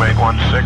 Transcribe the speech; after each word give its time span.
make 0.00 0.16
one 0.16 0.38
six 0.50 0.64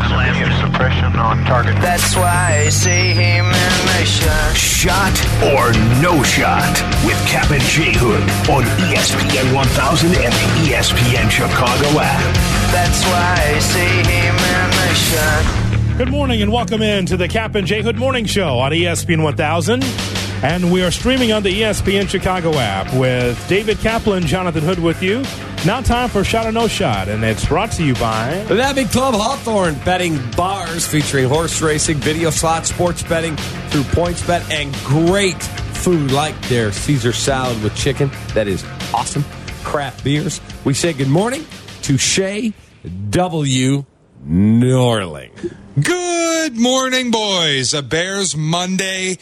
suppression 0.61 1.19
on 1.19 1.45
target. 1.45 1.75
That's 1.83 2.15
why 2.15 2.63
I 2.65 2.69
see 2.69 3.13
him 3.13 3.47
in 3.47 3.75
mission. 3.99 4.55
Shot 4.55 5.13
or 5.43 5.73
no 6.01 6.23
shot 6.23 6.71
with 7.05 7.19
Cap 7.27 7.51
and 7.51 7.63
J 7.65 7.93
Hood 7.99 8.23
on 8.49 8.63
ESPN 8.87 9.53
1000 9.53 10.09
and 10.15 10.33
the 10.33 10.71
ESPN 10.71 11.29
Chicago 11.29 11.99
app. 11.99 12.35
That's 12.71 13.03
why 13.11 13.35
I 13.37 13.59
see 13.59 13.95
him 14.07 14.37
in 14.55 14.69
mission. 14.87 15.99
Good 15.99 16.11
morning 16.13 16.41
and 16.41 16.53
welcome 16.53 16.83
in 16.83 17.07
to 17.07 17.17
the 17.17 17.27
Cap 17.27 17.57
and 17.57 17.67
J 17.67 17.83
Hood 17.83 17.97
Morning 17.97 18.27
Show 18.27 18.59
on 18.59 18.71
ESPN 18.71 19.25
1000. 19.25 20.14
And 20.45 20.71
we 20.71 20.83
are 20.83 20.91
streaming 20.91 21.33
on 21.33 21.43
the 21.43 21.63
ESPN 21.63 22.07
Chicago 22.07 22.53
app 22.59 22.93
with 22.93 23.49
David 23.49 23.79
Kaplan, 23.79 24.27
Jonathan 24.27 24.63
Hood 24.63 24.79
with 24.79 25.03
you. 25.03 25.25
Now 25.65 25.81
time 25.81 26.11
for 26.11 26.23
Shot 26.23 26.45
or 26.45 26.53
No 26.53 26.69
Shot, 26.69 27.09
and 27.09 27.25
it's 27.25 27.47
brought 27.47 27.73
to 27.73 27.83
you 27.83 27.95
by 27.95 28.45
The 28.49 28.57
Navy 28.57 28.85
Club 28.85 29.15
Hawthorne 29.15 29.75
betting 29.87 30.21
bars 30.33 30.87
featuring 30.87 31.31
horse 31.31 31.63
racing, 31.63 31.97
video 31.97 32.29
slot, 32.29 32.67
sports 32.67 33.03
betting 33.03 33.37
through 33.71 33.85
PointsBet, 33.85 34.51
and 34.51 34.75
great 34.85 35.43
food 35.43 36.11
like 36.11 36.39
their 36.51 36.73
Caesar 36.73 37.15
salad 37.15 37.63
with 37.63 37.75
chicken. 37.75 38.11
That 38.35 38.47
is 38.47 38.63
awesome. 38.93 39.25
Craft 39.63 40.05
beers. 40.05 40.43
We 40.67 40.75
say 40.75 40.93
good 40.93 41.09
morning 41.09 41.47
to 41.85 41.97
Shay 41.97 42.53
W. 43.09 43.87
Norling. 44.29 45.55
Good 45.83 46.59
morning, 46.59 47.11
boys. 47.11 47.73
A 47.73 47.81
Bears 47.83 48.37
Monday 48.37 49.17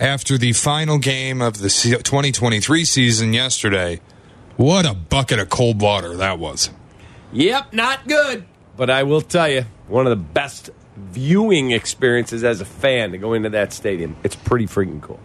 after 0.00 0.38
the 0.38 0.52
final 0.52 0.98
game 0.98 1.42
of 1.42 1.58
the 1.58 1.68
2023 1.68 2.84
season 2.84 3.32
yesterday. 3.32 4.00
What 4.56 4.86
a 4.86 4.94
bucket 4.94 5.38
of 5.38 5.48
cold 5.48 5.80
water 5.80 6.16
that 6.16 6.38
was. 6.38 6.70
Yep, 7.32 7.72
not 7.72 8.06
good. 8.08 8.44
But 8.76 8.90
I 8.90 9.02
will 9.02 9.20
tell 9.20 9.48
you, 9.48 9.64
one 9.86 10.06
of 10.06 10.10
the 10.10 10.16
best 10.16 10.70
viewing 10.96 11.70
experiences 11.70 12.44
as 12.44 12.60
a 12.60 12.64
fan 12.64 13.12
to 13.12 13.18
go 13.18 13.34
into 13.34 13.50
that 13.50 13.72
stadium. 13.72 14.16
It's 14.24 14.36
pretty 14.36 14.66
freaking 14.66 15.00
cool. 15.00 15.20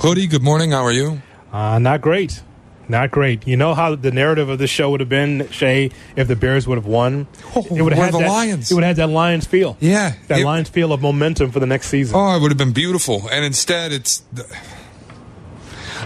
Hoodie, 0.00 0.26
good 0.26 0.42
morning. 0.42 0.72
How 0.72 0.82
are 0.84 0.92
you? 0.92 1.22
Uh, 1.52 1.78
not 1.78 2.00
great. 2.00 2.42
Not 2.88 3.10
great. 3.10 3.46
You 3.46 3.56
know 3.56 3.74
how 3.74 3.94
the 3.94 4.10
narrative 4.10 4.48
of 4.48 4.58
the 4.58 4.66
show 4.66 4.90
would 4.90 5.00
have 5.00 5.08
been, 5.08 5.48
Shay, 5.50 5.90
if 6.16 6.28
the 6.28 6.36
Bears 6.36 6.66
would 6.66 6.76
have 6.76 6.86
won? 6.86 7.26
Oh, 7.56 7.66
it 7.74 7.82
would 7.82 7.92
have 7.92 8.04
had 8.04 8.14
the 8.14 8.18
that, 8.18 8.28
Lions. 8.28 8.70
It 8.70 8.74
would 8.74 8.84
have 8.84 8.96
had 8.98 9.08
that 9.08 9.12
Lions 9.12 9.46
feel. 9.46 9.76
Yeah. 9.80 10.14
That 10.28 10.40
It- 10.40 10.44
Lions 10.44 10.68
feel 10.68 10.92
of 10.92 11.00
momentum 11.00 11.50
for 11.50 11.60
the 11.60 11.66
next 11.66 11.88
season. 11.88 12.14
Oh, 12.16 12.36
it 12.36 12.40
would 12.42 12.50
have 12.50 12.58
been 12.58 12.72
beautiful. 12.72 13.28
And 13.32 13.44
instead, 13.44 13.92
it's. 13.92 14.22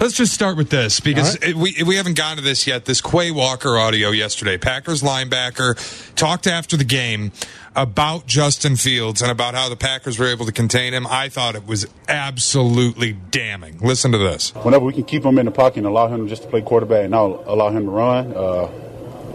Let's 0.01 0.15
just 0.15 0.33
start 0.33 0.57
with 0.57 0.71
this 0.71 1.01
because 1.01 1.35
All 1.35 1.41
right. 1.41 1.51
it, 1.51 1.57
we 1.57 1.83
we 1.85 1.97
haven't 1.97 2.17
gotten 2.17 2.37
to 2.37 2.43
this 2.45 2.69
yet. 2.69 2.85
This 2.85 3.01
Quay 3.01 3.33
Walker 3.33 3.77
audio 3.77 4.11
yesterday, 4.11 4.57
Packers 4.57 5.03
linebacker 5.03 6.15
talked 6.15 6.47
after 6.47 6.77
the 6.77 6.85
game 6.85 7.33
about 7.75 8.25
Justin 8.27 8.77
Fields 8.77 9.23
and 9.23 9.31
about 9.31 9.55
how 9.55 9.69
the 9.69 9.75
Packers 9.77 10.17
were 10.17 10.29
able 10.29 10.47
to 10.47 10.53
contain 10.53 10.95
him. 10.95 11.05
I 11.09 11.29
thought 11.29 11.57
it 11.57 11.67
was 11.67 11.85
absolutely 12.09 13.13
damning. 13.13 13.79
Listen 13.79 14.13
to 14.13 14.19
this. 14.19 14.55
whenever 14.55 14.85
we 14.85 14.93
can 14.93 15.03
keep 15.03 15.25
him 15.25 15.37
in 15.37 15.47
the 15.47 15.53
pocket 15.53 15.79
and 15.79 15.87
allow 15.87 16.07
him 16.07 16.29
just 16.29 16.43
to 16.43 16.49
play 16.49 16.63
quarterback 16.63 17.03
and 17.03 17.11
not 17.11 17.47
allow 17.47 17.71
him 17.71 17.87
to 17.87 17.91
run, 17.91 18.33
uh, 18.37 18.71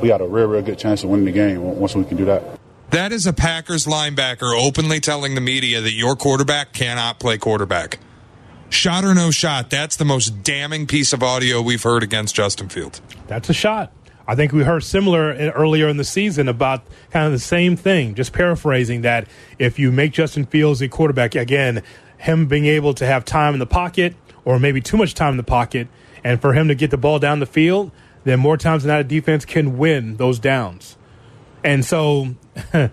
we 0.01 0.07
got 0.07 0.21
a 0.21 0.27
real, 0.27 0.47
real 0.47 0.61
good 0.61 0.79
chance 0.79 1.03
of 1.03 1.09
winning 1.09 1.25
the 1.25 1.31
game 1.33 1.61
once 1.61 1.93
we 1.93 2.05
can 2.05 2.15
do 2.15 2.25
that. 2.25 2.41
That 2.91 3.11
is 3.11 3.25
a 3.25 3.33
Packers 3.33 3.85
linebacker 3.85 4.57
openly 4.57 5.01
telling 5.01 5.35
the 5.35 5.41
media 5.41 5.81
that 5.81 5.93
your 5.93 6.15
quarterback 6.15 6.71
cannot 6.71 7.19
play 7.19 7.37
quarterback. 7.37 7.99
Shot 8.73 9.05
or 9.05 9.13
no 9.13 9.29
shot, 9.29 9.69
that's 9.69 9.97
the 9.97 10.03
most 10.03 10.41
damning 10.43 10.87
piece 10.87 11.13
of 11.13 11.21
audio 11.21 11.61
we've 11.61 11.83
heard 11.83 12.01
against 12.01 12.33
Justin 12.33 12.69
Fields. 12.69 13.01
That's 13.27 13.47
a 13.47 13.53
shot. 13.53 13.93
I 14.27 14.33
think 14.33 14.51
we 14.51 14.63
heard 14.63 14.83
similar 14.83 15.31
in- 15.31 15.51
earlier 15.51 15.87
in 15.87 15.97
the 15.97 16.03
season 16.03 16.47
about 16.47 16.83
kind 17.11 17.27
of 17.27 17.31
the 17.31 17.39
same 17.39 17.75
thing, 17.75 18.15
just 18.15 18.33
paraphrasing 18.33 19.01
that 19.01 19.27
if 19.59 19.77
you 19.77 19.91
make 19.91 20.11
Justin 20.11 20.45
Fields 20.45 20.81
a 20.81 20.87
quarterback, 20.87 21.35
again, 21.35 21.83
him 22.17 22.47
being 22.47 22.65
able 22.65 22.95
to 22.95 23.05
have 23.05 23.23
time 23.25 23.53
in 23.53 23.59
the 23.59 23.67
pocket 23.67 24.15
or 24.43 24.57
maybe 24.57 24.81
too 24.81 24.97
much 24.97 25.13
time 25.13 25.31
in 25.31 25.37
the 25.37 25.43
pocket, 25.43 25.87
and 26.23 26.41
for 26.41 26.53
him 26.53 26.67
to 26.67 26.75
get 26.75 26.89
the 26.89 26.97
ball 26.97 27.19
down 27.19 27.39
the 27.39 27.45
field, 27.45 27.91
then 28.23 28.39
more 28.39 28.57
times 28.57 28.83
than 28.83 28.89
not, 28.89 29.01
a 29.01 29.03
defense 29.03 29.45
can 29.45 29.77
win 29.77 30.17
those 30.17 30.39
downs. 30.39 30.97
And 31.63 31.85
so, 31.85 32.35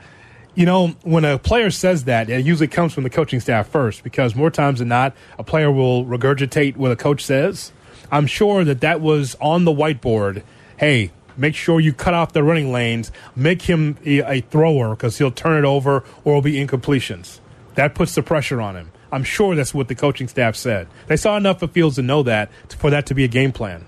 you 0.55 0.66
know, 0.66 0.88
when 1.03 1.25
a 1.25 1.38
player 1.38 1.71
says 1.71 2.05
that, 2.05 2.28
it 2.28 2.44
usually 2.44 2.69
comes 2.69 2.93
from 2.93 3.05
the 3.05 3.11
coaching 3.11 3.41
staff 3.41 3.69
first 3.69 4.03
because 4.03 4.34
more 4.34 4.50
times 4.50 4.81
than 4.81 4.88
not, 4.88 5.15
a 5.38 5.44
player 5.44 5.71
will 5.71 6.05
regurgitate 6.05 6.77
what 6.77 6.91
a 6.91 6.97
coach 6.97 7.25
says. 7.25 7.72
I'm 8.11 8.27
sure 8.27 8.65
that 8.65 8.81
that 8.81 9.00
was 9.00 9.37
on 9.41 9.65
the 9.65 9.72
whiteboard. 9.72 10.43
Hey, 10.77 11.12
make 11.37 11.55
sure 11.55 11.81
you 11.81 11.93
cut 11.93 12.15
off 12.15 12.33
the 12.33 12.43
running 12.43 12.72
lanes, 12.72 13.12
make 13.37 13.62
him 13.62 13.97
a, 14.05 14.41
thrower 14.41 14.91
because 14.91 15.19
he'll 15.19 15.31
turn 15.31 15.59
it 15.59 15.66
over 15.66 16.05
or 16.25 16.33
it'll 16.33 16.43
be 16.43 16.55
incompletions. 16.55 17.39
That 17.77 17.94
puts 17.94 18.15
the 18.15 18.22
pressure 18.22 18.60
on 18.60 18.77
him. 18.77 18.91
I'm 19.12 19.25
sure 19.25 19.55
that's 19.55 19.75
what 19.75 19.89
the 19.89 19.94
coaching 19.94 20.28
staff 20.28 20.56
said. 20.56 20.89
They 21.06 21.16
saw 21.16 21.37
enough 21.37 21.62
of 21.62 21.72
Fields 21.72 21.97
to 21.97 22.03
know 22.03 22.22
that 22.25 22.50
for 22.69 22.91
that 22.91 23.06
to 23.06 23.15
be 23.15 23.25
a 23.25 23.28
game 23.28 23.53
plan. 23.53 23.84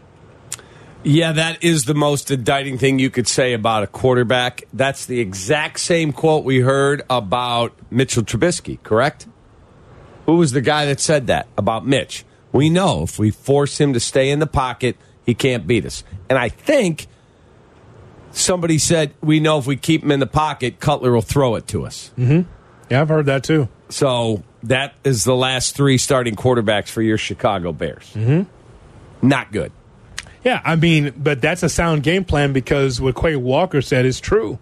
Yeah, 1.05 1.33
that 1.33 1.65
is 1.65 1.85
the 1.85 1.95
most 1.95 2.31
indicting 2.31 2.79
thing 2.79 2.99
you 2.99 3.11
could 3.11 3.27
say 3.27 3.55
about 3.55 3.83
a 3.83 3.87
quarterback. 3.87 4.65
That's 4.73 5.07
the 5.07 5.19
exact 5.21 5.81
same 5.81 6.13
quote 6.13 6.45
we 6.45 6.61
heard 6.61 7.03
about 7.11 7.73
Mitchell 7.91 8.23
Trubisky, 8.23 8.81
correct? 8.83 9.27
Who 10.27 10.37
was 10.37 10.53
the 10.53 10.61
guy 10.61 10.87
that 10.87 11.01
said 11.01 11.27
that 11.27 11.49
about 11.59 11.85
Mitch? 11.85 12.25
We 12.53 12.71
know 12.71 13.03
if 13.03 13.19
we 13.19 13.31
force 13.31 13.81
him 13.81 13.95
to 13.95 14.01
stay 14.01 14.31
in 14.31 14.39
the 14.39 14.47
pocket, 14.47 14.97
he 15.27 15.35
can't 15.35 15.67
beat 15.67 15.85
us. 15.85 16.05
And 16.29 16.39
I 16.39 16.49
think 16.49 17.09
somebody 18.31 18.79
said 18.79 19.13
we 19.21 19.41
know 19.41 19.59
if 19.59 19.67
we 19.67 19.77
keep 19.77 20.05
him 20.05 20.13
in 20.13 20.21
the 20.21 20.27
pocket, 20.27 20.79
Cutler 20.79 21.13
will 21.13 21.23
throw 21.23 21.57
it 21.57 21.67
to 21.69 21.85
us. 21.85 22.13
Yeah, 22.17 23.01
I've 23.01 23.09
heard 23.09 23.27
that 23.27 23.43
too. 23.43 23.69
So 23.89 24.43
that 24.63 24.95
is 25.03 25.25
the 25.25 25.35
last 25.35 25.75
three 25.75 25.99
starting 25.99 26.37
quarterbacks 26.37 26.89
for 26.89 27.03
your 27.03 27.19
Chicago 27.19 27.73
Bears. 27.73 28.09
Mm-hmm. 28.15 29.27
Not 29.27 29.51
good. 29.51 29.73
Yeah, 30.45 30.61
I 30.65 30.77
mean, 30.77 31.13
but 31.17 31.41
that's 31.41 31.63
a 31.63 31.69
sound 31.69 32.03
game 32.03 32.25
plan 32.25 32.53
because 32.53 33.01
what 33.01 33.15
Quay 33.17 33.37
Walker 33.37 33.81
said 33.81 34.05
is 34.05 34.21
true. 34.21 34.59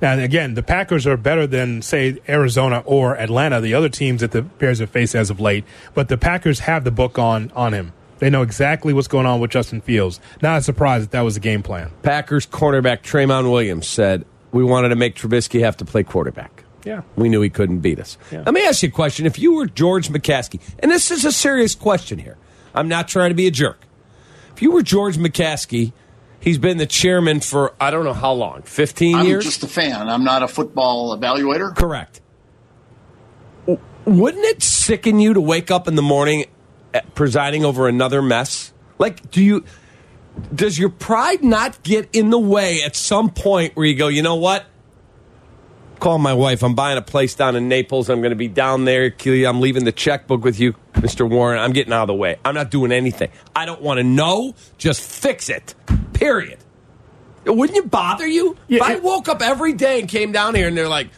Now, 0.00 0.18
again, 0.18 0.54
the 0.54 0.64
Packers 0.64 1.06
are 1.06 1.16
better 1.16 1.46
than, 1.46 1.80
say, 1.80 2.18
Arizona 2.28 2.82
or 2.84 3.16
Atlanta, 3.16 3.60
the 3.60 3.74
other 3.74 3.88
teams 3.88 4.20
that 4.20 4.32
the 4.32 4.42
Bears 4.42 4.80
have 4.80 4.90
faced 4.90 5.14
as 5.14 5.30
of 5.30 5.38
late. 5.38 5.64
But 5.94 6.08
the 6.08 6.18
Packers 6.18 6.60
have 6.60 6.82
the 6.82 6.90
book 6.90 7.20
on 7.20 7.52
on 7.54 7.72
him. 7.72 7.92
They 8.18 8.28
know 8.28 8.42
exactly 8.42 8.92
what's 8.92 9.08
going 9.08 9.26
on 9.26 9.40
with 9.40 9.50
Justin 9.52 9.80
Fields. 9.80 10.20
Not 10.42 10.58
a 10.58 10.62
surprise 10.62 11.02
that 11.02 11.10
that 11.12 11.20
was 11.22 11.34
the 11.34 11.40
game 11.40 11.62
plan. 11.62 11.90
Packers 12.02 12.46
cornerback 12.46 13.02
Tramon 13.02 13.50
Williams 13.50 13.86
said, 13.86 14.24
We 14.50 14.64
wanted 14.64 14.88
to 14.90 14.96
make 14.96 15.14
Trubisky 15.14 15.60
have 15.60 15.76
to 15.78 15.84
play 15.84 16.02
quarterback. 16.02 16.64
Yeah. 16.84 17.02
We 17.14 17.28
knew 17.28 17.40
he 17.40 17.50
couldn't 17.50 17.78
beat 17.80 18.00
us. 18.00 18.18
Yeah. 18.32 18.42
Let 18.44 18.54
me 18.54 18.66
ask 18.66 18.82
you 18.82 18.88
a 18.88 18.92
question. 18.92 19.26
If 19.26 19.38
you 19.38 19.54
were 19.54 19.66
George 19.66 20.08
McCaskey, 20.08 20.60
and 20.80 20.90
this 20.90 21.12
is 21.12 21.24
a 21.24 21.32
serious 21.32 21.76
question 21.76 22.18
here, 22.18 22.36
I'm 22.74 22.88
not 22.88 23.06
trying 23.06 23.30
to 23.30 23.34
be 23.34 23.46
a 23.46 23.52
jerk. 23.52 23.78
If 24.62 24.66
you 24.66 24.70
were 24.74 24.82
George 24.84 25.16
McCaskey, 25.16 25.92
he's 26.38 26.56
been 26.56 26.76
the 26.76 26.86
chairman 26.86 27.40
for 27.40 27.74
I 27.80 27.90
don't 27.90 28.04
know 28.04 28.12
how 28.12 28.32
long, 28.32 28.62
15 28.62 29.16
I'm 29.16 29.26
years? 29.26 29.42
just 29.42 29.64
a 29.64 29.66
fan. 29.66 30.08
I'm 30.08 30.22
not 30.22 30.44
a 30.44 30.46
football 30.46 31.18
evaluator. 31.18 31.74
Correct. 31.74 32.20
Wouldn't 33.66 34.44
it 34.44 34.62
sicken 34.62 35.18
you 35.18 35.34
to 35.34 35.40
wake 35.40 35.72
up 35.72 35.88
in 35.88 35.96
the 35.96 36.02
morning 36.02 36.44
eh, 36.94 37.00
presiding 37.16 37.64
over 37.64 37.88
another 37.88 38.22
mess? 38.22 38.72
Like, 39.00 39.32
do 39.32 39.42
you. 39.42 39.64
Does 40.54 40.78
your 40.78 40.90
pride 40.90 41.42
not 41.42 41.82
get 41.82 42.10
in 42.12 42.30
the 42.30 42.38
way 42.38 42.82
at 42.84 42.94
some 42.94 43.30
point 43.30 43.74
where 43.74 43.84
you 43.84 43.96
go, 43.96 44.06
you 44.06 44.22
know 44.22 44.36
what? 44.36 44.64
Call 46.02 46.18
my 46.18 46.34
wife. 46.34 46.64
I'm 46.64 46.74
buying 46.74 46.98
a 46.98 47.02
place 47.02 47.36
down 47.36 47.54
in 47.54 47.68
Naples. 47.68 48.10
I'm 48.10 48.22
going 48.22 48.30
to 48.30 48.36
be 48.36 48.48
down 48.48 48.86
there. 48.86 49.14
I'm 49.24 49.60
leaving 49.60 49.84
the 49.84 49.92
checkbook 49.92 50.42
with 50.42 50.58
you, 50.58 50.74
Mr. 50.94 51.30
Warren. 51.30 51.60
I'm 51.60 51.70
getting 51.70 51.92
out 51.92 52.02
of 52.02 52.06
the 52.08 52.14
way. 52.14 52.38
I'm 52.44 52.56
not 52.56 52.72
doing 52.72 52.90
anything. 52.90 53.30
I 53.54 53.66
don't 53.66 53.80
want 53.80 53.98
to 53.98 54.02
know. 54.02 54.56
Just 54.78 55.00
fix 55.00 55.48
it. 55.48 55.76
Period. 56.12 56.58
Wouldn't 57.46 57.78
it 57.78 57.88
bother 57.88 58.26
you? 58.26 58.56
Yeah, 58.66 58.78
if 58.78 58.82
I 58.82 58.96
woke 58.96 59.28
up 59.28 59.42
every 59.42 59.74
day 59.74 60.00
and 60.00 60.08
came 60.08 60.32
down 60.32 60.56
here 60.56 60.66
and 60.66 60.76
they're 60.76 60.88
like, 60.88 61.08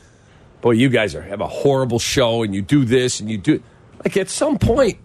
boy, 0.60 0.72
you 0.72 0.90
guys 0.90 1.14
are, 1.14 1.22
have 1.22 1.40
a 1.40 1.48
horrible 1.48 1.98
show 1.98 2.42
and 2.42 2.54
you 2.54 2.60
do 2.60 2.84
this 2.84 3.20
and 3.20 3.30
you 3.30 3.38
do. 3.38 3.62
Like 4.04 4.18
at 4.18 4.28
some 4.28 4.58
point, 4.58 4.98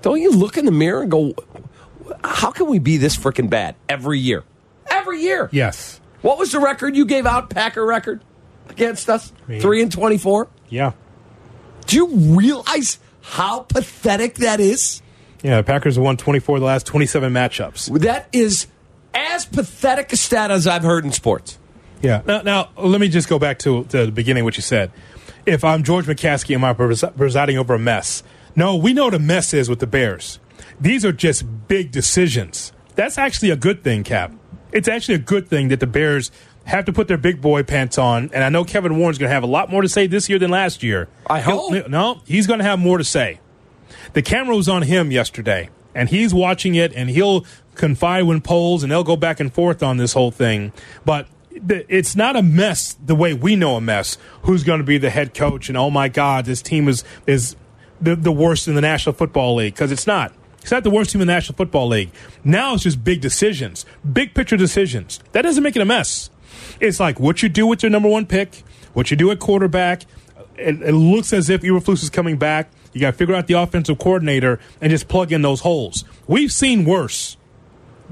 don't 0.00 0.22
you 0.22 0.30
look 0.32 0.56
in 0.56 0.64
the 0.64 0.72
mirror 0.72 1.02
and 1.02 1.10
go, 1.10 1.34
how 2.24 2.50
can 2.50 2.66
we 2.66 2.78
be 2.78 2.96
this 2.96 3.14
freaking 3.14 3.50
bad 3.50 3.74
every 3.90 4.20
year? 4.20 4.42
Every 4.90 5.20
year. 5.20 5.50
Yes. 5.52 6.00
What 6.22 6.38
was 6.38 6.52
the 6.52 6.60
record 6.60 6.96
you 6.96 7.04
gave 7.04 7.26
out, 7.26 7.50
Packer 7.50 7.84
record, 7.84 8.22
against 8.72 9.08
us? 9.08 9.32
Three 9.60 9.82
and 9.82 9.92
24? 9.92 10.48
Yeah. 10.68 10.92
Do 11.86 11.96
you 11.96 12.08
realize 12.36 12.98
how 13.20 13.60
pathetic 13.60 14.36
that 14.36 14.60
is? 14.60 15.02
Yeah, 15.42 15.56
the 15.56 15.64
Packers 15.64 15.96
have 15.96 16.04
won 16.04 16.16
24 16.16 16.56
of 16.56 16.60
the 16.60 16.66
last 16.66 16.86
27 16.86 17.32
matchups. 17.32 18.00
That 18.00 18.28
is 18.32 18.66
as 19.14 19.44
pathetic 19.44 20.12
a 20.12 20.16
stat 20.16 20.50
as 20.50 20.66
I've 20.66 20.82
heard 20.82 21.04
in 21.04 21.12
sports. 21.12 21.58
Yeah. 22.00 22.22
Now, 22.26 22.42
now 22.42 22.70
let 22.76 23.00
me 23.00 23.08
just 23.08 23.28
go 23.28 23.38
back 23.38 23.58
to, 23.60 23.84
to 23.84 24.06
the 24.06 24.12
beginning, 24.12 24.44
what 24.44 24.56
you 24.56 24.62
said. 24.62 24.90
If 25.46 25.64
I'm 25.64 25.82
George 25.82 26.06
McCaskey, 26.06 26.54
am 26.54 26.64
I 26.64 26.72
pres- 26.72 27.04
presiding 27.16 27.58
over 27.58 27.74
a 27.74 27.78
mess? 27.78 28.22
No, 28.54 28.76
we 28.76 28.92
know 28.92 29.06
what 29.06 29.14
a 29.14 29.18
mess 29.18 29.54
is 29.54 29.68
with 29.68 29.80
the 29.80 29.86
Bears. 29.86 30.38
These 30.80 31.04
are 31.04 31.12
just 31.12 31.68
big 31.68 31.90
decisions. 31.90 32.72
That's 32.94 33.18
actually 33.18 33.50
a 33.50 33.56
good 33.56 33.82
thing, 33.82 34.04
Cap. 34.04 34.32
It's 34.72 34.88
actually 34.88 35.16
a 35.16 35.18
good 35.18 35.48
thing 35.48 35.68
that 35.68 35.80
the 35.80 35.86
Bears 35.86 36.30
have 36.64 36.84
to 36.86 36.92
put 36.92 37.08
their 37.08 37.18
big 37.18 37.40
boy 37.40 37.62
pants 37.62 37.98
on, 37.98 38.30
and 38.32 38.44
I 38.44 38.48
know 38.48 38.64
Kevin 38.64 38.96
Warren's 38.98 39.18
going 39.18 39.28
to 39.28 39.34
have 39.34 39.42
a 39.42 39.46
lot 39.48 39.70
more 39.70 39.82
to 39.82 39.88
say 39.88 40.06
this 40.06 40.28
year 40.28 40.38
than 40.38 40.50
last 40.50 40.82
year. 40.82 41.08
I 41.26 41.40
He'll- 41.40 41.70
hope. 41.70 41.88
no, 41.88 42.20
he's 42.24 42.46
going 42.46 42.58
to 42.58 42.64
have 42.64 42.78
more 42.78 42.98
to 42.98 43.04
say. 43.04 43.40
The 44.14 44.22
camera 44.22 44.56
was 44.56 44.68
on 44.68 44.82
him 44.82 45.10
yesterday, 45.10 45.68
and 45.94 46.08
he's 46.08 46.32
watching 46.34 46.74
it, 46.74 46.92
and 46.94 47.10
he'll 47.10 47.44
confide 47.74 48.24
when 48.24 48.40
Poles, 48.40 48.82
and 48.82 48.92
they'll 48.92 49.04
go 49.04 49.16
back 49.16 49.40
and 49.40 49.52
forth 49.52 49.82
on 49.82 49.96
this 49.96 50.12
whole 50.12 50.30
thing. 50.30 50.72
But 51.04 51.26
it's 51.50 52.16
not 52.16 52.36
a 52.36 52.42
mess 52.42 52.94
the 53.04 53.14
way 53.14 53.34
we 53.34 53.56
know 53.56 53.76
a 53.76 53.80
mess. 53.80 54.18
Who's 54.42 54.64
going 54.64 54.78
to 54.78 54.84
be 54.84 54.98
the 54.98 55.10
head 55.10 55.34
coach? 55.34 55.68
And 55.68 55.76
oh 55.76 55.90
my 55.90 56.08
God, 56.08 56.44
this 56.44 56.62
team 56.62 56.88
is 56.88 57.04
is 57.26 57.56
the, 58.00 58.16
the 58.16 58.32
worst 58.32 58.68
in 58.68 58.74
the 58.74 58.80
National 58.80 59.14
Football 59.14 59.56
League 59.56 59.74
because 59.74 59.92
it's 59.92 60.06
not. 60.06 60.32
It's 60.60 60.70
not 60.70 60.82
the 60.84 60.90
worst 60.90 61.10
team 61.10 61.20
in 61.20 61.26
the 61.26 61.32
National 61.32 61.56
Football 61.56 61.88
League. 61.88 62.10
Now 62.44 62.74
it's 62.74 62.84
just 62.84 63.02
big 63.04 63.20
decisions, 63.20 63.84
big 64.12 64.34
picture 64.34 64.56
decisions. 64.56 65.20
That 65.32 65.42
doesn't 65.42 65.62
make 65.62 65.76
it 65.76 65.82
a 65.82 65.84
mess. 65.84 66.30
It's 66.80 67.00
like 67.00 67.20
what 67.20 67.42
you 67.42 67.48
do 67.48 67.66
with 67.66 67.82
your 67.82 67.90
number 67.90 68.08
one 68.08 68.26
pick, 68.26 68.62
what 68.92 69.10
you 69.10 69.16
do 69.16 69.30
at 69.30 69.38
quarterback. 69.38 70.02
It, 70.56 70.82
it 70.82 70.92
looks 70.92 71.32
as 71.32 71.48
if 71.50 71.62
Eberflus 71.62 72.02
is 72.02 72.10
coming 72.10 72.36
back. 72.36 72.70
You 72.92 73.00
got 73.00 73.12
to 73.12 73.16
figure 73.16 73.34
out 73.34 73.46
the 73.46 73.54
offensive 73.54 73.98
coordinator 73.98 74.60
and 74.80 74.90
just 74.90 75.08
plug 75.08 75.32
in 75.32 75.42
those 75.42 75.60
holes. 75.60 76.04
We've 76.26 76.52
seen 76.52 76.84
worse. 76.84 77.36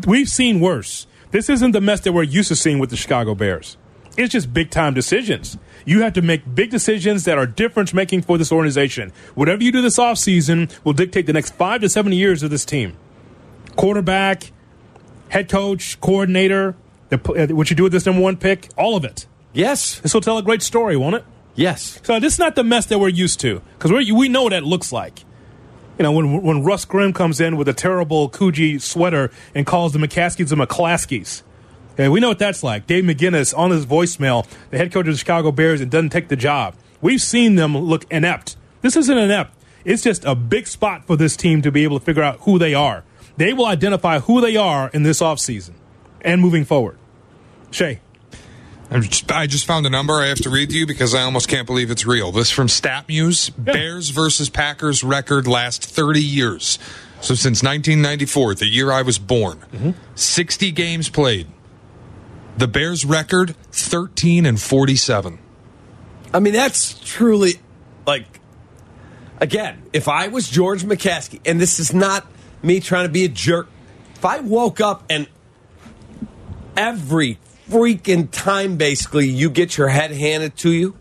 We've 0.07 0.29
seen 0.29 0.61
worse. 0.61 1.07
This 1.31 1.49
isn't 1.49 1.73
the 1.73 1.81
mess 1.81 2.01
that 2.01 2.13
we're 2.13 2.23
used 2.23 2.49
to 2.49 2.57
seeing 2.57 2.79
with 2.79 2.91
the 2.91 2.97
Chicago 2.97 3.35
Bears. 3.35 3.77
It's 4.17 4.33
just 4.33 4.53
big 4.53 4.71
time 4.71 4.95
decisions. 4.95 5.59
You 5.85 6.03
have 6.03 6.15
to 6.15 6.23
make 6.23 6.55
big 6.55 6.71
decisions 6.71 7.25
that 7.25 7.39
are 7.39 7.47
difference 7.47 7.95
making 7.95 8.23
for 8.23 8.37
this 8.39 8.53
organization. 8.53 9.13
Whatever 9.35 9.63
you 9.63 9.73
do 9.73 9.83
this 9.83 9.99
offseason 9.99 10.71
will 10.85 10.93
dictate 10.93 11.27
the 11.27 11.33
next 11.33 11.55
five 11.55 11.81
to 11.83 11.89
seven 11.89 12.13
years 12.13 12.43
of 12.43 12.51
this 12.51 12.65
team. 12.65 12.97
Quarterback, 13.77 14.53
head 15.29 15.49
coach, 15.49 16.01
coordinator, 16.01 16.75
the, 17.11 17.33
uh, 17.33 17.55
what 17.55 17.71
you 17.71 17.77
do 17.77 17.83
with 17.83 17.93
this 17.93 18.07
number 18.07 18.23
one 18.23 18.37
pick, 18.37 18.69
all 18.77 18.97
of 18.97 19.05
it. 19.05 19.27
Yes. 19.53 20.01
This 20.01 20.15
will 20.15 20.21
tell 20.21 20.39
a 20.39 20.43
great 20.43 20.63
story, 20.63 20.97
won't 20.97 21.17
it? 21.17 21.25
Yes. 21.55 22.01
So 22.05 22.19
this 22.19 22.35
is 22.35 22.39
not 22.39 22.55
the 22.55 22.65
mess 22.65 22.87
that 22.87 22.99
we're 22.99 23.09
used 23.09 23.41
to 23.41 23.61
because 23.77 23.93
we 23.93 24.11
we 24.13 24.29
know 24.29 24.45
what 24.45 24.51
that 24.51 24.65
looks 24.65 24.93
like. 24.93 25.25
You 25.99 26.05
know, 26.05 26.13
when 26.13 26.43
when 26.43 26.65
Russ 26.65 26.85
Grimm 26.85 27.13
comes 27.13 27.41
in 27.41 27.57
with 27.57 27.69
a 27.69 27.75
terrible 27.75 28.31
Coogi 28.31 28.81
sweater 28.81 29.31
and 29.55 29.67
calls 29.67 29.93
the 29.93 29.99
McCaskies 29.99 30.49
the 30.49 30.57
McClaskies. 30.57 31.43
Okay, 31.95 32.09
we 32.09 32.21
know 32.21 32.29
what 32.29 32.39
that's 32.39 32.63
like. 32.63 32.87
Dave 32.87 33.05
McGinnis 33.05 33.57
on 33.57 33.73
his 33.73 33.85
voicemail, 33.85 34.47
the 34.71 34.79
head 34.79 34.93
coach 34.93 35.07
of 35.07 35.13
the 35.13 35.19
Chicago 35.19 35.53
Bears, 35.53 35.81
and 35.81 35.91
doesn't 35.91 36.11
take 36.11 36.29
the 36.29 36.37
job. 36.37 36.75
We've 37.03 37.21
seen 37.21 37.57
them 37.57 37.77
look 37.77 38.07
inept. 38.11 38.57
This 38.81 38.97
isn't 38.97 39.19
inept. 39.19 39.55
It's 39.85 40.03
just 40.03 40.25
a 40.25 40.35
big 40.35 40.67
spot 40.67 41.07
for 41.07 41.17
this 41.17 41.37
team 41.37 41.63
to 41.63 41.73
be 41.73 41.85
able 41.85 41.99
to 41.99 42.05
figure 42.05 42.23
out 42.23 42.41
who 42.41 42.59
they 42.59 42.73
are. 42.73 43.05
They 43.37 43.53
will 43.53 43.67
identify 43.67 44.21
who 44.21 44.41
they 44.41 44.57
are 44.57 44.89
in 44.95 45.03
this 45.03 45.21
offseason 45.21 45.73
and 46.23 46.41
moving 46.41 46.65
forward. 46.65 46.99
Shay. 47.71 48.01
I'm 48.91 49.03
just- 49.03 49.31
I 49.31 49.47
just 49.47 49.67
found 49.67 49.87
a 49.87 49.91
number 49.91 50.15
I 50.15 50.27
have 50.27 50.41
to 50.41 50.51
read 50.51 50.71
to 50.71 50.77
you 50.77 50.87
because 50.87 51.15
I 51.15 51.23
almost 51.23 51.49
can't 51.49 51.67
believe 51.67 51.91
it's 51.91 52.05
real. 52.05 52.33
This 52.33 52.51
from 52.51 52.67
StatMuse 52.67 53.53
Bears 53.57 54.09
versus 54.09 54.49
Packers 54.49 55.05
record 55.05 55.47
last 55.47 55.85
30 55.85 56.21
years. 56.21 56.79
So 57.21 57.35
since 57.35 57.63
1994, 57.63 58.57
the 58.57 58.67
year 58.67 58.91
I 58.91 59.03
was 59.03 59.19
born, 59.19 59.59
mm-hmm. 59.73 59.91
60 60.17 60.73
games 60.73 61.09
played. 61.09 61.47
The 62.57 62.67
Bears 62.67 63.05
record 63.05 63.55
13 63.71 64.45
and 64.45 64.61
47. 64.61 65.39
I 66.35 66.41
mean, 66.41 66.53
that's 66.53 66.99
truly 67.05 67.55
like, 68.07 68.41
again, 69.41 69.83
if 69.93 70.09
I 70.09 70.29
was 70.29 70.49
George 70.49 70.83
McCaskey, 70.83 71.41
and 71.47 71.61
this 71.61 71.79
is 71.79 71.95
not 71.95 72.27
me 72.63 72.81
trying 72.81 73.05
to 73.07 73.13
be 73.13 73.25
a 73.25 73.29
jerk, 73.29 73.69
if 74.17 74.25
I 74.25 74.41
woke 74.41 74.81
up 74.81 75.05
and 75.09 75.29
every 76.77 77.39
freaking 77.71 78.29
time, 78.31 78.77
basically, 78.77 79.29
you 79.29 79.49
get 79.49 79.79
your 79.79 79.89
head 79.89 80.11
handed 80.11 80.57
to 80.59 80.71
you, 80.71 80.97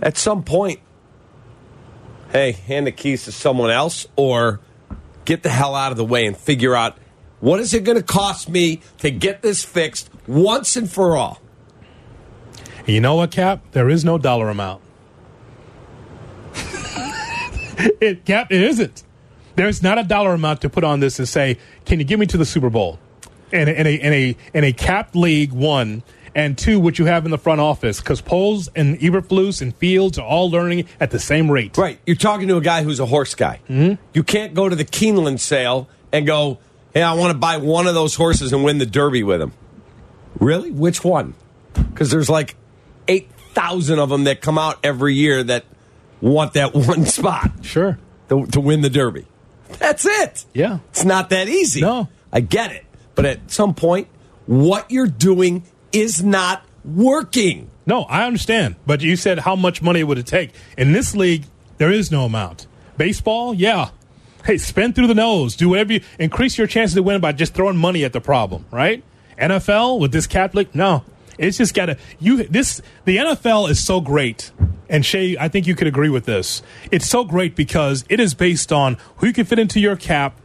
at 0.00 0.16
some 0.16 0.44
point, 0.44 0.80
hey, 2.30 2.52
hand 2.52 2.86
the 2.86 2.92
keys 2.92 3.24
to 3.24 3.32
someone 3.32 3.70
else 3.70 4.06
or 4.16 4.60
get 5.24 5.42
the 5.42 5.48
hell 5.48 5.74
out 5.74 5.90
of 5.90 5.98
the 5.98 6.04
way 6.04 6.26
and 6.26 6.36
figure 6.36 6.74
out 6.74 6.96
what 7.40 7.60
is 7.60 7.74
it 7.74 7.84
going 7.84 7.98
to 7.98 8.04
cost 8.04 8.48
me 8.48 8.80
to 8.98 9.10
get 9.10 9.42
this 9.42 9.64
fixed 9.64 10.10
once 10.26 10.76
and 10.76 10.90
for 10.90 11.16
all. 11.16 11.40
You 12.86 13.00
know 13.00 13.16
what, 13.16 13.30
Cap? 13.30 13.62
There 13.72 13.88
is 13.88 14.04
no 14.04 14.16
dollar 14.16 14.48
amount. 14.48 14.82
it, 18.00 18.24
Cap, 18.24 18.50
it 18.50 18.62
isn't. 18.62 19.02
There's 19.56 19.82
not 19.82 19.98
a 19.98 20.04
dollar 20.04 20.32
amount 20.32 20.62
to 20.62 20.70
put 20.70 20.84
on 20.84 21.00
this 21.00 21.18
and 21.18 21.28
say, 21.28 21.58
"Can 21.84 21.98
you 21.98 22.04
get 22.04 22.18
me 22.18 22.26
to 22.26 22.36
the 22.36 22.46
Super 22.46 22.70
Bowl?" 22.70 22.98
In 23.52 23.68
a 23.68 23.72
in 23.72 23.86
a 23.86 23.94
in 23.94 24.12
a, 24.12 24.36
in 24.54 24.64
a 24.64 24.72
capped 24.72 25.16
league, 25.16 25.52
one 25.52 26.02
and 26.34 26.56
two, 26.56 26.78
what 26.78 26.98
you 26.98 27.06
have 27.06 27.24
in 27.24 27.30
the 27.30 27.38
front 27.38 27.60
office, 27.60 28.00
because 28.00 28.20
Poles 28.20 28.68
and 28.76 28.98
Eberflus 29.00 29.60
and 29.62 29.74
Fields 29.76 30.18
are 30.18 30.26
all 30.26 30.50
learning 30.50 30.86
at 31.00 31.10
the 31.10 31.18
same 31.18 31.50
rate. 31.50 31.76
Right. 31.76 31.98
You're 32.06 32.16
talking 32.16 32.46
to 32.48 32.56
a 32.58 32.60
guy 32.60 32.82
who's 32.84 33.00
a 33.00 33.06
horse 33.06 33.34
guy. 33.34 33.60
Mm-hmm. 33.68 34.00
You 34.12 34.22
can't 34.22 34.54
go 34.54 34.68
to 34.68 34.76
the 34.76 34.84
Keeneland 34.84 35.40
sale 35.40 35.88
and 36.12 36.26
go, 36.26 36.58
hey, 36.94 37.02
I 37.02 37.14
want 37.14 37.32
to 37.32 37.38
buy 37.38 37.56
one 37.56 37.86
of 37.88 37.94
those 37.94 38.14
horses 38.14 38.52
and 38.52 38.62
win 38.62 38.78
the 38.78 38.86
Derby 38.86 39.22
with 39.24 39.40
him. 39.40 39.52
Really? 40.38 40.70
Which 40.70 41.02
one? 41.02 41.34
Because 41.72 42.10
there's 42.10 42.28
like 42.30 42.54
8,000 43.08 43.98
of 43.98 44.08
them 44.10 44.24
that 44.24 44.40
come 44.40 44.58
out 44.58 44.78
every 44.84 45.14
year 45.14 45.42
that 45.42 45.64
want 46.20 46.52
that 46.52 46.74
one 46.74 47.06
spot 47.06 47.50
Sure. 47.62 47.98
to, 48.28 48.46
to 48.46 48.60
win 48.60 48.82
the 48.82 48.90
Derby. 48.90 49.26
That's 49.78 50.06
it. 50.06 50.44
Yeah. 50.52 50.78
It's 50.90 51.04
not 51.04 51.30
that 51.30 51.48
easy. 51.48 51.80
No. 51.80 52.08
I 52.32 52.40
get 52.40 52.72
it. 52.72 52.84
But 53.18 53.26
at 53.26 53.50
some 53.50 53.74
point, 53.74 54.06
what 54.46 54.92
you're 54.92 55.08
doing 55.08 55.64
is 55.90 56.22
not 56.22 56.62
working. 56.84 57.68
No, 57.84 58.02
I 58.02 58.24
understand. 58.24 58.76
But 58.86 59.00
you 59.00 59.16
said 59.16 59.40
how 59.40 59.56
much 59.56 59.82
money 59.82 60.04
would 60.04 60.18
it 60.18 60.26
take? 60.26 60.52
In 60.76 60.92
this 60.92 61.16
league, 61.16 61.44
there 61.78 61.90
is 61.90 62.12
no 62.12 62.26
amount. 62.26 62.68
Baseball, 62.96 63.52
yeah. 63.52 63.88
Hey, 64.44 64.56
spend 64.56 64.94
through 64.94 65.08
the 65.08 65.16
nose. 65.16 65.56
Do 65.56 65.68
whatever 65.68 65.94
you 65.94 66.00
increase 66.20 66.56
your 66.56 66.68
chances 66.68 66.94
to 66.94 67.02
win 67.02 67.20
by 67.20 67.32
just 67.32 67.54
throwing 67.54 67.76
money 67.76 68.04
at 68.04 68.12
the 68.12 68.20
problem, 68.20 68.66
right? 68.70 69.02
NFL 69.36 69.98
with 69.98 70.12
this 70.12 70.32
league, 70.54 70.72
no. 70.72 71.02
It's 71.38 71.58
just 71.58 71.74
gotta 71.74 71.98
you 72.20 72.44
this 72.44 72.80
the 73.04 73.16
NFL 73.16 73.68
is 73.68 73.84
so 73.84 74.00
great. 74.00 74.52
And 74.88 75.04
Shay, 75.04 75.36
I 75.36 75.48
think 75.48 75.66
you 75.66 75.74
could 75.74 75.88
agree 75.88 76.08
with 76.08 76.24
this. 76.24 76.62
It's 76.92 77.08
so 77.08 77.24
great 77.24 77.56
because 77.56 78.04
it 78.08 78.20
is 78.20 78.34
based 78.34 78.72
on 78.72 78.96
who 79.16 79.26
you 79.26 79.32
can 79.32 79.44
fit 79.44 79.58
into 79.58 79.80
your 79.80 79.96
cap 79.96 80.40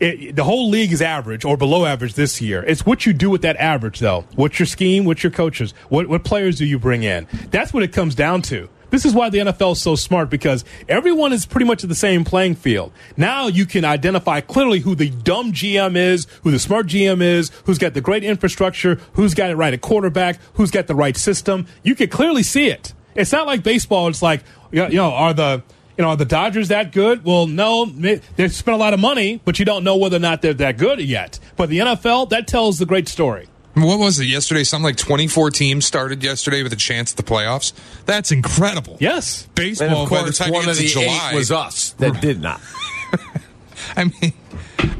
it, 0.00 0.34
the 0.34 0.44
whole 0.44 0.68
league 0.68 0.92
is 0.92 1.02
average 1.02 1.44
or 1.44 1.56
below 1.56 1.84
average 1.84 2.14
this 2.14 2.40
year. 2.40 2.64
It's 2.66 2.86
what 2.86 3.06
you 3.06 3.12
do 3.12 3.30
with 3.30 3.42
that 3.42 3.56
average, 3.56 4.00
though. 4.00 4.24
What's 4.34 4.58
your 4.58 4.66
scheme? 4.66 5.04
What's 5.04 5.22
your 5.22 5.30
coaches? 5.30 5.72
What, 5.88 6.08
what 6.08 6.24
players 6.24 6.56
do 6.56 6.64
you 6.64 6.78
bring 6.78 7.02
in? 7.02 7.26
That's 7.50 7.72
what 7.72 7.82
it 7.82 7.92
comes 7.92 8.14
down 8.14 8.42
to. 8.42 8.68
This 8.90 9.04
is 9.04 9.14
why 9.14 9.30
the 9.30 9.38
NFL 9.38 9.72
is 9.72 9.80
so 9.80 9.94
smart 9.94 10.30
because 10.30 10.64
everyone 10.88 11.32
is 11.32 11.46
pretty 11.46 11.66
much 11.66 11.84
at 11.84 11.88
the 11.88 11.94
same 11.94 12.24
playing 12.24 12.56
field. 12.56 12.92
Now 13.16 13.46
you 13.46 13.64
can 13.64 13.84
identify 13.84 14.40
clearly 14.40 14.80
who 14.80 14.96
the 14.96 15.10
dumb 15.10 15.52
GM 15.52 15.96
is, 15.96 16.26
who 16.42 16.50
the 16.50 16.58
smart 16.58 16.88
GM 16.88 17.22
is, 17.22 17.52
who's 17.66 17.78
got 17.78 17.94
the 17.94 18.00
great 18.00 18.24
infrastructure, 18.24 18.98
who's 19.12 19.34
got 19.34 19.50
it 19.50 19.54
right 19.54 19.72
at 19.72 19.80
quarterback, 19.80 20.40
who's 20.54 20.72
got 20.72 20.88
the 20.88 20.96
right 20.96 21.16
system. 21.16 21.66
You 21.84 21.94
can 21.94 22.08
clearly 22.08 22.42
see 22.42 22.66
it. 22.66 22.92
It's 23.14 23.32
not 23.32 23.46
like 23.46 23.62
baseball. 23.62 24.08
It's 24.08 24.22
like, 24.22 24.42
you 24.72 24.88
know, 24.88 25.12
are 25.12 25.34
the 25.34 25.62
you 26.00 26.06
know, 26.06 26.12
are 26.12 26.16
the 26.16 26.24
Dodgers 26.24 26.68
that 26.68 26.92
good? 26.92 27.26
Well, 27.26 27.46
no, 27.46 27.84
they've 27.84 28.54
spent 28.54 28.74
a 28.74 28.78
lot 28.78 28.94
of 28.94 29.00
money, 29.00 29.38
but 29.44 29.58
you 29.58 29.66
don't 29.66 29.84
know 29.84 29.96
whether 29.96 30.16
or 30.16 30.20
not 30.20 30.40
they're 30.40 30.54
that 30.54 30.78
good 30.78 30.98
yet. 30.98 31.38
But 31.56 31.68
the 31.68 31.80
NFL, 31.80 32.30
that 32.30 32.46
tells 32.46 32.78
the 32.78 32.86
great 32.86 33.06
story. 33.06 33.48
What 33.74 33.98
was 33.98 34.18
it 34.18 34.24
yesterday? 34.24 34.64
Something 34.64 34.84
like 34.86 34.96
24 34.96 35.50
teams 35.50 35.84
started 35.84 36.22
yesterday 36.24 36.62
with 36.62 36.72
a 36.72 36.76
chance 36.76 37.10
at 37.12 37.18
the 37.18 37.22
playoffs. 37.22 37.74
That's 38.06 38.32
incredible. 38.32 38.96
Yes. 38.98 39.46
Baseball, 39.54 39.88
And 39.88 39.96
of 39.98 40.08
by 40.08 40.16
the 40.20 40.24
course, 40.24 40.38
time 40.38 40.52
one 40.54 40.66
of 40.70 40.76
the 40.78 40.84
to 40.84 40.88
July, 40.88 41.32
eight 41.32 41.36
was 41.36 41.52
us 41.52 41.90
that 41.98 42.22
did 42.22 42.40
not. 42.40 42.62
I 43.96 44.04
mean, 44.04 44.32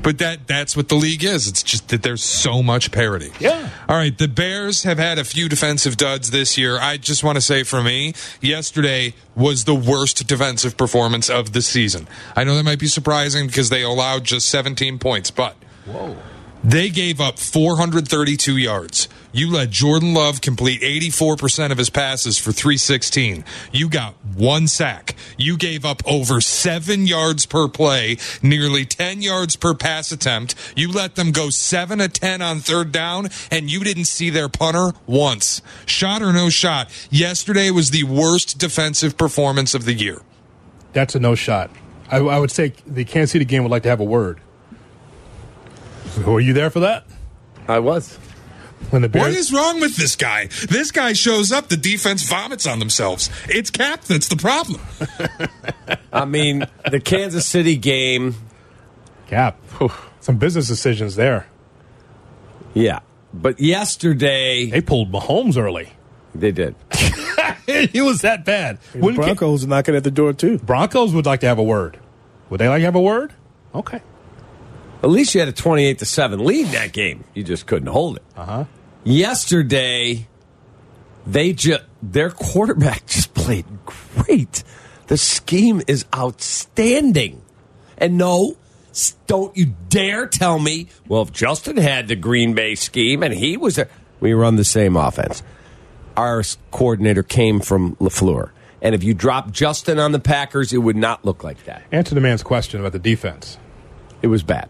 but 0.02 0.18
that 0.18 0.46
that's 0.46 0.76
what 0.76 0.88
the 0.88 0.94
league 0.94 1.24
is. 1.24 1.48
It's 1.48 1.62
just 1.62 1.88
that 1.88 2.02
there's 2.02 2.22
so 2.22 2.62
much 2.62 2.92
parity. 2.92 3.32
Yeah. 3.38 3.70
All 3.88 3.96
right, 3.96 4.16
the 4.16 4.28
Bears 4.28 4.82
have 4.84 4.98
had 4.98 5.18
a 5.18 5.24
few 5.24 5.48
defensive 5.48 5.96
duds 5.96 6.30
this 6.30 6.56
year. 6.56 6.78
I 6.78 6.96
just 6.96 7.24
want 7.24 7.36
to 7.36 7.42
say 7.42 7.62
for 7.62 7.82
me, 7.82 8.14
yesterday 8.40 9.14
was 9.34 9.64
the 9.64 9.74
worst 9.74 10.26
defensive 10.26 10.76
performance 10.76 11.28
of 11.28 11.52
the 11.52 11.62
season. 11.62 12.08
I 12.36 12.44
know 12.44 12.54
that 12.54 12.64
might 12.64 12.78
be 12.78 12.86
surprising 12.86 13.46
because 13.46 13.70
they 13.70 13.82
allowed 13.82 14.24
just 14.24 14.48
17 14.48 14.98
points, 14.98 15.30
but 15.30 15.56
Whoa. 15.86 16.16
They 16.62 16.90
gave 16.90 17.22
up 17.22 17.38
432 17.38 18.58
yards. 18.58 19.08
You 19.32 19.50
let 19.50 19.70
Jordan 19.70 20.12
Love 20.12 20.42
complete 20.42 20.82
84% 20.82 21.72
of 21.72 21.78
his 21.78 21.88
passes 21.88 22.36
for 22.36 22.52
316. 22.52 23.44
You 23.72 23.88
got 23.88 24.14
one 24.36 24.68
sack. 24.68 25.14
You 25.38 25.56
gave 25.56 25.86
up 25.86 26.02
over 26.06 26.42
seven 26.42 27.06
yards 27.06 27.46
per 27.46 27.66
play, 27.66 28.18
nearly 28.42 28.84
10 28.84 29.22
yards 29.22 29.56
per 29.56 29.72
pass 29.72 30.12
attempt. 30.12 30.54
You 30.76 30.92
let 30.92 31.14
them 31.14 31.32
go 31.32 31.48
seven 31.48 31.98
to 32.00 32.08
10 32.08 32.42
on 32.42 32.60
third 32.60 32.92
down, 32.92 33.30
and 33.50 33.70
you 33.70 33.82
didn't 33.82 34.04
see 34.04 34.28
their 34.28 34.50
punter 34.50 34.92
once. 35.06 35.62
Shot 35.86 36.20
or 36.20 36.32
no 36.32 36.50
shot. 36.50 36.90
Yesterday 37.10 37.70
was 37.70 37.90
the 37.90 38.04
worst 38.04 38.58
defensive 38.58 39.16
performance 39.16 39.74
of 39.74 39.86
the 39.86 39.94
year. 39.94 40.20
That's 40.92 41.14
a 41.14 41.20
no 41.20 41.34
shot. 41.34 41.70
I, 42.10 42.18
I 42.18 42.38
would 42.38 42.50
say 42.50 42.74
the 42.86 43.06
Kansas 43.06 43.30
City 43.30 43.46
game 43.46 43.62
would 43.62 43.70
like 43.70 43.84
to 43.84 43.88
have 43.88 44.00
a 44.00 44.04
word. 44.04 44.40
Were 46.26 46.40
you 46.40 46.52
there 46.52 46.70
for 46.70 46.80
that? 46.80 47.04
I 47.68 47.78
was. 47.78 48.16
When 48.90 49.02
the 49.02 49.08
Bears, 49.08 49.22
What 49.28 49.32
is 49.36 49.52
wrong 49.52 49.80
with 49.80 49.96
this 49.96 50.16
guy? 50.16 50.46
This 50.68 50.90
guy 50.90 51.12
shows 51.12 51.52
up, 51.52 51.68
the 51.68 51.76
defense 51.76 52.22
vomits 52.28 52.66
on 52.66 52.78
themselves. 52.78 53.30
It's 53.48 53.70
Cap 53.70 54.02
that's 54.04 54.28
the 54.28 54.36
problem. 54.36 54.80
I 56.12 56.24
mean, 56.24 56.64
the 56.90 56.98
Kansas 56.98 57.46
City 57.46 57.76
game, 57.76 58.34
Cap, 59.28 59.58
some 60.20 60.38
business 60.38 60.66
decisions 60.66 61.14
there. 61.16 61.46
yeah. 62.74 63.00
But 63.32 63.60
yesterday, 63.60 64.70
They 64.70 64.80
pulled 64.80 65.12
Mahomes 65.12 65.56
early. 65.56 65.92
they 66.34 66.50
did. 66.50 66.74
he 67.66 68.00
was 68.00 68.22
that 68.22 68.44
bad. 68.44 68.78
The 68.92 68.98
Wouldn't 68.98 69.20
Ca- 69.22 69.26
Broncos 69.34 69.66
knocking 69.66 69.94
at 69.94 70.02
the 70.02 70.10
door 70.10 70.32
too. 70.32 70.58
Broncos 70.58 71.14
would 71.14 71.26
like 71.26 71.38
to 71.40 71.46
have 71.46 71.58
a 71.58 71.62
word. 71.62 71.96
Would 72.48 72.58
they 72.58 72.66
like 72.68 72.80
to 72.80 72.84
have 72.86 72.96
a 72.96 73.00
word? 73.00 73.32
Okay. 73.72 74.00
At 75.02 75.10
least 75.10 75.34
you 75.34 75.40
had 75.40 75.48
a 75.48 75.52
28 75.52 75.98
to 75.98 76.04
7 76.04 76.44
lead 76.44 76.66
in 76.66 76.72
that 76.72 76.92
game. 76.92 77.24
You 77.34 77.42
just 77.42 77.66
couldn't 77.66 77.88
hold 77.88 78.16
it. 78.16 78.22
Uh 78.36 78.44
huh. 78.44 78.64
Yesterday, 79.04 80.26
they 81.26 81.52
just 81.52 81.84
their 82.02 82.30
quarterback 82.30 83.06
just 83.06 83.34
played 83.34 83.64
great. 83.86 84.62
The 85.06 85.16
scheme 85.16 85.82
is 85.86 86.04
outstanding. 86.14 87.42
And 87.98 88.16
no, 88.16 88.56
don't 89.26 89.56
you 89.56 89.74
dare 89.88 90.26
tell 90.26 90.58
me, 90.58 90.88
well, 91.08 91.22
if 91.22 91.32
Justin 91.32 91.76
had 91.76 92.08
the 92.08 92.16
Green 92.16 92.54
Bay 92.54 92.74
scheme 92.74 93.22
and 93.22 93.34
he 93.34 93.56
was 93.56 93.78
a, 93.78 93.88
we 94.20 94.32
run 94.32 94.56
the 94.56 94.64
same 94.64 94.96
offense. 94.96 95.42
Our 96.16 96.42
coordinator 96.70 97.22
came 97.22 97.60
from 97.60 97.96
LaFleur. 97.96 98.50
And 98.82 98.94
if 98.94 99.04
you 99.04 99.14
drop 99.14 99.50
Justin 99.50 99.98
on 99.98 100.12
the 100.12 100.18
Packers, 100.18 100.72
it 100.72 100.78
would 100.78 100.96
not 100.96 101.24
look 101.24 101.44
like 101.44 101.64
that. 101.64 101.82
Answer 101.92 102.14
the 102.14 102.20
man's 102.20 102.42
question 102.42 102.80
about 102.80 102.92
the 102.92 102.98
defense. 102.98 103.58
It 104.22 104.28
was 104.28 104.42
bad. 104.42 104.68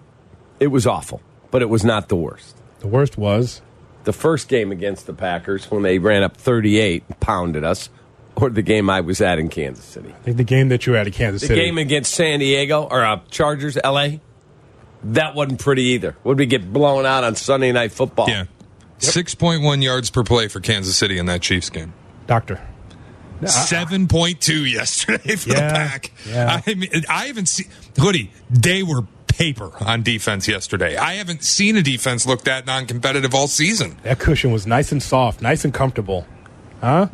It 0.61 0.69
was 0.69 0.87
awful, 0.87 1.21
but 1.51 1.63
it 1.63 1.69
was 1.71 1.85
not 1.85 2.09
the 2.09 2.17
worst. 2.17 2.57
The 2.81 2.87
worst 2.89 3.19
was 3.19 3.61
the 4.05 4.13
first 4.13 4.49
game 4.49 4.71
against 4.73 5.07
the 5.07 5.13
Packers 5.13 5.71
when 5.71 5.83
they 5.83 5.99
ran 5.99 6.23
up 6.23 6.37
38 6.37 7.03
and 7.09 7.21
pounded 7.21 7.65
us, 7.65 7.91
or 8.37 8.49
the 8.51 8.63
game 8.63 8.89
I 8.89 9.01
was 9.01 9.21
at 9.21 9.39
in 9.39 9.49
Kansas 9.49 9.85
City. 9.85 10.09
I 10.09 10.23
think 10.23 10.37
the 10.39 10.45
game 10.45 10.69
that 10.71 10.87
you 10.87 10.93
were 10.93 10.99
at 10.99 11.07
in 11.07 11.13
Kansas 11.13 11.43
The 11.43 11.49
City. 11.49 11.61
game 11.61 11.77
against 11.79 12.13
San 12.13 12.39
Diego 12.39 12.85
or 12.85 13.05
uh, 13.05 13.21
Chargers, 13.31 13.77
LA, 13.85 14.19
that 15.05 15.35
wasn't 15.35 15.61
pretty 15.61 15.83
either. 15.83 16.17
Would 16.25 16.39
we 16.39 16.47
get 16.47 16.73
blown 16.73 17.05
out 17.07 17.25
on 17.25 17.35
Sunday 17.37 17.73
Night 17.73 17.93
Football? 17.93 18.29
Yeah. 18.31 18.45
6.1 19.01 19.83
yards 19.83 20.11
per 20.11 20.23
play 20.25 20.49
for 20.49 20.61
Kansas 20.61 20.95
City 20.97 21.19
in 21.19 21.27
that 21.27 21.41
Chiefs 21.41 21.71
game. 21.71 21.93
Doctor. 22.27 22.61
7.2 23.43 24.71
yesterday 24.71 25.37
for 25.37 25.49
the 25.49 25.55
pack. 25.55 26.11
yeah. 26.29 26.61
I 26.67 26.75
mean, 26.75 26.91
I 27.09 27.27
haven't 27.27 27.47
seen 27.47 27.69
Hoodie. 27.99 28.31
They 28.51 28.83
were 28.83 29.03
paper 29.41 29.73
on 29.81 30.03
defense 30.03 30.47
yesterday. 30.47 30.99
I 30.99 31.15
haven't 31.15 31.43
seen 31.43 31.75
a 31.79 31.83
defense 31.83 32.27
look 32.27 32.45
that 32.45 32.67
non-competitive 32.67 33.35
all 33.35 33.47
season. 33.49 33.97
That 34.03 34.19
cushion 34.19 34.53
was 34.53 34.67
nice 34.67 34.93
and 34.93 35.03
soft, 35.03 35.41
nice 35.41 35.65
and 35.65 35.73
comfortable. 35.73 36.27
Huh? 36.83 37.09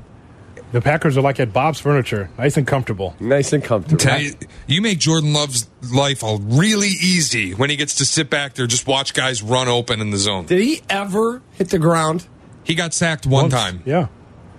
The 0.72 0.80
Packers 0.80 1.16
are 1.16 1.20
like 1.20 1.38
at 1.38 1.52
Bob's 1.52 1.78
Furniture, 1.78 2.28
nice 2.36 2.56
and 2.56 2.66
comfortable. 2.66 3.14
Nice 3.20 3.52
and 3.52 3.62
comfortable. 3.62 3.98
Tell 3.98 4.20
you, 4.20 4.32
you 4.66 4.82
make 4.82 4.98
Jordan 4.98 5.32
Love's 5.32 5.68
life 5.92 6.24
all 6.24 6.38
really 6.38 6.88
easy 6.88 7.52
when 7.54 7.70
he 7.70 7.76
gets 7.76 7.94
to 7.96 8.04
sit 8.04 8.28
back 8.28 8.54
there, 8.54 8.66
just 8.66 8.88
watch 8.88 9.14
guys 9.14 9.40
run 9.40 9.68
open 9.68 10.00
in 10.00 10.10
the 10.10 10.18
zone. 10.18 10.46
Did 10.46 10.60
he 10.60 10.82
ever 10.90 11.42
hit 11.52 11.68
the 11.68 11.78
ground? 11.78 12.26
He 12.64 12.74
got 12.74 12.92
sacked 12.92 13.26
one 13.26 13.44
Once. 13.44 13.54
time. 13.54 13.82
Yeah. 13.86 14.08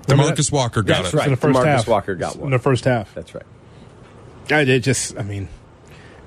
Remember 0.07 0.31
Demarcus? 0.33 0.53
Walker 0.53 0.83
got 0.83 1.03
That's 1.03 1.13
it. 1.13 1.17
right. 1.17 1.27
In 1.27 1.31
the 1.31 1.37
first 1.37 1.59
DeMarcus 1.59 1.65
half. 1.65 1.87
Walker 1.89 2.15
got 2.15 2.37
one. 2.37 2.45
In 2.47 2.51
the 2.51 2.59
first 2.59 2.85
half. 2.85 3.13
That's 3.13 3.35
right. 3.35 3.43
I 4.49 4.61
it 4.61 4.79
just, 4.79 5.17
I 5.17 5.23
mean, 5.23 5.49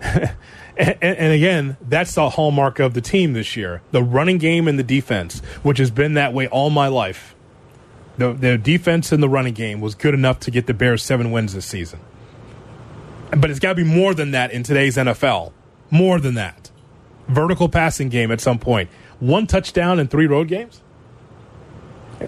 and, 0.77 0.97
and 1.03 1.33
again, 1.33 1.77
that's 1.87 2.15
the 2.15 2.31
hallmark 2.31 2.79
of 2.79 2.95
the 2.95 3.01
team 3.01 3.33
this 3.33 3.57
year: 3.57 3.83
the 3.93 4.03
running 4.03 4.39
game 4.39 4.67
and 4.69 4.79
the 4.79 4.83
defense, 4.83 5.41
which 5.63 5.79
has 5.79 5.91
been 5.91 6.15
that 6.15 6.33
way 6.33 6.47
all 6.49 6.71
my 6.71 6.89
life. 6.89 7.35
The 8.19 8.33
the 8.33 8.59
defense 8.59 9.13
and 9.13 9.23
the 9.23 9.29
running 9.29 9.55
game 9.55 9.81
was 9.81 9.95
good 9.95 10.15
enough 10.15 10.41
to 10.41 10.51
get 10.51 10.67
the 10.67 10.75
Bears 10.75 11.03
seven 11.03 11.31
wins 11.31 11.55
this 11.55 11.67
season. 11.67 12.01
But 13.31 13.51
it's 13.51 13.61
got 13.61 13.71
to 13.71 13.75
be 13.77 13.85
more 13.85 14.13
than 14.15 14.33
that 14.33 14.51
in 14.51 14.63
today's 14.63 14.97
NFL. 14.97 15.53
More 15.91 16.19
than 16.19 16.35
that. 16.35 16.71
Vertical 17.29 17.69
passing 17.69 18.09
game 18.09 18.33
at 18.33 18.41
some 18.41 18.59
point. 18.59 18.91
One 19.21 19.47
touchdown 19.47 20.01
in 20.01 20.09
three 20.09 20.27
road 20.27 20.49
games. 20.49 20.83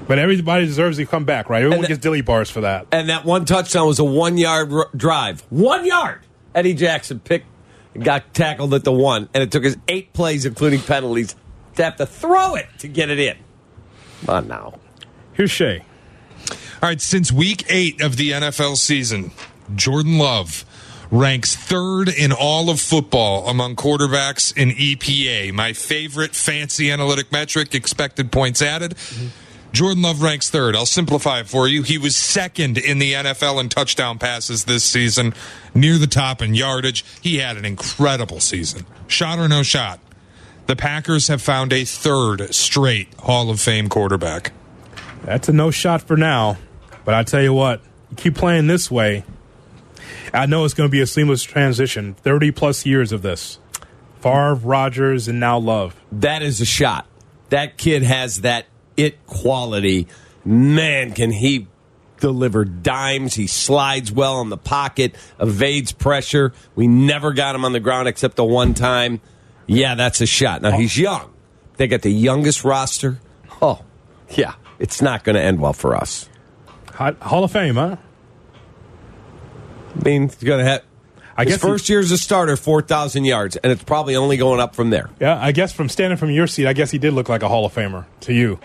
But 0.07 0.19
everybody 0.19 0.65
deserves 0.65 0.97
to 0.99 1.05
come 1.07 1.25
back, 1.25 1.51
right? 1.51 1.59
Everyone 1.59 1.79
And 1.79 1.85
the- 1.85 1.89
gets 1.89 2.01
dilly 2.01 2.21
bars 2.23 2.49
for 2.51 2.61
that. 2.63 2.87
And 2.93 3.09
that 3.09 3.25
one 3.25 3.45
touchdown 3.45 3.87
was 3.89 3.99
a 3.99 4.05
one 4.05 4.39
yard 4.39 4.73
r- 4.73 4.89
drive. 4.97 5.43
One 5.51 5.85
yard. 5.85 6.21
Eddie 6.55 6.75
Jackson 6.75 7.19
picked, 7.21 7.47
got 7.99 8.35
tackled 8.35 8.75
at 8.75 8.85
the 8.85 8.93
one, 8.93 9.29
and 9.35 9.43
it 9.43 9.51
took 9.51 9.65
us 9.65 9.77
eight 9.89 10.13
plays, 10.13 10.47
including 10.47 10.81
penalties, 10.81 11.35
to 11.77 11.85
have 11.85 11.97
to 11.97 12.07
throw 12.07 12.55
it 12.55 12.67
to 12.79 12.89
get 12.89 13.11
it 13.11 13.19
in. 13.19 13.37
Come 14.27 14.35
on 14.35 14.49
now. 14.49 14.79
Here's 15.33 15.51
Shay. 15.51 15.85
All 16.51 16.89
right, 16.89 17.01
since 17.01 17.31
week 17.31 17.65
eight 17.69 18.01
of 18.01 18.17
the 18.17 18.33
NFL 18.33 18.77
season, 18.77 19.31
Jordan 19.75 20.19
Love 20.19 20.65
ranks 21.11 21.55
third 21.55 22.09
in 22.09 22.33
all 22.33 22.71
of 22.71 22.81
football 22.81 23.47
among 23.47 23.77
quarterbacks 23.77 24.57
in 24.57 24.71
EPA, 24.71 25.53
my 25.53 25.73
favorite 25.73 26.35
fancy 26.35 26.91
analytic 26.91 27.31
metric, 27.31 27.75
expected 27.75 28.33
points 28.33 28.63
added. 28.63 28.93
Mm-hmm. 28.93 29.27
Jordan 29.73 30.03
Love 30.03 30.23
ranks 30.23 30.51
third. 30.51 30.77
I'll 30.77 30.85
simplify 30.85 31.41
it 31.41 31.49
for 31.49 31.67
you. 31.67 31.83
He 31.83 31.97
was 31.97 32.15
second 32.15 32.77
in 32.77 32.99
the 32.99 33.15
NFL 33.15 33.59
in 33.59 33.71
touchdown 33.71 34.19
passes 34.19 34.65
this 34.65 34.85
season, 34.85 35.33
near 35.75 35.97
the 35.97 36.07
top 36.07 36.43
in 36.43 36.55
yardage. 36.55 37.05
He 37.23 37.39
had 37.39 37.57
an 37.57 37.65
incredible 37.65 38.41
season. 38.41 38.87
Shot 39.07 39.39
or 39.39 39.49
no 39.49 39.63
shot. 39.63 39.99
The 40.67 40.77
Packers 40.77 41.29
have 41.29 41.41
found 41.41 41.73
a 41.73 41.85
third 41.85 42.55
straight 42.55 43.13
Hall 43.15 43.51
of 43.51 43.61
Fame 43.61 43.89
quarterback. 43.89 44.53
That's 45.25 45.49
a 45.49 45.53
no 45.53 45.71
shot 45.71 46.03
for 46.03 46.17
now. 46.17 46.59
But 47.05 47.15
I 47.15 47.23
tell 47.23 47.43
you 47.43 47.55
what, 47.55 47.81
you 48.11 48.17
keep 48.17 48.35
playing 48.35 48.67
this 48.67 48.91
way. 48.91 49.25
I 50.35 50.47
know 50.47 50.65
it's 50.65 50.75
going 50.75 50.89
to 50.89 50.93
be 50.93 51.01
a 51.01 51.07
seamless 51.07 51.43
transition. 51.43 52.15
30 52.15 52.53
plus 52.53 52.87
years 52.87 53.13
of 53.13 53.23
this. 53.23 53.59
Favre, 54.21 54.55
Rodgers, 54.55 55.29
and 55.29 55.41
now 55.41 55.59
Love. 55.59 55.97
That 56.13 56.43
is 56.43 56.61
a 56.61 56.65
shot. 56.65 57.07
That 57.49 57.77
kid 57.77 58.03
has 58.03 58.43
that 58.43 58.67
it 59.03 59.27
quality. 59.27 60.09
Man, 60.45 61.13
can 61.13 61.31
he 61.31 61.69
deliver 62.23 62.65
dimes. 62.65 63.35
He 63.35 63.47
slides 63.49 64.11
well 64.13 64.41
in 64.41 64.49
the 64.49 64.57
pocket, 64.57 65.15
evades 65.41 65.93
pressure. 65.93 66.55
We 66.75 66.87
never 66.87 67.33
got 67.33 67.55
him 67.55 67.65
on 67.65 67.73
the 67.73 67.81
ground 67.81 68.09
except 68.09 68.37
the 68.37 68.45
one 68.45 68.75
time. 68.75 69.21
Yeah, 69.67 69.97
that's 69.97 70.21
a 70.21 70.27
shot. 70.27 70.63
Now, 70.63 70.71
he's 70.71 70.97
young. 70.97 71.33
They 71.77 71.89
got 71.89 72.03
the 72.03 72.13
youngest 72.13 72.65
roster. 72.65 73.19
Oh, 73.61 73.85
yeah. 74.31 74.55
It's 74.79 75.03
not 75.03 75.25
going 75.25 75.35
to 75.37 75.43
end 75.43 75.61
well 75.61 75.73
for 75.73 75.95
us. 75.97 76.29
Hall 76.95 77.45
of 77.45 77.51
Fame, 77.53 77.75
huh? 77.75 77.97
I 79.95 80.05
mean, 80.05 80.23
he's 80.29 80.37
going 80.37 80.65
to 80.65 80.71
have. 80.71 80.83
I 81.37 81.45
his 81.45 81.55
guess 81.55 81.63
he- 81.63 81.69
first 81.69 81.89
year 81.89 82.01
as 82.01 82.11
a 82.11 82.19
starter, 82.19 82.57
4,000 82.57 83.25
yards, 83.25 83.57
and 83.57 83.73
it's 83.73 83.83
probably 83.83 84.17
only 84.17 84.37
going 84.37 84.61
up 84.61 84.75
from 84.75 84.91
there. 84.91 85.11
Yeah, 85.21 85.39
I 85.41 85.53
guess 85.53 85.73
from 85.73 85.89
standing 85.89 86.17
from 86.19 86.31
your 86.31 86.47
seat, 86.47 86.67
I 86.67 86.73
guess 86.73 86.91
he 86.91 86.99
did 86.99 87.15
look 87.15 87.29
like 87.29 87.43
a 87.43 87.49
Hall 87.49 87.65
of 87.65 87.75
Famer 87.75 88.05
to 88.21 88.35
you. 88.35 88.61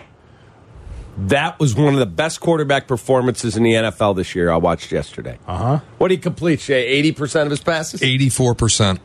That 1.26 1.58
was 1.58 1.74
one 1.74 1.94
of 1.94 2.00
the 2.00 2.06
best 2.06 2.40
quarterback 2.40 2.86
performances 2.86 3.56
in 3.56 3.62
the 3.64 3.72
NFL 3.74 4.16
this 4.16 4.34
year. 4.34 4.50
I 4.50 4.56
watched 4.56 4.92
yesterday. 4.92 5.38
Uh 5.46 5.56
huh. 5.56 5.80
What 5.98 6.08
did 6.08 6.14
he 6.16 6.20
complete, 6.20 6.60
Shay? 6.60 6.86
Eighty 6.86 7.12
percent 7.12 7.46
of 7.46 7.50
his 7.50 7.60
passes. 7.60 8.00
84%. 8.00 9.00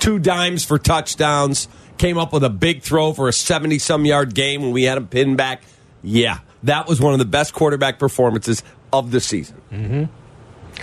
Two 0.00 0.18
dimes 0.18 0.64
for 0.64 0.78
touchdowns. 0.78 1.68
Came 1.98 2.18
up 2.18 2.32
with 2.32 2.42
a 2.42 2.50
big 2.50 2.82
throw 2.82 3.12
for 3.12 3.28
a 3.28 3.32
seventy-some 3.32 4.04
yard 4.04 4.34
game 4.34 4.62
when 4.62 4.72
we 4.72 4.82
had 4.84 4.98
him 4.98 5.06
pinned 5.06 5.36
back. 5.36 5.62
Yeah, 6.02 6.38
that 6.64 6.88
was 6.88 7.00
one 7.00 7.12
of 7.12 7.20
the 7.20 7.24
best 7.24 7.52
quarterback 7.54 8.00
performances 8.00 8.64
of 8.92 9.12
the 9.12 9.20
season. 9.20 10.08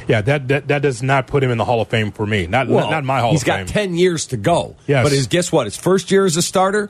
Yeah, 0.07 0.21
that, 0.21 0.47
that 0.47 0.67
that 0.69 0.81
does 0.81 1.03
not 1.03 1.27
put 1.27 1.43
him 1.43 1.51
in 1.51 1.57
the 1.57 1.65
Hall 1.65 1.81
of 1.81 1.89
Fame 1.89 2.11
for 2.11 2.25
me. 2.25 2.47
Not 2.47 2.69
not, 2.69 2.89
not 2.89 3.03
my 3.03 3.19
Hall 3.19 3.31
He's 3.31 3.41
of 3.41 3.47
got 3.47 3.67
ten 3.67 3.95
years 3.95 4.27
to 4.27 4.37
go. 4.37 4.77
Yes. 4.87 5.03
but 5.03 5.11
his 5.11 5.27
guess 5.27 5.51
what? 5.51 5.65
His 5.65 5.75
first 5.75 6.09
year 6.11 6.25
as 6.25 6.37
a 6.37 6.41
starter, 6.41 6.89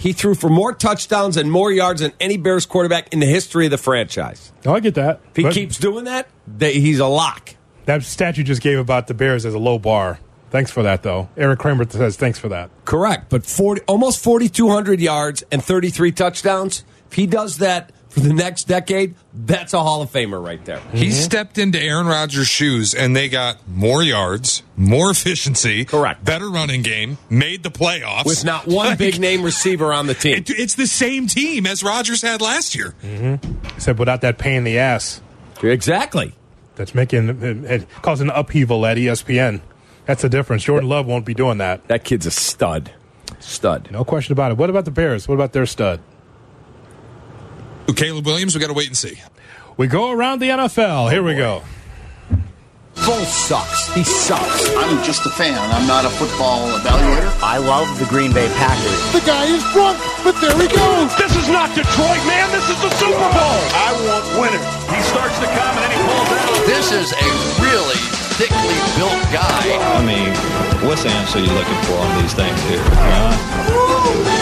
he 0.00 0.12
threw 0.14 0.34
for 0.34 0.48
more 0.48 0.72
touchdowns 0.72 1.36
and 1.36 1.50
more 1.52 1.70
yards 1.70 2.00
than 2.00 2.12
any 2.18 2.38
Bears 2.38 2.64
quarterback 2.64 3.12
in 3.12 3.20
the 3.20 3.26
history 3.26 3.66
of 3.66 3.70
the 3.70 3.76
franchise. 3.78 4.50
Oh, 4.64 4.74
I 4.74 4.80
get 4.80 4.94
that. 4.94 5.20
If 5.30 5.36
he 5.36 5.42
But 5.42 5.52
keeps 5.52 5.76
doing 5.78 6.06
that, 6.06 6.26
they, 6.46 6.72
he's 6.80 7.00
a 7.00 7.06
lock. 7.06 7.50
that 7.84 8.02
stat 8.02 8.38
you 8.38 8.44
just 8.44 8.62
gave 8.62 8.78
about 8.78 9.08
the 9.08 9.14
Bears 9.14 9.44
as 9.44 9.52
a 9.52 9.58
low 9.58 9.78
bar. 9.78 10.18
Thanks 10.50 10.70
for 10.70 10.82
that, 10.82 11.02
though. 11.02 11.28
Erik 11.36 11.58
Kramer 11.60 11.88
says 11.88 12.16
thanks 12.16 12.38
for 12.38 12.48
that. 12.48 12.70
Correct, 12.84 13.28
but 13.28 13.44
40, 13.44 13.82
almost 13.82 14.24
4,200 14.24 14.98
yards 15.00 15.44
and 15.52 15.62
33 15.62 16.10
touchdowns. 16.12 16.82
If 17.06 17.12
he 17.12 17.26
does 17.26 17.58
that 17.58 17.92
for 18.10 18.20
the 18.20 18.32
next 18.34 18.64
decade, 18.64 19.14
that's 19.32 19.72
a 19.72 19.80
Hall 19.82 20.02
of 20.02 20.10
Famer 20.12 20.44
right 20.44 20.62
there. 20.64 20.80
He 20.92 21.06
mhm. 21.06 21.12
stepped 21.12 21.56
into 21.58 21.80
Aaron 21.80 22.06
Rodgers' 22.06 22.48
shoes 22.48 22.92
and 22.94 23.14
they 23.16 23.28
got 23.28 23.56
more 23.68 24.02
yards, 24.02 24.62
more 24.76 25.10
efficiency, 25.10 25.84
Correct. 25.84 26.24
better 26.24 26.50
running 26.50 26.82
game, 26.82 27.18
made 27.30 27.62
the 27.62 27.70
playoffs. 27.70 28.26
With 28.26 28.44
not 28.44 28.66
one 28.66 28.88
Like, 28.88 28.98
big 28.98 29.20
name 29.28 29.42
receiver 29.42 29.92
on 29.92 30.06
the 30.08 30.14
team. 30.14 30.36
it- 30.38 30.50
it's 30.50 30.74
the 30.74 30.86
same 30.88 31.26
team 31.28 31.66
as 31.66 31.82
Rodgers 31.82 32.20
had 32.22 32.40
last 32.42 32.74
year. 32.74 32.94
Mm-hmm. 33.02 33.66
Except 33.76 33.98
without 33.98 34.20
that 34.22 34.36
pain 34.38 34.56
in 34.58 34.64
the 34.64 34.78
ass 34.78 35.20
Exactly. 35.62 36.34
that's 36.76 36.94
making 36.94 37.28
it, 37.28 37.42
it 37.70 37.86
causing 38.02 38.28
upheaval 38.34 38.84
at 38.86 38.96
ESPN. 38.96 39.60
That's 40.06 40.22
the 40.22 40.28
difference. 40.28 40.64
Jordan 40.64 40.88
Love 40.88 41.06
won't 41.06 41.24
be 41.24 41.34
doing 41.34 41.58
that. 41.58 41.86
That 41.88 42.02
kid's 42.04 42.26
a 42.26 42.30
stud. 42.30 42.90
Stud. 43.38 43.88
No 43.92 44.04
question 44.04 44.32
about 44.32 44.50
it. 44.50 44.56
What 44.58 44.68
about 44.70 44.84
the 44.84 44.90
Bears? 44.90 45.28
What 45.28 45.34
about 45.34 45.52
their 45.52 45.66
stud? 45.66 46.00
Caleb 47.92 48.26
Williams, 48.26 48.54
we 48.54 48.60
got 48.60 48.68
to 48.68 48.74
wait 48.74 48.88
and 48.88 48.96
see. 48.96 49.20
We 49.76 49.86
go 49.86 50.10
around 50.10 50.40
the 50.40 50.48
NFL. 50.48 51.10
Here 51.10 51.22
we 51.22 51.34
go. 51.34 51.62
Bull 53.06 53.24
sucks. 53.24 53.88
He 53.94 54.04
sucks. 54.04 54.68
I'm 54.76 55.02
just 55.02 55.24
a 55.24 55.30
fan. 55.30 55.56
I'm 55.56 55.86
not 55.86 56.04
a 56.04 56.10
football 56.10 56.68
evaluator. 56.76 57.32
I 57.40 57.56
love 57.56 57.88
the 57.98 58.04
Green 58.06 58.32
Bay 58.32 58.46
Packers. 58.60 59.00
The 59.16 59.24
guy 59.24 59.48
is 59.48 59.64
drunk, 59.72 59.96
but 60.22 60.36
there 60.44 60.52
he 60.60 60.68
goes. 60.68 61.08
This 61.16 61.32
is 61.34 61.48
not 61.48 61.72
Detroit, 61.74 62.20
man. 62.28 62.52
This 62.52 62.68
is 62.68 62.76
the 62.82 62.90
Super 63.00 63.28
Bowl. 63.32 63.60
I 63.72 63.96
want 64.04 64.24
winners. 64.36 64.68
He 64.92 65.00
starts 65.08 65.38
to 65.40 65.48
come 65.48 65.74
and 65.80 65.82
then 65.88 65.92
he 65.96 66.00
pulls 66.04 66.28
out. 66.28 66.66
This 66.68 66.92
is 66.92 67.08
a 67.16 67.28
really 67.64 68.00
thickly 68.36 68.76
built 69.00 69.22
guy. 69.32 69.64
I 69.96 70.04
mean, 70.04 70.30
what's 70.86 71.02
the 71.02 71.10
answer 71.10 71.40
you're 71.40 71.56
looking 71.56 71.80
for 71.88 71.96
on 71.96 72.10
these 72.20 72.34
things 72.34 72.60
here? 72.68 72.84
Huh? 72.84 74.39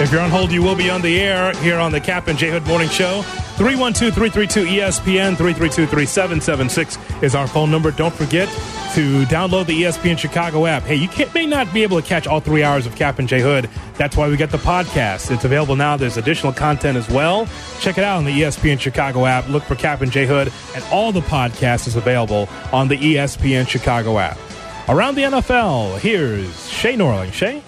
If 0.00 0.10
you're 0.10 0.22
on 0.22 0.30
hold, 0.30 0.50
you 0.50 0.62
will 0.62 0.74
be 0.74 0.88
on 0.88 1.02
the 1.02 1.20
air 1.20 1.52
here 1.56 1.76
on 1.76 1.92
the 1.92 2.00
Cap 2.00 2.28
and 2.28 2.38
J 2.38 2.48
Hood 2.50 2.66
Morning 2.66 2.88
Show. 2.88 3.20
312 3.58 4.14
332 4.14 4.64
ESPN 4.64 5.36
332 5.36 5.86
3776 5.86 7.22
is 7.22 7.34
our 7.34 7.46
phone 7.46 7.70
number. 7.70 7.90
Don't 7.90 8.14
forget 8.14 8.48
to 8.94 9.26
download 9.26 9.66
the 9.66 9.82
ESPN 9.82 10.18
Chicago 10.18 10.64
app. 10.64 10.84
Hey, 10.84 10.94
you 10.94 11.08
may 11.34 11.44
not 11.44 11.70
be 11.74 11.82
able 11.82 12.00
to 12.00 12.06
catch 12.06 12.26
all 12.26 12.40
three 12.40 12.62
hours 12.62 12.86
of 12.86 12.96
Cap 12.96 13.18
and 13.18 13.28
J 13.28 13.42
Hood. 13.42 13.68
That's 13.98 14.16
why 14.16 14.26
we 14.30 14.38
got 14.38 14.48
the 14.48 14.56
podcast. 14.56 15.30
It's 15.30 15.44
available 15.44 15.76
now. 15.76 15.98
There's 15.98 16.16
additional 16.16 16.54
content 16.54 16.96
as 16.96 17.06
well. 17.10 17.46
Check 17.80 17.98
it 17.98 18.02
out 18.02 18.16
on 18.16 18.24
the 18.24 18.40
ESPN 18.40 18.80
Chicago 18.80 19.26
app. 19.26 19.50
Look 19.50 19.64
for 19.64 19.74
Cap 19.74 20.00
and 20.00 20.10
J 20.10 20.24
Hood, 20.24 20.50
and 20.74 20.82
all 20.90 21.12
the 21.12 21.20
podcast 21.20 21.86
is 21.86 21.96
available 21.96 22.48
on 22.72 22.88
the 22.88 22.96
ESPN 22.96 23.68
Chicago 23.68 24.18
app. 24.18 24.38
Around 24.88 25.16
the 25.16 25.22
NFL, 25.24 25.98
here's 25.98 26.70
Shay 26.70 26.96
Norling. 26.96 27.34
Shay? 27.34 27.62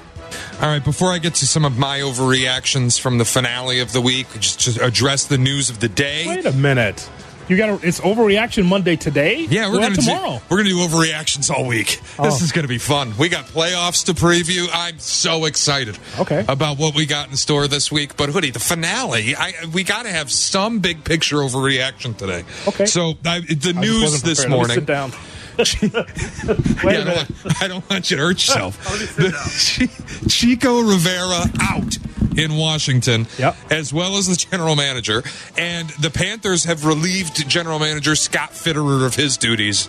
All 0.63 0.69
right, 0.69 0.85
before 0.85 1.11
I 1.13 1.19
get 1.19 1.35
to 1.37 1.47
some 1.47 1.65
of 1.65 1.77
my 1.77 1.99
overreactions 1.99 3.01
from 3.01 3.19
the 3.19 3.25
finale 3.25 3.81
of 3.81 3.93
the 3.93 4.01
week, 4.01 4.29
just 4.39 4.61
to 4.61 4.85
address 4.85 5.27
the 5.27 5.37
news 5.37 5.71
of 5.71 5.81
the 5.81 5.89
day. 5.89 6.25
Wait 6.29 6.47
a 6.47 6.53
minute. 6.53 7.11
You 7.49 7.57
got 7.57 7.83
it's 7.83 7.99
overreaction 8.01 8.67
Monday 8.67 8.95
today. 8.95 9.45
Yeah, 9.51 9.67
we're 9.67 9.81
What 9.81 9.81
going 9.81 9.95
to 9.95 10.01
about 10.01 10.05
do, 10.05 10.15
tomorrow. 10.21 10.43
we're 10.49 10.59
going 10.59 10.69
to 10.69 10.75
do 10.75 10.79
overreactions 10.79 11.51
all 11.51 11.67
week. 11.67 12.01
Oh. 12.17 12.23
This 12.23 12.43
is 12.43 12.53
going 12.53 12.63
to 12.63 12.69
be 12.69 12.79
fun. 12.79 13.13
We 13.19 13.29
got 13.29 13.47
playoffs 13.47 14.05
to 14.07 14.13
preview. 14.15 14.69
I'm 14.73 15.01
so 15.01 15.47
excited. 15.47 15.99
Okay. 16.21 16.45
About 16.49 16.79
what 16.79 16.95
we 16.95 17.07
got 17.07 17.29
in 17.29 17.35
store 17.35 17.67
this 17.67 17.91
week. 17.91 18.17
But 18.17 18.29
hoodie, 18.29 18.53
the 18.53 18.61
finale, 18.61 19.35
I 19.35 19.55
we 19.75 19.83
got 19.83 20.05
to 20.05 20.11
have 20.11 20.31
some 20.31 20.79
big 20.79 21.03
picture 21.03 21.39
overreaction 21.39 22.17
today. 22.17 22.45
Okay. 22.69 22.87
So 22.87 23.15
I, 23.27 23.41
the 23.41 23.75
I 23.77 23.81
news 23.81 24.23
this 24.23 24.39
prepared. 24.39 24.39
Let 24.39 24.49
me 24.49 24.57
morning. 24.57 24.75
sit 24.77 24.87
down. 24.87 25.13
Wait 25.59 25.93
Yeah, 25.93 26.01
a 26.85 27.11
I, 27.11 27.15
don't 27.15 27.63
I 27.63 27.69
don't 27.69 27.91
want 27.91 28.11
you 28.11 28.17
to 28.17 28.23
hurt 28.23 28.33
yourself. 28.47 28.85
Let 28.91 29.01
me 29.01 29.31
sit 29.37 29.91
The- 29.91 30.29
Chico 30.31 30.81
Rivera 30.81 31.45
out 31.63 31.99
in 32.37 32.57
Washington, 32.57 33.27
Yep. 33.39 33.57
as 33.71 33.93
well 33.93 34.17
as 34.17 34.27
the 34.27 34.37
general 34.37 34.75
manager. 34.77 35.23
And 35.59 35.91
the 35.91 36.11
Panthers 36.11 36.65
have 36.65 36.85
relieved 36.87 37.49
general 37.49 37.79
manager 37.79 38.15
Scott 38.15 38.53
Fitterer 38.53 39.05
of 39.05 39.15
his 39.17 39.37
duties. 39.37 39.89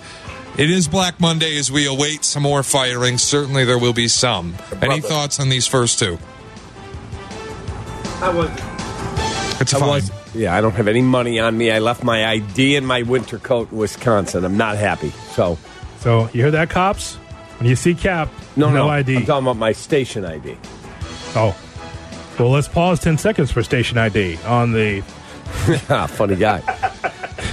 It 0.57 0.69
is 0.69 0.87
Black 0.87 1.19
Monday 1.19 1.57
as 1.57 1.71
we 1.71 1.87
await 1.87 2.23
some 2.25 2.43
more 2.43 2.61
firings. 2.61 3.23
Certainly 3.23 3.65
there 3.65 3.77
will 3.79 3.93
be 3.93 4.07
some. 4.07 4.55
Any 4.81 4.99
thoughts 5.01 5.39
on 5.39 5.49
these 5.49 5.65
first 5.67 5.97
two? 5.99 6.19
It's 9.59 9.73
I 9.73 9.79
fine. 9.79 9.87
was, 9.89 10.11
yeah, 10.33 10.55
I 10.55 10.61
don't 10.61 10.73
have 10.73 10.87
any 10.87 11.01
money 11.01 11.39
on 11.39 11.57
me. 11.57 11.71
I 11.71 11.79
left 11.79 12.03
my 12.03 12.25
ID 12.25 12.75
and 12.75 12.87
my 12.87 13.01
winter 13.03 13.37
coat 13.39 13.71
in 13.71 13.77
Wisconsin. 13.77 14.43
I'm 14.45 14.57
not 14.57 14.77
happy. 14.77 15.09
So, 15.35 15.57
So 15.99 16.23
you 16.33 16.41
hear 16.41 16.51
that, 16.51 16.69
cops? 16.69 17.15
When 17.59 17.69
you 17.69 17.75
see 17.75 17.93
Cap, 17.95 18.29
no, 18.55 18.69
no, 18.69 18.89
ID. 18.89 19.17
I'm 19.17 19.25
talking 19.25 19.45
about 19.45 19.57
my 19.57 19.71
station 19.71 20.25
ID. 20.25 20.57
oh, 21.35 21.55
well, 22.39 22.49
let's 22.49 22.67
pause 22.67 22.99
ten 22.99 23.17
seconds 23.17 23.51
for 23.51 23.63
station 23.63 23.97
ID 23.97 24.37
on 24.45 24.71
the. 24.73 25.03
Ah, 25.89 26.07
Funny 26.07 26.35
guy. 26.35 26.61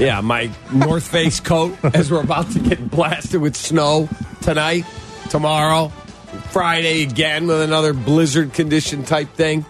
yeah, 0.01 0.21
my 0.23 0.51
North 0.73 1.07
Face 1.07 1.39
coat 1.39 1.77
as 1.95 2.11
we're 2.11 2.23
about 2.23 2.51
to 2.53 2.59
get 2.61 2.91
blasted 2.91 3.41
with 3.43 3.55
snow 3.55 4.09
tonight, 4.41 4.87
tomorrow, 5.29 5.89
Friday 6.51 7.03
again 7.03 7.47
with 7.47 7.61
another 7.61 7.93
blizzard 7.93 8.55
condition 8.55 9.05
type 9.05 9.29
thing. 9.35 9.67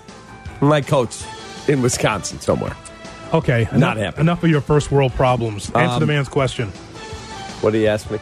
My 0.61 0.81
coat's 0.81 1.27
in 1.69 1.83
Wisconsin 1.83 2.39
somewhere. 2.41 2.77
Okay, 3.33 3.65
Not 3.73 3.75
enough, 3.75 3.97
happening. 3.99 4.21
enough 4.27 4.45
of 4.45 4.51
your 4.51 4.61
first 4.61 4.91
world 4.91 5.13
problems. 5.15 5.67
Answer 5.71 5.95
Um, 5.95 6.01
the 6.01 6.07
man's 6.07 6.29
question. 6.29 6.69
What 7.61 7.73
do 7.73 7.79
you 7.79 7.87
ask 7.87 8.11
me? 8.11 8.19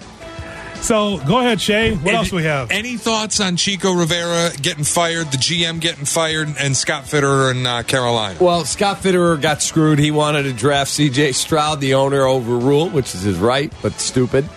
So 0.81 1.19
go 1.27 1.41
ahead, 1.41 1.61
Shay. 1.61 1.93
What 1.95 2.07
And 2.09 2.17
else 2.19 2.31
do 2.31 2.37
we 2.37 2.45
have? 2.45 2.71
Any 2.71 2.97
thoughts 2.97 3.41
on 3.41 3.57
Chico 3.57 3.93
Rivera 3.93 4.51
getting 4.63 4.85
fired, 4.85 5.31
the 5.33 5.37
GM 5.37 5.81
getting 5.81 6.05
fired, 6.05 6.55
and 6.59 6.77
Scott 6.77 7.05
Fitterer 7.05 7.51
in 7.51 7.67
uh, 7.67 7.83
Carolina? 7.83 8.37
Well, 8.41 8.65
Scott 8.65 8.99
Fitterer 9.03 9.41
got 9.41 9.61
screwed. 9.61 9.99
He 9.99 10.13
wanted 10.13 10.45
to 10.45 10.53
draft 10.53 10.91
C.J. 10.93 11.33
Stroud. 11.33 11.81
The 11.81 11.95
owner 11.95 12.25
overruled, 12.27 12.93
which 12.93 13.13
is 13.15 13.23
his 13.23 13.39
right, 13.39 13.73
but 13.83 13.95
stupid. 13.95 14.49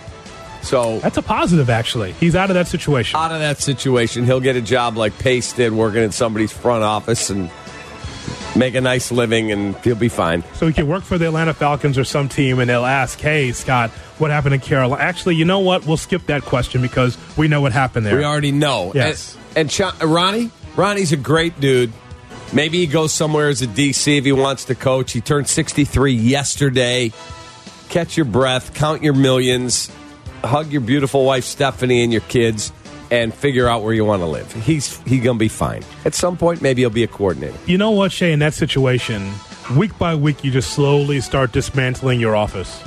So 0.62 1.00
That's 1.00 1.18
a 1.18 1.24
positive, 1.24 1.72
actually. 1.72 2.12
He's 2.14 2.36
out 2.36 2.52
of 2.52 2.54
that 2.54 2.68
situation. 2.68 3.20
out 3.20 3.32
of 3.32 3.40
that 3.40 3.58
situation, 3.58 4.26
he'll 4.26 4.40
get 4.40 4.56
a 4.56 4.62
job 4.62 4.96
like 4.98 5.18
Pace 5.18 5.54
did, 5.54 5.74
working 5.74 6.04
in 6.04 6.12
somebody's 6.12 6.52
front 6.52 6.84
office 6.84 7.32
and 7.32 7.50
make 8.56 8.76
a 8.76 8.82
nice 8.82 9.12
living, 9.12 9.52
and 9.52 9.76
he'll 9.78 9.96
be 9.96 10.10
fine. 10.10 10.44
So 10.56 10.68
he 10.68 10.74
can 10.74 10.88
work 10.88 11.04
for 11.04 11.18
the 11.18 11.28
Atlanta 11.28 11.54
Falcons 11.54 11.98
or 11.98 12.04
some 12.04 12.30
team, 12.30 12.60
and 12.60 12.70
they'll 12.70 12.86
ask, 12.86 13.20
"Hey, 13.20 13.52
Scott, 13.52 13.90
what 14.18 14.32
happened 14.32 14.56
in 14.56 14.62
Carolina?" 14.62 15.02
Actually, 15.02 15.36
you 15.36 15.46
know 15.46 15.60
what? 15.60 15.86
We'll 15.86 15.98
skip 15.98 16.26
that 16.28 16.44
question 16.44 16.82
because 16.82 17.18
we 17.38 17.48
know 17.48 17.62
what 17.62 17.72
happened 17.72 18.06
there. 18.06 18.18
We 18.18 18.24
already 18.24 18.52
know. 18.52 18.92
Yes. 18.94 19.36
And, 19.50 19.58
and 19.58 19.70
Cha- 19.70 19.96
Ronnie, 20.02 20.52
Ronnie's 20.76 21.12
a 21.12 21.18
great 21.18 21.60
dude. 21.60 21.92
Maybe 22.54 22.80
he 22.80 22.88
goes 22.88 23.14
somewhere 23.14 23.48
as 23.48 23.62
a 23.62 23.68
DC 23.68 24.18
if 24.18 24.26
he 24.26 24.34
wants 24.34 24.66
to 24.66 24.76
coach. 24.76 25.14
He 25.14 25.22
turned 25.22 25.48
63 25.48 26.14
yesterday. 26.14 27.14
Catch 27.88 28.18
your 28.18 28.26
breath, 28.26 28.74
count 28.74 29.04
your 29.04 29.14
millions, 29.14 29.90
hug 30.44 30.72
your 30.72 30.82
beautiful 30.82 31.26
wife 31.26 31.44
Stephanie 31.46 32.04
and 32.04 32.12
your 32.12 32.22
kids, 32.24 32.72
and 33.12 33.34
figure 33.34 33.68
out 33.68 33.84
where 33.84 33.94
you 33.94 34.06
want 34.06 34.22
to 34.22 34.26
live. 34.26 34.52
He's 34.54 35.00
he 35.02 35.20
gonna 35.20 35.38
be 35.38 35.50
fine. 35.50 35.84
At 36.06 36.16
some 36.16 36.38
point, 36.38 36.62
maybe 36.62 36.82
he'll 36.82 36.90
be 36.90 37.04
a 37.04 37.08
coordinator. 37.08 37.58
You 37.66 37.78
know 37.78 37.92
what, 37.92 38.12
Shay? 38.12 38.32
In 38.32 38.40
that 38.40 38.54
situation, 38.54 39.32
week 39.76 39.98
by 40.00 40.16
week, 40.16 40.44
you 40.44 40.52
just 40.52 40.74
slowly 40.74 41.22
start 41.22 41.52
dismantling 41.52 42.20
your 42.20 42.36
office. 42.36 42.82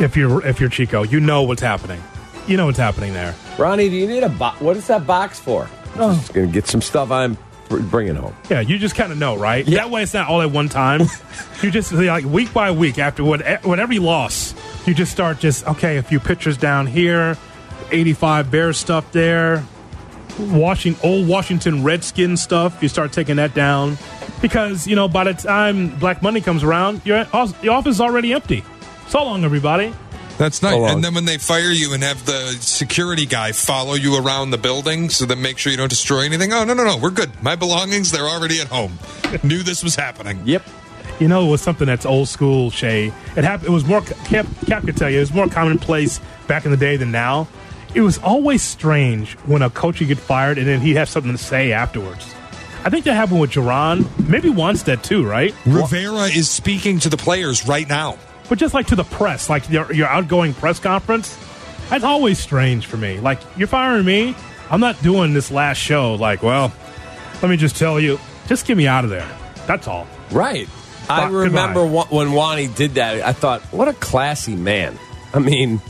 If 0.00 0.16
you're 0.16 0.44
if 0.44 0.58
you're 0.58 0.70
Chico, 0.70 1.02
you 1.02 1.20
know 1.20 1.42
what's 1.42 1.62
happening. 1.62 2.02
You 2.48 2.56
know 2.56 2.66
what's 2.66 2.78
happening 2.78 3.12
there. 3.12 3.34
Ronnie, 3.58 3.88
do 3.88 3.94
you 3.94 4.06
need 4.06 4.22
a 4.22 4.28
box? 4.28 4.60
What 4.60 4.76
is 4.76 4.86
that 4.88 5.06
box 5.06 5.38
for? 5.38 5.68
Oh. 5.96 6.14
Just 6.14 6.32
gonna 6.32 6.48
get 6.48 6.66
some 6.66 6.80
stuff 6.82 7.10
I'm 7.10 7.36
bringing 7.68 8.14
home. 8.14 8.34
Yeah, 8.50 8.60
you 8.60 8.78
just 8.78 8.94
kind 8.94 9.12
of 9.12 9.18
know, 9.18 9.36
right? 9.36 9.66
Yeah. 9.66 9.78
That 9.78 9.90
way, 9.90 10.02
it's 10.02 10.14
not 10.14 10.28
all 10.28 10.42
at 10.42 10.50
one 10.50 10.68
time. 10.68 11.02
you 11.62 11.70
just 11.70 11.92
like 11.92 12.24
week 12.24 12.52
by 12.52 12.70
week 12.70 12.98
after 12.98 13.22
what 13.24 13.64
whatever 13.64 13.92
you 13.92 14.02
lost, 14.02 14.56
you 14.86 14.94
just 14.94 15.12
start 15.12 15.38
just 15.38 15.66
okay. 15.66 15.96
A 15.98 16.02
few 16.02 16.20
pictures 16.20 16.56
down 16.56 16.86
here, 16.86 17.36
eighty-five 17.94 18.50
Bears 18.50 18.76
stuff 18.76 19.10
there, 19.12 19.64
Washington 20.38 21.00
old 21.08 21.28
Washington 21.28 21.82
Redskin 21.82 22.36
stuff. 22.36 22.82
You 22.82 22.88
start 22.88 23.12
taking 23.12 23.36
that 23.36 23.54
down 23.54 23.96
because 24.42 24.86
you 24.86 24.96
know 24.96 25.08
by 25.08 25.24
the 25.24 25.34
time 25.34 25.96
Black 25.98 26.22
Money 26.22 26.40
comes 26.40 26.62
around, 26.62 27.00
your 27.04 27.26
your 27.62 27.74
office 27.74 27.94
is 27.96 28.00
already 28.00 28.32
empty. 28.32 28.64
So 29.08 29.24
long, 29.24 29.44
everybody. 29.44 29.94
That's 30.36 30.62
nice. 30.62 30.72
Hold 30.72 30.86
on. 30.86 30.94
And 30.96 31.04
then 31.04 31.14
when 31.14 31.26
they 31.26 31.38
fire 31.38 31.70
you 31.70 31.94
and 31.94 32.02
have 32.02 32.26
the 32.26 32.56
security 32.60 33.24
guy 33.24 33.52
follow 33.52 33.94
you 33.94 34.18
around 34.18 34.50
the 34.50 34.58
building 34.58 35.08
so 35.08 35.26
that 35.26 35.36
make 35.36 35.58
sure 35.58 35.70
you 35.70 35.78
don't 35.78 35.88
destroy 35.88 36.22
anything. 36.22 36.52
Oh 36.52 36.64
no 36.64 36.74
no 36.74 36.84
no, 36.84 36.98
we're 36.98 37.10
good. 37.10 37.30
My 37.42 37.54
belongings 37.54 38.10
they're 38.10 38.26
already 38.26 38.60
at 38.60 38.66
home. 38.66 38.98
Knew 39.44 39.62
this 39.62 39.84
was 39.84 39.94
happening. 39.94 40.40
Yep. 40.44 40.64
You 41.20 41.28
know, 41.28 41.46
it 41.46 41.50
was 41.50 41.62
something 41.62 41.86
that's 41.86 42.04
old 42.04 42.28
school, 42.28 42.70
Shay. 42.70 43.12
It 43.36 43.44
happened. 43.44 43.68
It 43.68 43.72
was 43.72 43.84
more. 43.84 44.00
Cap, 44.00 44.46
Cap 44.66 44.82
could 44.82 44.96
tell 44.96 45.08
you, 45.08 45.18
it 45.18 45.20
was 45.20 45.32
more 45.32 45.46
commonplace 45.46 46.20
back 46.48 46.64
in 46.64 46.72
the 46.72 46.76
day 46.76 46.96
than 46.96 47.12
now. 47.12 47.46
It 47.94 48.00
was 48.00 48.18
always 48.18 48.62
strange 48.62 49.34
when 49.46 49.62
a 49.62 49.70
coach 49.70 50.00
would 50.00 50.08
get 50.08 50.18
fired 50.18 50.58
and 50.58 50.66
then 50.66 50.80
he'd 50.80 50.96
have 50.96 51.08
something 51.08 51.32
to 51.32 51.38
say 51.38 51.72
afterwards. 51.72 52.34
I 52.84 52.90
think 52.90 53.04
that 53.06 53.14
happened 53.14 53.40
with 53.40 53.52
Jauron, 53.52 54.06
maybe 54.28 54.50
Wannstedt 54.50 55.02
too, 55.02 55.24
right? 55.24 55.54
Rivera 55.64 56.24
is 56.24 56.50
speaking 56.50 56.98
to 57.00 57.08
the 57.08 57.16
players 57.16 57.66
right 57.66 57.88
now. 57.88 58.18
But 58.48 58.58
just 58.58 58.74
like 58.74 58.88
to 58.88 58.96
the 58.96 59.04
press, 59.04 59.48
like 59.48 59.70
your, 59.70 59.90
your 59.92 60.06
outgoing 60.06 60.52
press 60.52 60.78
conference, 60.78 61.38
that's 61.88 62.04
always 62.04 62.38
strange 62.38 62.86
for 62.86 62.96
me. 62.96 63.20
Like 63.20 63.40
you're 63.56 63.68
firing 63.68 64.04
me, 64.04 64.36
I'm 64.70 64.80
not 64.80 65.00
doing 65.02 65.32
this 65.32 65.50
last 65.50 65.78
show. 65.78 66.14
Like, 66.14 66.42
well, 66.42 66.72
let 67.40 67.48
me 67.48 67.56
just 67.56 67.76
tell 67.76 67.98
you, 67.98 68.18
just 68.48 68.66
get 68.66 68.76
me 68.76 68.86
out 68.86 69.04
of 69.04 69.10
there. 69.10 69.28
That's 69.66 69.86
all. 69.88 70.06
Right. 70.30 70.68
I 71.08 71.28
remember 71.28 71.86
wa- 71.86 72.06
when 72.06 72.32
Wanny 72.32 72.68
did 72.68 72.94
that. 72.94 73.22
I 73.22 73.32
thought, 73.32 73.62
what 73.72 73.88
a 73.88 73.94
classy 73.94 74.56
man. 74.56 74.98
I 75.32 75.38
mean, 75.38 75.80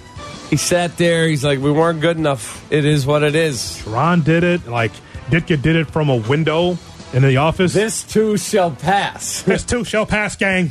he 0.54 0.58
sat 0.58 0.96
there. 0.98 1.26
He's 1.26 1.44
like, 1.44 1.58
we 1.58 1.72
weren't 1.72 2.00
good 2.00 2.16
enough. 2.16 2.64
It 2.70 2.84
is 2.84 3.04
what 3.04 3.24
it 3.24 3.34
is. 3.34 3.84
Ron 3.88 4.22
did 4.22 4.44
it. 4.44 4.68
Like 4.68 4.92
Ditka 5.28 5.60
did 5.60 5.74
it 5.74 5.90
from 5.90 6.08
a 6.08 6.14
window 6.14 6.78
in 7.12 7.22
the 7.24 7.38
office. 7.38 7.72
This 7.72 8.04
too 8.04 8.36
shall 8.36 8.70
pass. 8.70 9.42
This 9.46 9.64
too 9.64 9.82
shall 9.82 10.06
pass, 10.06 10.36
gang. 10.36 10.70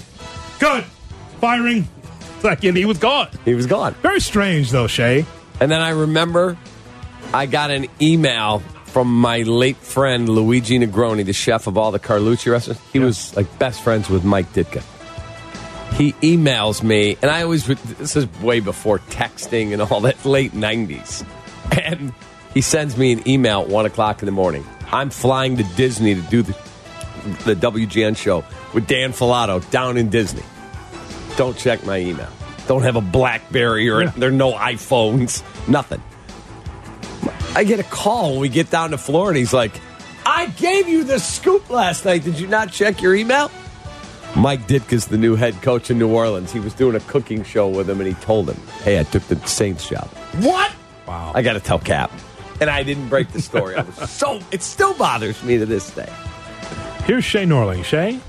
Good. 0.58 0.86
Firing. 1.42 1.90
Like, 2.44 2.64
and 2.64 2.78
he 2.78 2.86
was 2.86 2.98
gone. 2.98 3.28
he 3.44 3.56
was 3.56 3.66
gone. 3.66 3.94
Very 3.96 4.22
strange, 4.22 4.72
though, 4.72 4.88
Shay. 4.88 5.26
And 5.60 5.70
then 5.70 5.82
I 5.82 5.90
remember 5.90 6.58
I 7.34 7.46
got 7.46 7.70
an 7.70 7.88
email 8.02 8.60
from 8.86 9.14
my 9.14 9.42
late 9.42 9.76
friend 9.76 10.30
Luigi 10.30 10.80
Negroni, 10.80 11.26
the 11.26 11.34
chef 11.34 11.68
of 11.68 11.78
all 11.78 11.92
the 11.92 12.00
Carlucci 12.00 12.50
restaurants. 12.50 12.82
He 12.94 13.00
was 13.00 13.36
like 13.36 13.60
best 13.60 13.82
friends 13.84 14.10
with 14.10 14.24
Mike 14.24 14.54
Ditka. 14.54 14.82
He 15.96 16.14
emails 16.14 16.82
me, 16.82 17.18
and 17.22 17.30
I 17.30 17.44
always, 17.44 17.68
this 17.68 18.16
is 18.16 18.28
way 18.42 18.60
before 18.60 19.00
texting 19.00 19.74
and 19.74 19.82
all 19.82 20.02
that, 20.02 20.26
late 20.26 20.54
90s. 20.54 21.26
And 21.72 22.14
he 22.54 22.62
sends 22.62 22.98
me 22.98 23.14
an 23.14 23.28
email 23.28 23.62
at 23.62 23.70
1 23.70 23.86
o'clock 23.86 24.22
in 24.22 24.26
the 24.26 24.32
morning. 24.32 24.66
I'm 24.92 25.10
flying 25.10 25.58
to 25.58 25.64
Disney 25.76 26.16
to 26.16 26.22
do 26.22 26.42
the, 26.42 26.54
the 27.46 27.56
WGN 27.56 28.18
show 28.18 28.44
with 28.74 28.88
Dan 28.88 29.12
Filato 29.12 29.68
down 29.70 29.98
in 29.98 30.10
Disney. 30.10 30.44
Don't 31.38 31.58
check 31.58 31.86
my 31.86 31.98
email. 32.00 32.30
Don't 32.68 32.84
have 32.84 32.96
a 32.96 33.02
Blackberry 33.02 33.90
or 33.90 34.08
there 34.08 34.30
are 34.30 34.32
no 34.32 34.54
iPhones, 34.54 35.44
nothing. 35.68 36.02
I 37.56 37.64
get 37.64 37.80
a 37.80 37.84
call 37.84 38.32
when 38.32 38.40
we 38.40 38.50
get 38.50 38.70
down 38.70 38.92
to 38.92 38.98
Florida. 38.98 39.40
He's 39.40 39.54
like, 39.54 39.74
I 40.26 40.48
gave 40.48 40.88
you 40.88 41.04
the 41.04 41.20
scoop 41.20 41.70
last 41.70 42.06
night. 42.06 42.24
Did 42.24 42.40
you 42.40 42.48
not 42.48 42.72
check 42.72 43.02
your 43.02 43.14
email? 43.14 43.52
Mike 44.36 44.68
Ditka's 44.68 45.06
the 45.06 45.18
new 45.18 45.36
head 45.36 45.62
coach 45.62 45.92
in 45.92 46.00
New 46.00 46.10
Orleans. 46.12 46.52
He 46.52 46.60
was 46.60 46.74
doing 46.74 46.96
a 46.96 47.00
cooking 47.02 47.44
show 47.44 47.68
with 47.68 47.90
him, 47.90 48.00
and 48.02 48.08
he 48.08 48.16
told 48.16 48.50
him, 48.50 48.58
"Hey, 48.84 49.00
I 49.00 49.04
took 49.04 49.24
the 49.24 49.36
Saints 49.48 49.88
job." 49.88 50.08
What? 50.40 50.72
Wow. 51.08 51.32
I 51.36 51.42
got 51.42 51.54
to 51.54 51.60
tell 51.60 51.80
Cap, 51.80 52.12
and 52.60 52.70
I 52.70 52.84
didn't 52.84 53.10
break 53.10 53.32
the 53.32 53.42
story. 53.42 53.76
I 53.76 53.84
was 53.84 54.10
so 54.10 54.40
it 54.52 54.64
still 54.64 54.94
bothers 54.96 55.44
me 55.44 55.58
to 55.60 55.66
this 55.66 55.92
day. 55.92 56.12
Here's 57.06 57.24
Shay 57.24 57.46
Norling. 57.46 57.84
Shay. 57.84 58.20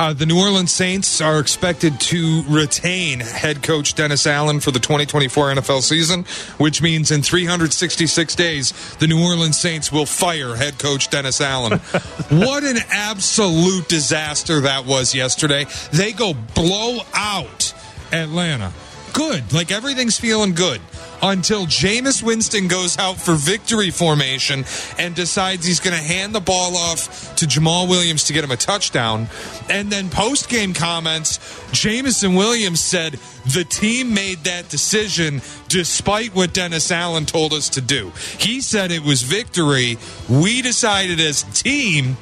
Uh, 0.00 0.14
the 0.14 0.24
New 0.24 0.40
Orleans 0.40 0.72
Saints 0.72 1.20
are 1.20 1.40
expected 1.40 2.00
to 2.00 2.42
retain 2.48 3.20
head 3.20 3.62
coach 3.62 3.92
Dennis 3.92 4.26
Allen 4.26 4.58
for 4.58 4.70
the 4.70 4.78
2024 4.78 5.56
NFL 5.56 5.82
season, 5.82 6.24
which 6.56 6.80
means 6.80 7.10
in 7.10 7.20
366 7.20 8.34
days, 8.34 8.96
the 8.96 9.06
New 9.06 9.22
Orleans 9.22 9.58
Saints 9.58 9.92
will 9.92 10.06
fire 10.06 10.56
head 10.56 10.78
coach 10.78 11.10
Dennis 11.10 11.42
Allen. 11.42 11.78
what 12.30 12.64
an 12.64 12.78
absolute 12.88 13.90
disaster 13.90 14.62
that 14.62 14.86
was 14.86 15.14
yesterday. 15.14 15.66
They 15.92 16.12
go 16.12 16.32
blow 16.54 17.00
out 17.12 17.74
Atlanta. 18.10 18.72
Good. 19.12 19.52
Like 19.52 19.70
everything's 19.70 20.18
feeling 20.18 20.54
good 20.54 20.80
until 21.22 21.66
Jameis 21.66 22.22
Winston 22.22 22.68
goes 22.68 22.98
out 22.98 23.16
for 23.16 23.34
victory 23.34 23.90
formation 23.90 24.64
and 24.98 25.14
decides 25.14 25.66
he's 25.66 25.80
going 25.80 25.96
to 25.96 26.02
hand 26.02 26.34
the 26.34 26.40
ball 26.40 26.76
off 26.76 27.34
to 27.36 27.46
Jamaal 27.46 27.88
Williams 27.88 28.24
to 28.24 28.32
get 28.32 28.44
him 28.44 28.50
a 28.50 28.56
touchdown. 28.56 29.28
And 29.68 29.90
then 29.90 30.08
post 30.08 30.48
game 30.48 30.72
comments, 30.72 31.38
Jameson 31.72 32.34
Williams 32.34 32.80
said 32.80 33.14
the 33.52 33.64
team 33.64 34.14
made 34.14 34.38
that 34.44 34.68
decision 34.68 35.42
despite 35.68 36.34
what 36.34 36.54
Dennis 36.54 36.90
Allen 36.90 37.26
told 37.26 37.52
us 37.52 37.68
to 37.70 37.80
do. 37.80 38.12
He 38.38 38.60
said 38.60 38.90
it 38.90 39.02
was 39.02 39.22
victory. 39.22 39.98
We 40.28 40.62
decided 40.62 41.20
as 41.20 41.42
team, 41.60 42.16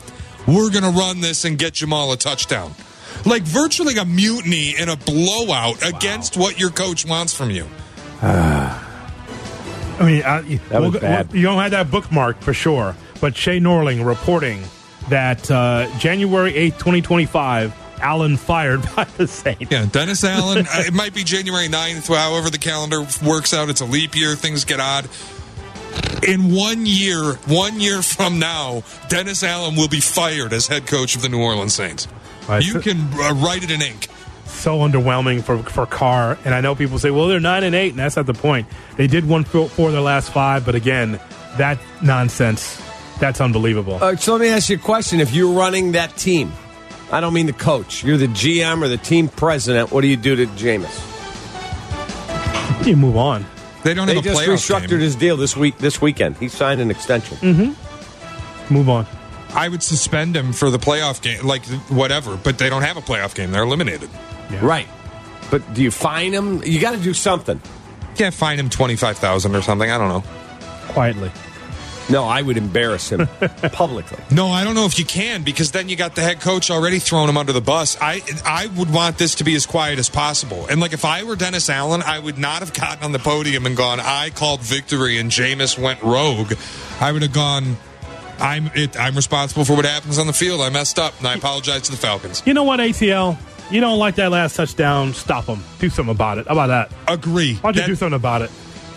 we're 0.47 0.71
going 0.71 0.85
to 0.85 0.99
run 0.99 1.21
this 1.21 1.45
and 1.45 1.59
get 1.59 1.75
Jamaal 1.75 2.15
a 2.15 2.17
touchdown. 2.17 2.75
Like 3.25 3.43
virtually 3.43 3.97
a 3.97 4.05
mutiny 4.05 4.75
and 4.79 4.91
a 4.91 4.97
blowout 4.97 5.83
wow. 5.83 5.89
against 5.89 6.37
what 6.37 6.59
your 6.59 6.71
coach 6.71 7.07
wants 7.07 7.35
from 7.35 7.51
you. 7.51 7.67
I 8.23 10.07
mean, 10.07 10.23
I, 10.23 10.43
that 10.69 10.81
was 10.81 10.93
we'll, 10.93 11.01
bad. 11.01 11.33
you 11.33 11.43
don't 11.43 11.61
have 11.61 11.73
that 11.73 11.91
bookmark 11.91 12.41
for 12.41 12.55
sure. 12.55 12.95
But 13.21 13.37
Shay 13.37 13.59
Norling 13.59 14.05
reporting 14.05 14.63
that 15.09 15.51
uh, 15.51 15.89
January 15.99 16.53
8th, 16.53 16.79
2025, 16.79 17.75
Allen 18.01 18.37
fired 18.37 18.83
by 18.97 19.05
the 19.17 19.27
Saints. 19.27 19.71
Yeah, 19.71 19.87
Dennis 19.87 20.23
Allen. 20.25 20.67
uh, 20.67 20.85
it 20.87 20.95
might 20.95 21.15
be 21.15 21.25
January 21.25 21.69
9th, 21.69 22.15
however 22.15 22.51
the 22.51 22.59
calendar 22.59 23.05
works 23.25 23.53
out. 23.53 23.69
It's 23.69 23.81
a 23.81 23.87
leap 23.87 24.15
year. 24.15 24.35
Things 24.35 24.65
get 24.65 24.81
odd. 24.81 25.09
In 26.27 26.55
one 26.55 26.87
year, 26.87 27.35
one 27.47 27.81
year 27.81 28.03
from 28.03 28.39
now, 28.39 28.83
Dennis 29.09 29.43
Allen 29.43 29.77
will 29.77 29.89
be 29.89 30.01
fired 30.01 30.53
as 30.53 30.67
head 30.67 30.87
coach 30.87 31.17
of 31.17 31.23
the 31.23 31.29
New 31.29 31.41
Orleans 31.41 31.75
Saints. 31.75 32.07
Right. 32.49 32.65
You 32.65 32.81
can 32.81 32.99
uh, 33.15 33.35
write 33.35 33.63
it 33.63 33.71
in 33.71 33.83
ink 33.83 34.09
so 34.49 34.79
underwhelming 34.79 35.43
for 35.43 35.59
for 35.63 35.87
Carr. 35.87 36.39
And 36.45 36.55
I 36.55 36.61
know 36.61 36.75
people 36.75 36.99
say, 36.99 37.11
well, 37.11 37.29
they're 37.29 37.41
nine 37.41 37.65
and 37.65 37.75
eight, 37.75 37.91
and 37.91 37.99
that's 37.99 38.17
not 38.17 38.27
the 38.27 38.35
point. 38.35 38.67
They 38.97 39.07
did 39.07 39.27
one 39.29 39.45
for, 39.45 39.69
for 39.69 39.91
their 39.91 40.01
last 40.01 40.33
five, 40.33 40.67
but 40.67 40.75
again, 40.75 41.21
that 41.57 41.79
nonsense. 42.03 42.83
That's 43.21 43.41
unbelievable. 43.41 43.99
Uh, 44.01 44.15
so 44.15 44.33
let 44.33 44.41
me 44.43 44.49
ask 44.49 44.69
you 44.69 44.77
a 44.77 44.81
question: 44.81 45.21
If 45.21 45.35
you're 45.35 45.53
running 45.53 45.93
that 45.93 46.17
team, 46.17 46.53
I 47.11 47.21
don't 47.21 47.35
mean 47.35 47.47
the 47.47 47.53
coach. 47.53 48.05
You're 48.05 48.17
the 48.17 48.29
GM 48.29 48.83
or 48.83 48.89
the 48.89 48.97
team 48.97 49.29
president. 49.29 49.91
What 49.91 50.03
do 50.03 50.09
you 50.09 50.17
do 50.17 50.37
to 50.37 50.47
Jameis? 50.47 51.17
You 52.87 52.97
move 52.97 53.17
on. 53.17 53.45
They 53.83 53.95
don't. 53.95 54.09
Have 54.09 54.19
to 54.19 54.23
go. 54.23 54.35
They 54.35 54.47
have 54.47 54.59
just 54.59 54.71
restructured 54.71 54.91
game. 54.91 55.01
his 55.01 55.17
deal 55.17 55.37
this 55.37 55.57
week. 55.57 55.79
This 55.79 56.01
weekend, 56.01 56.37
he 56.37 56.49
signed 56.49 56.81
an 56.81 56.91
extension. 56.91 57.37
Mm-hmm. 57.39 58.75
Move 58.75 58.89
on. 58.89 59.07
I 59.55 59.69
would 59.69 59.83
suspend 59.83 60.37
him 60.37 60.53
for 60.53 60.71
the 60.71 60.79
playoff 60.79 61.23
game, 61.23 61.47
like 61.47 61.65
whatever. 61.89 62.37
But 62.37 62.59
they 62.59 62.69
don't 62.69 62.83
have 62.83 62.97
a 62.97 63.01
playoff 63.03 63.35
game; 63.35 63.51
they're 63.51 63.63
eliminated. 63.63 64.11
Yeah. 64.51 64.65
Right. 64.65 64.89
But 65.51 65.75
do 65.75 65.83
you 65.83 65.91
fine 65.91 66.33
him? 66.33 66.63
You 66.65 66.81
got 66.81 66.93
to 66.93 66.99
do 67.03 67.15
something. 67.15 67.61
Yeah, 68.17 68.31
fine 68.31 68.59
him 68.59 68.69
twenty 68.69 68.97
five 68.97 69.19
thousand 69.19 69.55
or 69.57 69.63
something. 69.63 69.91
I 69.91 69.99
don't 69.99 70.09
know. 70.09 70.25
Quietly. 70.93 71.31
No, 72.11 72.25
I 72.25 72.41
would 72.41 72.57
embarrass 72.57 73.13
him 73.13 73.27
publicly. 73.73 74.17
No, 74.31 74.49
I 74.49 74.65
don't 74.65 74.75
know 74.75 74.87
if 74.87 74.99
you 74.99 75.05
can 75.05 75.43
because 75.43 75.73
then 75.73 75.91
you 75.91 75.97
got 75.97 76.15
the 76.15 76.23
head 76.23 76.41
coach 76.41 76.71
already 76.71 76.99
throwing 77.01 77.29
him 77.29 77.37
under 77.37 77.53
the 77.53 77.61
bus. 77.61 77.99
I 78.01 78.23
I 78.47 78.67
would 78.79 78.91
want 78.91 79.19
this 79.19 79.35
to 79.37 79.45
be 79.45 79.55
as 79.55 79.67
quiet 79.67 79.99
as 79.99 80.09
possible. 80.09 80.67
And 80.71 80.81
like 80.81 80.95
if 80.95 81.05
I 81.05 81.25
were 81.25 81.37
Dennis 81.37 81.69
Allen, 81.69 82.03
I 82.03 82.19
would 82.19 82.39
not 82.39 82.61
have 82.61 82.73
gotten 82.73 83.05
on 83.05 83.13
the 83.13 83.19
podium 83.19 83.67
and 83.67 83.77
gone, 83.77 84.01
"I 84.01 84.31
called 84.31 84.61
victory," 84.61 85.19
and 85.19 85.31
Jameis 85.31 85.79
went 85.79 86.03
rogue. 86.03 86.55
I 87.01 87.13
would 87.13 87.23
have 87.23 87.35
gone. 87.35 87.77
I'm 88.41 88.71
it, 88.75 88.99
I'm 88.99 89.15
responsible 89.15 89.65
for 89.65 89.75
what 89.75 89.85
happens 89.85 90.19
on 90.19 90.27
the 90.27 90.33
field. 90.33 90.61
I 90.61 90.71
messed 90.71 90.99
up, 90.99 91.19
and 91.19 91.27
I 91.27 91.35
apologize 91.35 91.83
to 91.83 91.91
the 91.91 91.97
Falcons. 91.97 92.43
You 92.47 92.55
know 92.55 92.65
what, 92.65 92.81
ATL? 92.81 93.39
You 93.71 93.81
don't 93.81 93.99
like 93.99 94.15
that 94.15 94.31
last 94.31 94.57
touchdown? 94.57 95.13
Stop 95.13 95.47
them. 95.47 95.63
Do 95.79 95.91
something 95.91 96.15
about 96.15 96.39
it. 96.39 96.47
How 96.47 96.55
about 96.55 96.69
that? 96.69 96.93
Agree. 97.07 97.57
Why 97.57 97.73
don't 97.73 97.77
you 97.77 97.81
that, 97.83 97.87
do 97.87 97.97
something 97.97 98.17
about 98.17 98.43
it? 98.43 98.51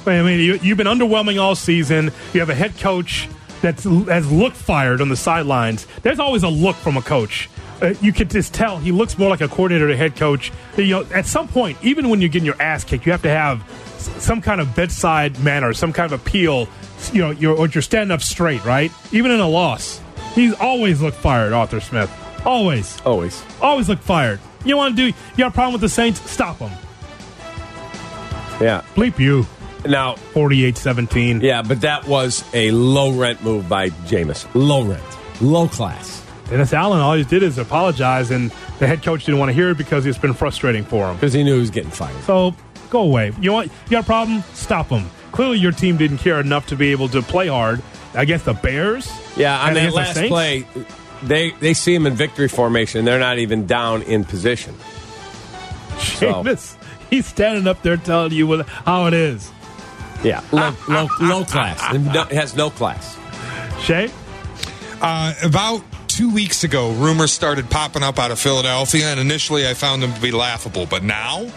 I 0.05 0.21
mean, 0.21 0.39
you, 0.39 0.57
have 0.57 0.77
been 0.77 0.87
underwhelming 0.87 1.41
all 1.41 1.55
season. 1.55 2.11
You 2.33 2.39
have 2.39 2.49
a 2.49 2.55
head 2.55 2.77
coach 2.79 3.27
that 3.61 3.81
has 3.81 4.31
looked 4.31 4.55
fired 4.55 5.01
on 5.01 5.09
the 5.09 5.17
sidelines. 5.17 5.85
There's 6.01 6.19
always 6.19 6.43
a 6.43 6.49
look 6.49 6.75
from 6.77 6.97
a 6.97 7.01
coach. 7.01 7.49
Uh, 7.81 7.93
you 8.01 8.13
can 8.13 8.29
just 8.29 8.53
tell 8.53 8.77
he 8.77 8.91
looks 8.91 9.17
more 9.17 9.29
like 9.29 9.41
a 9.41 9.47
coordinator 9.47 9.87
than 9.87 9.95
a 9.95 9.97
head 9.97 10.15
coach. 10.15 10.51
You 10.77 10.85
know, 10.85 11.05
at 11.13 11.25
some 11.25 11.47
point, 11.47 11.77
even 11.81 12.09
when 12.09 12.21
you're 12.21 12.29
getting 12.29 12.45
your 12.45 12.61
ass 12.61 12.83
kicked, 12.83 13.05
you 13.05 13.11
have 13.11 13.23
to 13.23 13.29
have 13.29 13.63
some 13.97 14.41
kind 14.41 14.61
of 14.61 14.75
bedside 14.75 15.39
manner, 15.43 15.73
some 15.73 15.91
kind 15.91 16.11
of 16.11 16.19
appeal. 16.19 16.67
You 17.09 17.21
know, 17.21 17.31
you're, 17.31 17.67
you're 17.67 17.81
standing 17.81 18.11
up 18.11 18.21
straight, 18.21 18.63
right? 18.63 18.91
Even 19.11 19.31
in 19.31 19.39
a 19.39 19.47
loss, 19.47 20.01
he's 20.33 20.53
always 20.53 21.01
looked 21.01 21.17
fired. 21.17 21.53
Arthur 21.53 21.79
Smith, 21.79 22.11
always, 22.45 23.01
always, 23.01 23.43
always 23.61 23.89
looked 23.89 24.03
fired. 24.03 24.39
You 24.63 24.77
want 24.77 24.95
to 24.95 25.01
do? 25.01 25.07
You 25.07 25.37
got 25.37 25.47
a 25.47 25.51
problem 25.51 25.73
with 25.73 25.81
the 25.81 25.89
Saints? 25.89 26.21
Stop 26.29 26.59
them. 26.59 26.71
Yeah, 28.61 28.83
bleep 28.95 29.17
you. 29.19 29.45
Now 29.85 30.15
48-17. 30.33 31.41
Yeah, 31.41 31.63
but 31.63 31.81
that 31.81 32.07
was 32.07 32.43
a 32.53 32.69
low 32.71 33.11
rent 33.11 33.43
move 33.43 33.67
by 33.67 33.89
Jameis. 33.89 34.47
Low 34.53 34.83
rent, 34.83 35.03
low 35.41 35.67
class. 35.67 36.23
Dennis 36.49 36.73
Allen, 36.73 36.99
all 36.99 37.15
he 37.15 37.23
did 37.23 37.43
is 37.43 37.57
apologize, 37.57 38.29
and 38.29 38.51
the 38.77 38.85
head 38.85 39.01
coach 39.01 39.25
didn't 39.25 39.39
want 39.39 39.49
to 39.49 39.53
hear 39.53 39.69
it 39.69 39.77
because 39.77 40.05
it's 40.05 40.17
been 40.17 40.33
frustrating 40.33 40.83
for 40.83 41.09
him. 41.09 41.15
Because 41.15 41.33
he 41.33 41.43
knew 41.43 41.53
he 41.55 41.59
was 41.59 41.71
getting 41.71 41.89
fired. 41.89 42.21
So 42.23 42.53
go 42.89 43.01
away. 43.01 43.31
You 43.39 43.53
want? 43.53 43.71
You 43.85 43.91
got 43.91 44.03
a 44.03 44.05
problem? 44.05 44.43
Stop 44.53 44.89
him. 44.89 45.09
Clearly, 45.41 45.57
your 45.57 45.71
team 45.71 45.97
didn't 45.97 46.19
care 46.19 46.39
enough 46.39 46.67
to 46.67 46.75
be 46.75 46.91
able 46.91 47.09
to 47.09 47.23
play 47.23 47.47
hard 47.47 47.81
against 48.13 48.45
the 48.45 48.53
Bears. 48.53 49.11
Yeah, 49.35 49.59
on 49.59 49.73
that 49.73 49.91
last 49.91 50.15
play, 50.27 50.67
they 51.23 51.49
they 51.49 51.73
see 51.73 51.95
him 51.95 52.05
in 52.05 52.13
victory 52.13 52.47
formation. 52.47 53.05
They're 53.05 53.17
not 53.17 53.39
even 53.39 53.65
down 53.65 54.03
in 54.03 54.23
position. 54.23 54.75
Jameis, 55.97 56.59
so. 56.59 56.77
he's 57.09 57.25
standing 57.25 57.65
up 57.65 57.81
there 57.81 57.97
telling 57.97 58.33
you 58.33 58.45
what, 58.45 58.67
how 58.67 59.07
it 59.07 59.15
is. 59.15 59.51
Yeah, 60.23 60.43
low, 60.51 60.75
low, 60.87 61.07
low 61.19 61.43
class. 61.43 61.81
It 62.29 62.35
has 62.35 62.55
no 62.55 62.69
class. 62.69 63.17
Shay? 63.81 64.11
Uh, 65.01 65.33
about 65.41 65.83
two 66.07 66.31
weeks 66.31 66.63
ago, 66.63 66.91
rumors 66.91 67.31
started 67.31 67.67
popping 67.67 68.03
up 68.03 68.19
out 68.19 68.29
of 68.29 68.37
Philadelphia, 68.37 69.05
and 69.05 69.19
initially 69.19 69.67
I 69.67 69.73
found 69.73 70.03
them 70.03 70.13
to 70.13 70.21
be 70.21 70.29
laughable. 70.29 70.85
But 70.85 71.01
now, 71.01 71.51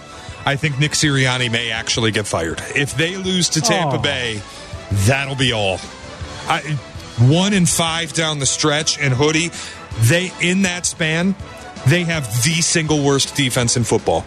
I 0.47 0.57
think 0.57 0.79
Nick 0.79 0.93
Sirianni 0.93 1.51
may 1.51 1.71
actually 1.71 2.11
get 2.11 2.27
fired. 2.27 2.61
If 2.75 2.97
they 2.97 3.17
lose 3.17 3.49
to 3.51 3.61
Tampa 3.61 3.97
oh. 3.97 4.03
Bay, 4.03 4.43
that'll 5.07 5.37
be 5.37 5.53
all. 5.53 5.79
I, 6.47 6.61
one 7.19 7.55
and 7.55 7.69
five 7.69 8.13
down 8.13 8.41
the 8.41 8.47
stretch, 8.47 8.99
and 8.99 9.15
Hoodie, 9.15 9.51
they 10.01 10.33
in 10.41 10.63
that 10.63 10.85
span, 10.85 11.35
they 11.87 12.05
have 12.05 12.27
the 12.43 12.61
single 12.61 13.03
worst 13.03 13.35
defense 13.37 13.77
in 13.77 13.85
football. 13.85 14.27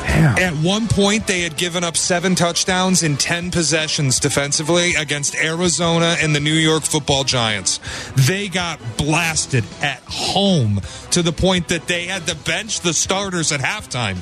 Damn. 0.00 0.38
At 0.38 0.54
one 0.64 0.88
point, 0.88 1.26
they 1.26 1.42
had 1.42 1.56
given 1.56 1.84
up 1.84 1.96
seven 1.96 2.34
touchdowns 2.34 3.02
in 3.02 3.16
10 3.16 3.50
possessions 3.50 4.18
defensively 4.18 4.94
against 4.94 5.34
Arizona 5.34 6.16
and 6.20 6.34
the 6.34 6.40
New 6.40 6.54
York 6.54 6.84
football 6.84 7.22
Giants. 7.24 7.80
They 8.14 8.48
got 8.48 8.80
blasted 8.96 9.64
at 9.82 10.00
home 10.06 10.80
to 11.10 11.22
the 11.22 11.32
point 11.32 11.68
that 11.68 11.86
they 11.86 12.06
had 12.06 12.26
to 12.28 12.34
bench 12.36 12.80
the 12.80 12.94
starters 12.94 13.52
at 13.52 13.60
halftime 13.60 14.18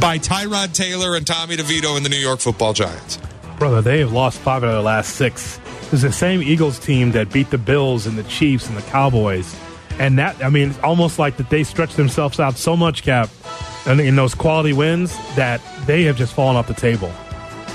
by 0.00 0.18
Tyrod 0.18 0.72
Taylor 0.72 1.16
and 1.16 1.26
Tommy 1.26 1.56
DeVito 1.56 1.96
and 1.96 2.04
the 2.04 2.10
New 2.10 2.16
York 2.16 2.40
football 2.40 2.72
Giants. 2.72 3.18
Brother, 3.58 3.80
they 3.80 4.00
have 4.00 4.12
lost 4.12 4.38
five 4.38 4.62
out 4.62 4.68
of 4.68 4.74
their 4.74 4.82
last 4.82 5.16
six 5.16 5.58
is 5.92 6.02
the 6.02 6.12
same 6.12 6.42
Eagles 6.42 6.78
team 6.78 7.12
that 7.12 7.32
beat 7.32 7.50
the 7.50 7.58
Bills 7.58 8.06
and 8.06 8.18
the 8.18 8.24
Chiefs 8.24 8.68
and 8.68 8.76
the 8.76 8.82
Cowboys. 8.82 9.54
And 9.98 10.18
that, 10.18 10.42
I 10.44 10.50
mean, 10.50 10.70
it's 10.70 10.78
almost 10.80 11.18
like 11.18 11.36
that 11.36 11.48
they 11.48 11.64
stretched 11.64 11.96
themselves 11.96 12.40
out 12.40 12.56
so 12.56 12.76
much, 12.76 13.02
Cap, 13.02 13.30
in, 13.86 14.00
in 14.00 14.16
those 14.16 14.34
quality 14.34 14.72
wins 14.72 15.16
that 15.36 15.60
they 15.86 16.02
have 16.04 16.16
just 16.16 16.34
fallen 16.34 16.56
off 16.56 16.66
the 16.66 16.74
table. 16.74 17.10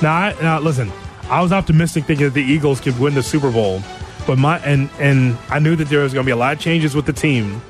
Now, 0.02 0.14
I, 0.14 0.36
now 0.42 0.60
listen, 0.60 0.92
I 1.30 1.42
was 1.42 1.52
optimistic 1.52 2.06
thinking 2.06 2.26
that 2.26 2.34
the 2.34 2.44
Eagles 2.44 2.82
could 2.82 3.00
win 3.00 3.16
the 3.16 3.24
Super 3.24 3.52
Bowl, 3.52 3.82
but 4.28 4.38
my 4.38 4.60
and 4.60 4.90
and 5.00 5.38
I 5.50 5.60
knew 5.60 5.76
that 5.76 5.88
there 5.88 6.02
was 6.02 6.14
going 6.14 6.26
to 6.26 6.28
be 6.28 6.32
a 6.32 6.36
lot 6.36 6.54
of 6.54 6.60
changes 6.60 6.96
with 6.96 7.06
the 7.06 7.14
team, 7.14 7.62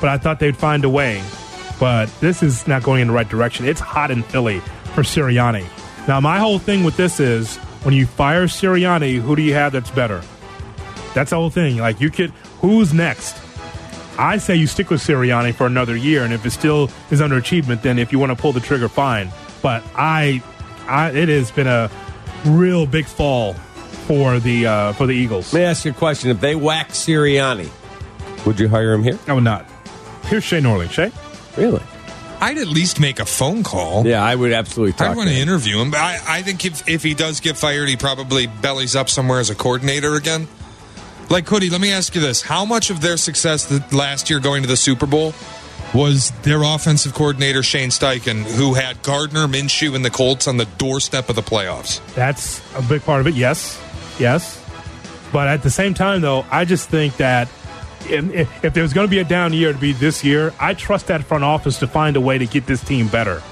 but 0.00 0.08
I 0.08 0.18
thought 0.18 0.38
they'd 0.38 0.56
find 0.56 0.84
a 0.84 0.90
way. 0.90 1.22
But 1.78 2.06
this 2.20 2.42
is 2.42 2.66
not 2.66 2.82
going 2.82 3.02
in 3.02 3.08
the 3.08 3.14
right 3.14 3.28
direction. 3.28 3.66
It's 3.66 3.80
hot 3.80 4.10
in 4.10 4.22
Philly 4.22 4.60
for 4.94 5.02
Sirianni. 5.02 5.66
Now, 6.08 6.20
my 6.20 6.38
whole 6.38 6.58
thing 6.58 6.84
with 6.84 6.96
this 6.96 7.20
is 7.20 7.56
when 7.84 7.94
you 7.94 8.06
fire 8.06 8.46
Sirianni, 8.46 9.20
who 9.20 9.36
do 9.36 9.42
you 9.42 9.54
have 9.54 9.72
that's 9.72 9.90
better? 9.90 10.22
That's 11.14 11.30
the 11.30 11.36
whole 11.36 11.50
thing. 11.50 11.76
Like 11.78 12.00
you 12.00 12.10
could, 12.10 12.30
who's 12.60 12.92
next? 12.92 13.40
I 14.18 14.38
say 14.38 14.56
you 14.56 14.66
stick 14.66 14.90
with 14.90 15.00
Sirianni 15.00 15.54
for 15.54 15.66
another 15.66 15.94
year, 15.94 16.24
and 16.24 16.32
if 16.34 16.44
it 16.44 16.50
still 16.50 16.90
is 17.10 17.20
underachievement, 17.20 17.82
then 17.82 17.98
if 17.98 18.10
you 18.10 18.18
want 18.18 18.30
to 18.30 18.36
pull 18.36 18.52
the 18.52 18.60
trigger, 18.60 18.88
fine. 18.88 19.30
But 19.62 19.84
I, 19.94 20.42
I 20.88 21.10
it 21.10 21.28
has 21.28 21.52
been 21.52 21.68
a 21.68 21.88
real 22.44 22.84
big 22.84 23.06
fall 23.06 23.54
for 23.54 24.40
the 24.40 24.66
uh, 24.66 24.92
for 24.94 25.06
the 25.06 25.12
Eagles. 25.12 25.52
Let 25.52 25.60
me 25.60 25.64
ask 25.66 25.84
you 25.84 25.92
a 25.92 25.94
question: 25.94 26.30
If 26.30 26.40
they 26.40 26.56
whack 26.56 26.88
Sirianni, 26.88 27.70
would 28.44 28.58
you 28.58 28.68
hire 28.68 28.92
him 28.92 29.04
here? 29.04 29.18
I 29.28 29.34
would 29.34 29.44
not. 29.44 29.66
Here's 30.24 30.42
Shay 30.42 30.60
Norling. 30.60 30.90
Shay, 30.90 31.12
really? 31.58 31.82
I'd 32.40 32.58
at 32.58 32.68
least 32.68 33.00
make 33.00 33.18
a 33.18 33.24
phone 33.24 33.64
call. 33.64 34.06
Yeah, 34.06 34.22
I 34.22 34.34
would 34.34 34.52
absolutely 34.52 34.92
talk. 34.92 35.08
I 35.08 35.16
want 35.16 35.28
to 35.28 35.34
to 35.34 35.40
him. 35.40 35.48
interview 35.48 35.80
him. 35.80 35.90
But 35.90 36.00
I, 36.00 36.18
I 36.38 36.42
think 36.42 36.64
if, 36.64 36.88
if 36.88 37.02
he 37.02 37.14
does 37.14 37.40
get 37.40 37.56
fired, 37.56 37.88
he 37.88 37.96
probably 37.96 38.46
bellies 38.46 38.94
up 38.94 39.10
somewhere 39.10 39.40
as 39.40 39.50
a 39.50 39.54
coordinator 39.54 40.14
again. 40.14 40.46
Like 41.30 41.48
Hoodie, 41.48 41.68
let 41.68 41.80
me 41.80 41.92
ask 41.92 42.14
you 42.14 42.20
this: 42.20 42.42
How 42.42 42.64
much 42.64 42.90
of 42.90 43.00
their 43.00 43.16
success 43.16 43.66
the, 43.66 43.84
last 43.94 44.30
year 44.30 44.40
going 44.40 44.62
to 44.62 44.68
the 44.68 44.76
Super 44.76 45.06
Bowl 45.06 45.34
was 45.94 46.30
their 46.42 46.62
offensive 46.62 47.14
coordinator 47.14 47.62
Shane 47.62 47.90
Steichen, 47.90 48.44
who 48.44 48.74
had 48.74 49.02
Gardner 49.02 49.46
Minshew 49.46 49.94
and 49.94 50.04
the 50.04 50.10
Colts 50.10 50.46
on 50.46 50.58
the 50.58 50.66
doorstep 50.76 51.28
of 51.28 51.36
the 51.36 51.42
playoffs? 51.42 52.00
that's 52.14 52.62
a 52.76 52.82
big 52.82 53.02
part 53.02 53.20
of 53.20 53.26
it. 53.26 53.34
Yes, 53.34 53.80
yes. 54.18 54.64
But 55.32 55.48
at 55.48 55.62
the 55.62 55.70
same 55.70 55.92
time, 55.92 56.20
though, 56.20 56.46
I 56.50 56.64
just 56.64 56.88
think 56.88 57.16
that 57.18 57.48
if, 58.06 58.74
there's 58.74 58.92
going 58.92 59.06
to 59.06 59.10
be 59.10 59.18
a 59.18 59.24
down 59.24 59.52
year 59.52 59.72
to 59.72 59.78
be 59.78 59.92
this 59.92 60.24
year, 60.24 60.52
I 60.58 60.74
trust 60.74 61.08
that 61.08 61.24
front 61.24 61.44
office 61.44 61.78
to 61.80 61.86
find 61.86 62.16
a 62.16 62.20
way 62.20 62.38
to 62.38 62.46
get 62.46 62.66
this 62.66 62.82
team 62.82 63.08
better. 63.08 63.42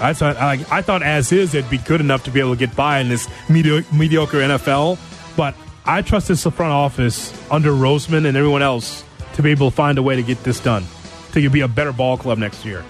I 0.00 0.12
thought, 0.12 0.36
I, 0.36 0.64
I 0.70 0.82
thought 0.82 1.02
as 1.02 1.32
is, 1.32 1.54
it'd 1.54 1.70
be 1.70 1.78
good 1.78 2.00
enough 2.00 2.24
to 2.24 2.30
be 2.30 2.40
able 2.40 2.52
to 2.52 2.58
get 2.58 2.74
by 2.76 3.00
in 3.00 3.08
this 3.08 3.28
medio- 3.48 3.82
mediocre 3.92 4.38
NFL. 4.38 4.98
But 5.36 5.54
I 5.84 6.02
trust 6.02 6.28
this 6.28 6.42
front 6.44 6.72
office 6.72 7.32
under 7.50 7.70
Roseman 7.70 8.26
and 8.26 8.36
everyone 8.36 8.62
else 8.62 9.04
to 9.34 9.42
be 9.42 9.50
able 9.50 9.70
to 9.70 9.76
find 9.76 9.98
a 9.98 10.02
way 10.02 10.16
to 10.16 10.22
get 10.22 10.42
this 10.44 10.60
done, 10.60 10.84
to 11.32 11.50
be 11.50 11.60
a 11.60 11.68
better 11.68 11.92
ball 11.92 12.16
club 12.16 12.38
next 12.38 12.64
year. 12.64 12.84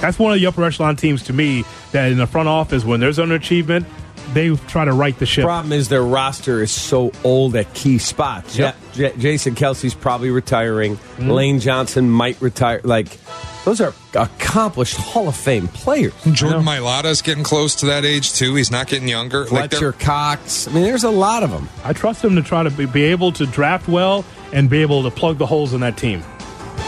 That's 0.00 0.18
one 0.18 0.32
of 0.32 0.38
the 0.38 0.46
upper 0.46 0.64
echelon 0.64 0.96
teams 0.96 1.22
to 1.24 1.32
me 1.32 1.64
that 1.92 2.12
in 2.12 2.18
the 2.18 2.26
front 2.26 2.48
office, 2.48 2.84
when 2.84 3.00
there's 3.00 3.18
underachievement, 3.18 3.86
they 4.32 4.54
try 4.56 4.84
to 4.84 4.92
right 4.92 5.16
the 5.18 5.26
ship. 5.26 5.44
Problem 5.44 5.72
is 5.72 5.88
their 5.88 6.02
roster 6.02 6.62
is 6.62 6.72
so 6.72 7.12
old 7.22 7.54
at 7.56 7.72
key 7.74 7.98
spots. 7.98 8.56
Yep. 8.56 8.76
Yeah, 8.94 9.08
J- 9.10 9.18
Jason 9.18 9.54
Kelce's 9.54 9.94
probably 9.94 10.30
retiring. 10.30 10.96
Mm-hmm. 10.96 11.30
Lane 11.30 11.60
Johnson 11.60 12.10
might 12.10 12.40
retire. 12.40 12.80
Like 12.82 13.18
those 13.64 13.80
are 13.80 13.92
accomplished 14.14 14.96
Hall 14.96 15.28
of 15.28 15.36
Fame 15.36 15.68
players. 15.68 16.12
Jordan 16.32 16.62
Mailata's 16.62 17.22
getting 17.22 17.44
close 17.44 17.76
to 17.76 17.86
that 17.86 18.04
age 18.04 18.32
too. 18.34 18.54
He's 18.54 18.70
not 18.70 18.86
getting 18.88 19.08
younger. 19.08 19.40
Like 19.42 19.70
Fletcher 19.70 19.90
they're- 19.90 19.92
Cox. 19.92 20.68
I 20.68 20.72
mean, 20.72 20.82
there's 20.82 21.04
a 21.04 21.10
lot 21.10 21.42
of 21.42 21.50
them. 21.50 21.68
I 21.84 21.92
trust 21.92 22.22
them 22.22 22.36
to 22.36 22.42
try 22.42 22.62
to 22.62 22.70
be, 22.70 22.86
be 22.86 23.04
able 23.04 23.32
to 23.32 23.46
draft 23.46 23.88
well 23.88 24.24
and 24.52 24.68
be 24.70 24.82
able 24.82 25.02
to 25.04 25.10
plug 25.10 25.38
the 25.38 25.46
holes 25.46 25.72
in 25.74 25.80
that 25.80 25.96
team. 25.96 26.22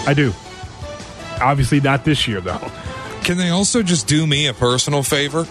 I 0.06 0.14
do. 0.14 0.32
Obviously, 1.40 1.80
not 1.80 2.04
this 2.04 2.26
year, 2.26 2.40
though. 2.40 2.70
Can 3.24 3.36
they 3.36 3.50
also 3.50 3.82
just 3.82 4.06
do 4.06 4.26
me 4.26 4.46
a 4.46 4.54
personal 4.54 5.02
favor 5.02 5.46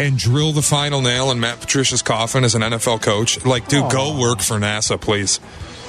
and 0.00 0.16
drill 0.18 0.52
the 0.52 0.62
final 0.62 1.00
nail 1.00 1.30
in 1.30 1.40
Matt 1.40 1.60
Patricia's 1.60 2.02
coffin 2.02 2.44
as 2.44 2.54
an 2.54 2.62
NFL 2.62 3.02
coach? 3.02 3.44
Like, 3.44 3.68
dude, 3.68 3.90
go 3.90 4.18
work 4.18 4.40
for 4.40 4.54
NASA, 4.58 5.00
please. 5.00 5.40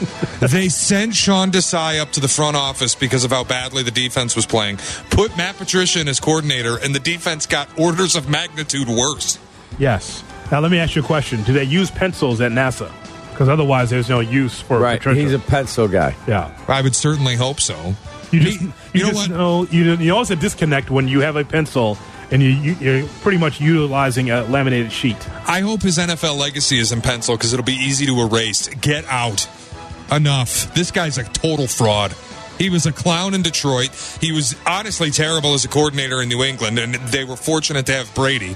they 0.39 0.69
sent 0.69 1.15
Sean 1.15 1.51
Desai 1.51 1.99
up 1.99 2.11
to 2.11 2.19
the 2.19 2.27
front 2.27 2.55
office 2.57 2.95
because 2.95 3.23
of 3.23 3.31
how 3.31 3.43
badly 3.43 3.83
the 3.83 3.91
defense 3.91 4.35
was 4.35 4.45
playing. 4.45 4.77
Put 5.09 5.35
Matt 5.37 5.55
Patricia 5.57 6.01
in 6.01 6.07
as 6.07 6.19
coordinator, 6.19 6.77
and 6.77 6.93
the 6.93 6.99
defense 6.99 7.45
got 7.45 7.67
orders 7.79 8.15
of 8.15 8.27
magnitude 8.29 8.87
worse. 8.89 9.39
Yes. 9.79 10.23
Now, 10.51 10.59
let 10.59 10.71
me 10.71 10.79
ask 10.79 10.95
you 10.95 11.01
a 11.01 11.05
question. 11.05 11.41
Do 11.43 11.53
they 11.53 11.63
use 11.63 11.89
pencils 11.89 12.41
at 12.41 12.51
NASA? 12.51 12.91
Because 13.31 13.49
otherwise, 13.49 13.89
there's 13.89 14.09
no 14.09 14.19
use 14.19 14.59
for 14.59 14.77
Right. 14.79 14.99
Patricia. 14.99 15.21
He's 15.21 15.33
a 15.33 15.39
pencil 15.39 15.87
guy. 15.87 16.15
yeah. 16.27 16.55
I 16.67 16.81
would 16.81 16.95
certainly 16.95 17.35
hope 17.35 17.59
so. 17.59 17.95
You 18.31 18.39
just, 18.39 18.61
you, 18.61 18.73
you 18.93 19.03
know 19.03 19.09
just 19.11 19.29
what? 19.29 19.37
know 19.37 19.65
you, 19.69 19.95
you 19.97 20.11
always 20.13 20.31
a 20.31 20.35
disconnect 20.35 20.89
when 20.89 21.07
you 21.07 21.19
have 21.21 21.35
a 21.35 21.43
pencil 21.45 21.97
and 22.33 22.41
you, 22.41 22.75
you're 22.79 23.07
pretty 23.21 23.37
much 23.37 23.61
utilizing 23.61 24.31
a 24.31 24.43
laminated 24.45 24.91
sheet. 24.91 25.17
I 25.47 25.61
hope 25.61 25.83
his 25.83 25.99
NFL 25.99 26.39
legacy 26.39 26.79
is 26.79 26.91
in 26.91 27.01
pencil 27.01 27.37
because 27.37 27.53
it'll 27.53 27.63
be 27.63 27.73
easy 27.73 28.07
to 28.07 28.19
erase. 28.21 28.67
Get 28.69 29.05
out. 29.05 29.47
Enough. 30.11 30.73
This 30.73 30.89
guy's 30.89 31.19
a 31.19 31.23
total 31.23 31.67
fraud. 31.67 32.15
He 32.57 32.71
was 32.71 32.87
a 32.87 32.91
clown 32.91 33.35
in 33.35 33.43
Detroit. 33.43 33.91
He 34.19 34.31
was 34.31 34.55
honestly 34.65 35.11
terrible 35.11 35.53
as 35.53 35.63
a 35.63 35.67
coordinator 35.67 36.21
in 36.23 36.29
New 36.29 36.43
England, 36.43 36.79
and 36.79 36.95
they 36.95 37.23
were 37.23 37.35
fortunate 37.35 37.85
to 37.85 37.93
have 37.93 38.13
Brady. 38.15 38.55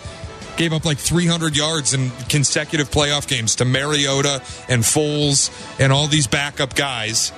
Gave 0.55 0.73
up 0.73 0.83
like 0.83 0.97
300 0.97 1.55
yards 1.55 1.93
in 1.93 2.09
consecutive 2.29 2.89
playoff 2.89 3.27
games 3.27 3.57
to 3.57 3.65
Mariota 3.65 4.41
and 4.67 4.81
Foles 4.81 5.51
and 5.79 5.93
all 5.93 6.07
these 6.07 6.25
backup 6.25 6.73
guys. 6.73 7.31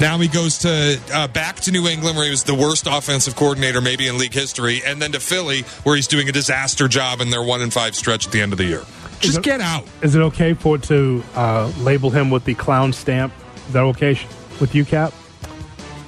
Now 0.00 0.18
he 0.18 0.26
goes 0.28 0.58
to 0.58 1.00
uh, 1.12 1.28
back 1.28 1.56
to 1.60 1.70
New 1.70 1.86
England, 1.86 2.16
where 2.16 2.24
he 2.24 2.30
was 2.30 2.42
the 2.42 2.54
worst 2.54 2.86
offensive 2.88 3.36
coordinator 3.36 3.80
maybe 3.80 4.08
in 4.08 4.18
league 4.18 4.34
history, 4.34 4.82
and 4.84 5.00
then 5.00 5.12
to 5.12 5.20
Philly, 5.20 5.62
where 5.84 5.94
he's 5.94 6.08
doing 6.08 6.28
a 6.28 6.32
disaster 6.32 6.88
job 6.88 7.20
in 7.20 7.30
their 7.30 7.42
one 7.42 7.62
and 7.62 7.72
five 7.72 7.94
stretch 7.94 8.26
at 8.26 8.32
the 8.32 8.40
end 8.40 8.52
of 8.52 8.58
the 8.58 8.64
year. 8.64 8.82
Just 9.20 9.38
it- 9.38 9.44
get 9.44 9.60
out. 9.60 9.86
Is 10.02 10.14
it 10.16 10.20
okay 10.20 10.52
for 10.54 10.78
to 10.78 11.22
uh, 11.36 11.72
label 11.78 12.10
him 12.10 12.30
with 12.30 12.44
the 12.44 12.54
clown 12.54 12.92
stamp? 12.92 13.32
Is 13.68 13.72
that 13.72 13.82
okay 13.84 14.18
with 14.60 14.74
you, 14.74 14.84
Cap? 14.84 15.14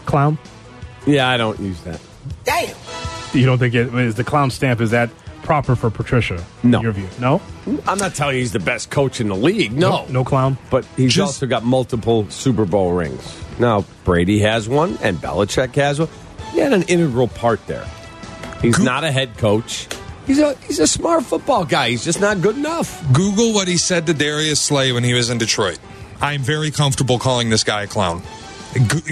Clown? 0.05 0.37
Yeah, 1.07 1.29
I 1.29 1.37
don't 1.37 1.59
use 1.61 1.81
that. 1.83 2.01
Damn. 2.44 2.75
You 3.33 3.46
don't 3.46 3.59
think 3.59 3.75
it 3.75 3.94
is 3.94 4.16
the 4.16 4.25
clown 4.25 4.51
stamp? 4.51 4.81
Is 4.81 4.90
that 4.90 5.11
proper 5.42 5.77
for 5.77 5.90
Patricia? 5.90 6.44
No. 6.64 6.79
In 6.79 6.83
your 6.83 6.92
view? 6.92 7.09
No. 7.20 7.40
I'm 7.87 7.99
not 7.99 8.14
telling 8.16 8.35
you 8.35 8.40
he's 8.40 8.53
the 8.53 8.59
best 8.59 8.90
coach 8.90 9.20
in 9.20 9.29
the 9.29 9.37
league. 9.37 9.72
No. 9.72 10.07
No 10.07 10.25
clown. 10.25 10.59
But 10.70 10.85
he's 10.96 11.14
Just- 11.14 11.27
also 11.29 11.46
got 11.46 11.62
multiple 11.64 12.29
Super 12.31 12.64
Bowl 12.64 12.92
rings. 12.92 13.42
Now, 13.59 13.85
Brady 14.05 14.40
has 14.40 14.69
one 14.69 14.99
and 15.03 15.16
Belichick 15.16 15.75
has 15.77 15.99
one. 16.01 16.09
He 16.53 16.59
had 16.59 16.73
an 16.73 16.83
integral 16.83 17.29
part 17.29 17.66
there. 17.66 17.87
He's 18.62 18.79
not 18.79 19.05
a 19.05 19.11
head 19.11 19.37
coach. 19.38 19.88
He's 20.27 20.38
a 20.40 20.55
he's 20.57 20.81
a 20.81 20.87
smart 20.87 21.25
football 21.25 21.64
guy. 21.64 21.90
He's 21.90 22.05
just 22.05 22.21
not 22.21 22.40
good 22.40 22.57
enough. 22.57 23.03
Google 23.12 23.53
what 23.53 23.69
he 23.69 23.77
said 23.77 24.07
to 24.07 24.14
Darius 24.14 24.61
Slay 24.61 24.92
when 24.92 25.05
he 25.05 25.14
was 25.14 25.31
in 25.31 25.38
Detroit. 25.38 25.79
I'm 26.21 26.42
very 26.42 26.71
comfortable 26.71 27.19
calling 27.19 27.51
this 27.51 27.62
guy 27.62 27.83
a 27.83 27.87
clown. 27.87 28.23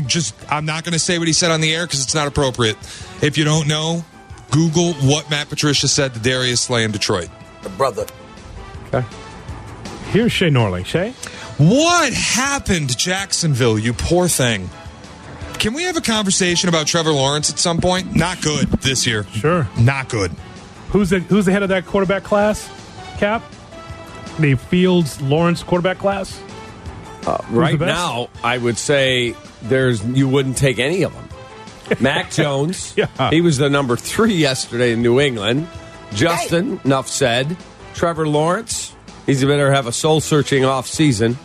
Just, 0.07 0.35
I'm 0.51 0.67
not 0.67 0.85
going 0.85 0.93
to 0.93 0.99
say 0.99 1.19
what 1.19 1.27
he 1.27 1.33
said 1.33 1.51
on 1.51 1.61
the 1.61 1.75
air 1.75 1.87
because 1.87 2.03
it's 2.03 2.15
not 2.15 2.27
appropriate. 2.27 2.77
If 3.23 3.39
you 3.39 3.45
don't 3.45 3.69
know, 3.69 4.05
Google 4.51 4.95
what 4.95 5.31
Matt 5.31 5.49
Patricia 5.49 5.89
said 5.89 6.15
to 6.15 6.21
Darius 6.21 6.61
Slay 6.61 6.85
in 6.85 6.91
Detroit. 6.91 7.29
Brother. 7.77 8.07
Okay. 8.89 9.07
Here's 10.11 10.33
Shay 10.33 10.51
Norling. 10.51 10.85
Shay? 10.85 11.15
What 11.59 12.13
happened 12.13 12.97
Jacksonville, 12.99 13.79
you 13.79 13.93
poor 13.93 14.27
thing? 14.29 14.69
Can 15.59 15.73
we 15.73 15.85
have 15.85 15.97
a 15.97 16.01
conversation 16.01 16.69
about 16.69 16.87
Trevor 16.87 17.13
Lawrence 17.13 17.49
at 17.51 17.59
some 17.59 17.81
point? 17.81 18.15
Not 18.15 18.43
good 18.43 18.69
this 18.83 19.07
year. 19.07 19.25
Sure. 19.33 19.69
Not 19.79 20.09
good. 20.09 20.33
Who's 20.91 21.11
the 21.11 21.21
Who's 21.21 21.47
the 21.47 21.53
head 21.53 21.63
of 21.63 21.69
that 21.69 21.87
quarterback 21.87 22.25
class? 22.25 22.69
Cap? 23.19 23.43
The 24.39 24.57
Fields 24.57 25.21
Lawrence 25.23 25.63
quarterback 25.63 25.99
class? 25.99 26.41
Uh, 27.27 27.39
right 27.51 27.79
now, 27.79 28.29
I 28.43 28.59
would 28.59 28.77
say 28.77 29.35
there's 29.63 30.05
you 30.05 30.29
wouldn't 30.29 30.57
take 30.57 30.79
any 30.79 31.03
of 31.03 31.15
them. 31.15 31.29
Mac 32.01 32.31
Jones, 32.33 32.95
Yeah. 32.97 33.07
he 33.31 33.41
was 33.41 33.59
the 33.59 33.71
number 33.71 33.97
three 33.97 34.35
yesterday 34.35 34.93
in 34.93 35.03
New 35.03 35.21
England. 35.21 35.69
Justin, 36.15 36.81
enough 36.85 37.09
said. 37.09 37.57
Trevor 37.95 38.27
Lawrence, 38.27 38.74
he's 39.27 39.45
better 39.45 39.73
have 39.73 39.87
a 39.87 39.93
soul 39.93 40.21
searching 40.21 40.65
off 40.65 40.87
season. 40.87 41.39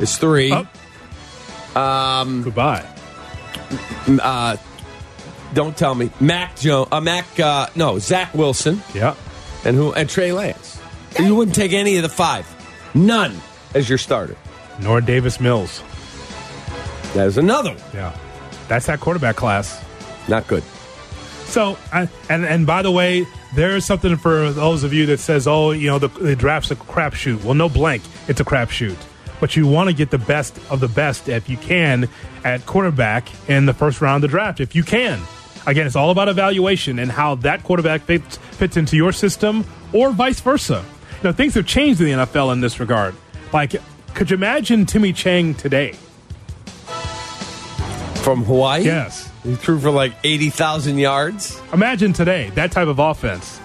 Is 0.00 0.16
three. 0.16 0.52
Oh. 0.52 2.42
Goodbye. 2.42 2.86
Uh, 4.08 4.56
don't 5.54 5.76
tell 5.76 5.94
me 5.94 6.10
Mac 6.20 6.56
Jones. 6.56 6.88
Uh, 6.90 7.00
Mac. 7.00 7.38
Uh, 7.38 7.66
no, 7.74 7.98
Zach 7.98 8.32
Wilson 8.34 8.82
Yeah. 8.94 9.14
and 9.64 9.76
who 9.76 9.92
and 9.92 10.08
Trey 10.08 10.32
Lance. 10.32 10.80
You 11.18 11.34
wouldn't 11.34 11.54
take 11.54 11.72
any 11.72 11.96
of 11.96 12.02
the 12.02 12.08
five. 12.08 12.46
None 12.94 13.36
as 13.74 13.88
your 13.88 13.98
starter. 13.98 14.36
Nor 14.80 15.00
Davis 15.00 15.40
Mills. 15.40 15.82
That 17.14 17.26
is 17.26 17.36
another 17.38 17.70
one. 17.70 17.80
Yeah. 17.92 18.16
That's 18.68 18.86
that 18.86 19.00
quarterback 19.00 19.36
class. 19.36 19.84
Not 20.28 20.46
good. 20.46 20.62
So, 21.50 21.76
I, 21.92 22.08
and 22.28 22.44
and 22.44 22.64
by 22.64 22.82
the 22.82 22.92
way, 22.92 23.26
there 23.56 23.76
is 23.76 23.84
something 23.84 24.16
for 24.16 24.52
those 24.52 24.84
of 24.84 24.92
you 24.92 25.06
that 25.06 25.18
says, 25.18 25.48
"Oh, 25.48 25.72
you 25.72 25.88
know, 25.88 25.98
the, 25.98 26.06
the 26.06 26.36
draft's 26.36 26.70
a 26.70 26.76
crapshoot." 26.76 27.42
Well, 27.42 27.54
no 27.54 27.68
blank, 27.68 28.02
it's 28.28 28.40
a 28.40 28.44
crapshoot. 28.44 28.96
but 29.40 29.56
you 29.56 29.66
want 29.66 29.88
to 29.88 29.94
get 29.94 30.10
the 30.10 30.18
best 30.18 30.58
of 30.70 30.78
the 30.80 30.86
best 30.88 31.28
if 31.28 31.48
you 31.48 31.56
can 31.56 32.08
at 32.44 32.64
quarterback 32.66 33.28
in 33.48 33.66
the 33.66 33.72
first 33.74 34.00
round 34.00 34.22
of 34.22 34.30
the 34.30 34.36
draft, 34.36 34.60
if 34.60 34.74
you 34.76 34.84
can. 34.84 35.20
Again, 35.66 35.86
it's 35.86 35.96
all 35.96 36.10
about 36.10 36.28
evaluation 36.28 36.98
and 36.98 37.10
how 37.10 37.34
that 37.36 37.64
quarterback 37.64 38.02
fits, 38.02 38.36
fits 38.36 38.76
into 38.76 38.96
your 38.96 39.12
system 39.12 39.64
or 39.92 40.10
vice 40.12 40.40
versa. 40.40 40.84
Now, 41.24 41.32
things 41.32 41.54
have 41.54 41.66
changed 41.66 42.00
in 42.00 42.06
the 42.06 42.12
NFL 42.26 42.52
in 42.52 42.60
this 42.60 42.78
regard. 42.80 43.14
Like, 43.52 43.74
could 44.14 44.30
you 44.30 44.36
imagine 44.36 44.86
Timmy 44.86 45.12
Chang 45.12 45.54
today? 45.54 45.92
From 48.22 48.44
Hawaii? 48.44 48.84
Yes. 48.84 49.29
He 49.42 49.54
threw 49.54 49.80
for 49.80 49.90
like 49.90 50.12
80,000 50.22 50.98
yards. 50.98 51.60
Imagine 51.72 52.12
today 52.12 52.50
that 52.50 52.72
type 52.72 52.88
of 52.88 52.98
offense. 52.98 53.60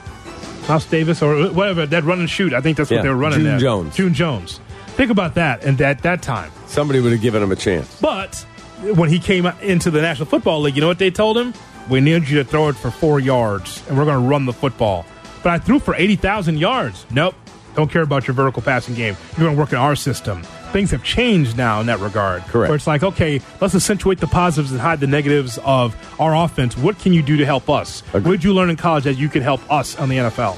Mouse 0.69 0.85
Davis 0.85 1.21
or 1.21 1.49
whatever, 1.49 1.85
that 1.85 2.03
run 2.03 2.19
and 2.19 2.29
shoot. 2.29 2.53
I 2.53 2.61
think 2.61 2.77
that's 2.77 2.89
what 2.89 2.97
Yeah, 2.97 3.03
they 3.03 3.09
were 3.09 3.15
running 3.15 3.39
June 3.39 3.47
there. 3.47 3.59
Jones. 3.59 3.95
June 3.95 4.13
Jones. 4.13 4.59
Think 4.95 5.11
about 5.11 5.35
that 5.35 5.63
and 5.63 5.79
at 5.81 6.01
that 6.03 6.21
time. 6.21 6.51
Somebody 6.67 7.01
would 7.01 7.11
have 7.11 7.21
given 7.21 7.43
him 7.43 7.51
a 7.51 7.55
chance. 7.55 7.99
But 7.99 8.35
when 8.81 9.09
he 9.09 9.19
came 9.19 9.45
into 9.61 9.91
the 9.91 10.01
National 10.01 10.25
Football 10.25 10.61
League, 10.61 10.75
you 10.75 10.81
know 10.81 10.87
what 10.87 10.97
they 10.99 11.11
told 11.11 11.37
him? 11.37 11.53
We 11.89 11.99
need 12.01 12.27
you 12.27 12.37
to 12.39 12.43
throw 12.45 12.69
it 12.69 12.75
for 12.75 12.89
four 12.89 13.19
yards, 13.19 13.83
and 13.87 13.97
we're 13.97 14.05
going 14.05 14.21
to 14.21 14.27
run 14.27 14.45
the 14.45 14.53
football. 14.53 15.05
But 15.43 15.51
I 15.51 15.59
threw 15.59 15.77
for 15.79 15.93
80,000 15.93 16.57
yards. 16.57 17.05
Nope. 17.11 17.35
Don't 17.75 17.91
care 17.91 18.01
about 18.01 18.27
your 18.27 18.33
vertical 18.33 18.61
passing 18.61 18.95
game. 18.95 19.15
You're 19.31 19.45
going 19.45 19.55
to 19.55 19.59
work 19.59 19.71
in 19.71 19.77
our 19.77 19.95
system. 19.95 20.43
Things 20.71 20.91
have 20.91 21.03
changed 21.03 21.57
now 21.57 21.79
in 21.81 21.87
that 21.87 21.99
regard. 21.99 22.41
Correct. 22.43 22.69
Where 22.69 22.75
it's 22.75 22.87
like, 22.87 23.03
okay, 23.03 23.41
let's 23.61 23.75
accentuate 23.75 24.19
the 24.19 24.27
positives 24.27 24.71
and 24.71 24.79
hide 24.79 24.99
the 24.99 25.07
negatives 25.07 25.57
of 25.63 25.95
our 26.19 26.35
offense. 26.35 26.77
What 26.77 26.99
can 26.99 27.13
you 27.13 27.21
do 27.21 27.37
to 27.37 27.45
help 27.45 27.69
us? 27.69 28.01
What 28.11 28.23
did 28.23 28.43
you 28.43 28.53
learn 28.53 28.69
in 28.69 28.75
college 28.77 29.03
that 29.03 29.15
you 29.15 29.29
can 29.29 29.41
help 29.41 29.61
us 29.71 29.97
on 29.97 30.09
the 30.09 30.17
NFL? 30.17 30.57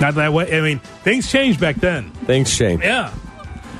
Not 0.00 0.14
that 0.14 0.32
way. 0.32 0.56
I 0.56 0.62
mean, 0.62 0.78
things 0.78 1.30
changed 1.30 1.60
back 1.60 1.76
then. 1.76 2.10
Thanks, 2.24 2.50
Shane. 2.50 2.80
Yeah. 2.80 3.12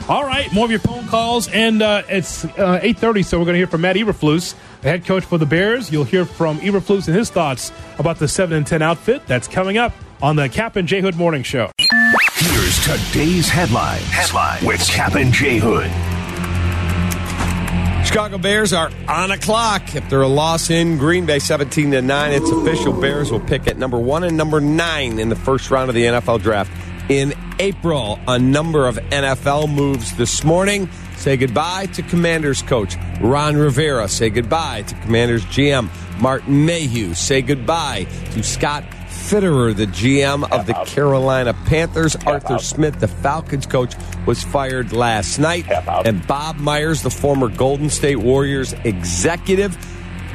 All 0.08 0.24
right, 0.24 0.52
more 0.52 0.64
of 0.64 0.70
your 0.72 0.80
phone 0.80 1.06
calls, 1.06 1.48
and 1.48 1.80
uh, 1.82 2.02
it's 2.08 2.44
uh, 2.44 2.80
eight 2.82 2.98
thirty. 2.98 3.22
So 3.22 3.38
we're 3.38 3.44
going 3.44 3.54
to 3.54 3.58
hear 3.58 3.68
from 3.68 3.82
Matt 3.82 3.94
Eberflus, 3.94 4.54
the 4.80 4.88
head 4.88 5.04
coach 5.04 5.24
for 5.24 5.38
the 5.38 5.46
Bears. 5.46 5.92
You'll 5.92 6.04
hear 6.04 6.24
from 6.24 6.58
Eberflus 6.58 7.06
and 7.06 7.16
his 7.16 7.30
thoughts 7.30 7.70
about 7.96 8.18
the 8.18 8.26
seven 8.26 8.56
and 8.56 8.66
ten 8.66 8.82
outfit. 8.82 9.24
That's 9.28 9.46
coming 9.46 9.78
up 9.78 9.92
on 10.20 10.34
the 10.36 10.48
Cap 10.48 10.74
and 10.74 10.88
J 10.88 11.00
Hood 11.00 11.14
Morning 11.14 11.44
Show. 11.44 11.70
Here's 12.70 13.10
today's 13.10 13.48
headlines. 13.48 14.04
Headline 14.04 14.64
with 14.64 14.80
Captain 14.86 15.32
J 15.32 15.58
Hood. 15.58 15.90
Chicago 18.06 18.38
Bears 18.38 18.72
are 18.72 18.92
on 19.08 19.32
a 19.32 19.38
clock 19.38 19.96
after 19.96 20.22
a 20.22 20.28
loss 20.28 20.70
in 20.70 20.96
Green 20.96 21.26
Bay, 21.26 21.40
17 21.40 21.90
to 21.90 22.00
9. 22.00 22.32
It's 22.32 22.48
official. 22.48 22.92
Bears 22.92 23.32
will 23.32 23.40
pick 23.40 23.66
at 23.66 23.76
number 23.76 23.98
one 23.98 24.22
and 24.22 24.36
number 24.36 24.60
nine 24.60 25.18
in 25.18 25.30
the 25.30 25.34
first 25.34 25.72
round 25.72 25.88
of 25.88 25.96
the 25.96 26.04
NFL 26.04 26.42
draft 26.42 26.70
in 27.10 27.34
April. 27.58 28.20
A 28.28 28.38
number 28.38 28.86
of 28.86 28.98
NFL 29.10 29.74
moves 29.74 30.16
this 30.16 30.44
morning. 30.44 30.88
Say 31.16 31.36
goodbye 31.36 31.86
to 31.86 32.02
Commanders 32.02 32.62
coach 32.62 32.94
Ron 33.20 33.56
Rivera. 33.56 34.06
Say 34.06 34.30
goodbye 34.30 34.82
to 34.82 34.94
Commanders 35.00 35.44
GM 35.46 35.90
Martin 36.20 36.66
Mayhew. 36.66 37.14
Say 37.14 37.42
goodbye 37.42 38.06
to 38.30 38.44
Scott 38.44 38.84
Fitterer, 39.30 39.76
the 39.76 39.86
GM 39.86 40.50
of 40.50 40.66
the 40.66 40.74
Carolina 40.86 41.54
Panthers. 41.66 42.16
Arthur 42.26 42.58
Smith, 42.58 42.98
the 42.98 43.06
Falcons 43.06 43.64
coach, 43.64 43.94
was 44.26 44.42
fired 44.42 44.92
last 44.92 45.38
night. 45.38 45.70
And 46.04 46.26
Bob 46.26 46.56
Myers, 46.56 47.02
the 47.02 47.10
former 47.10 47.46
Golden 47.46 47.90
State 47.90 48.16
Warriors 48.16 48.72
executive, 48.82 49.78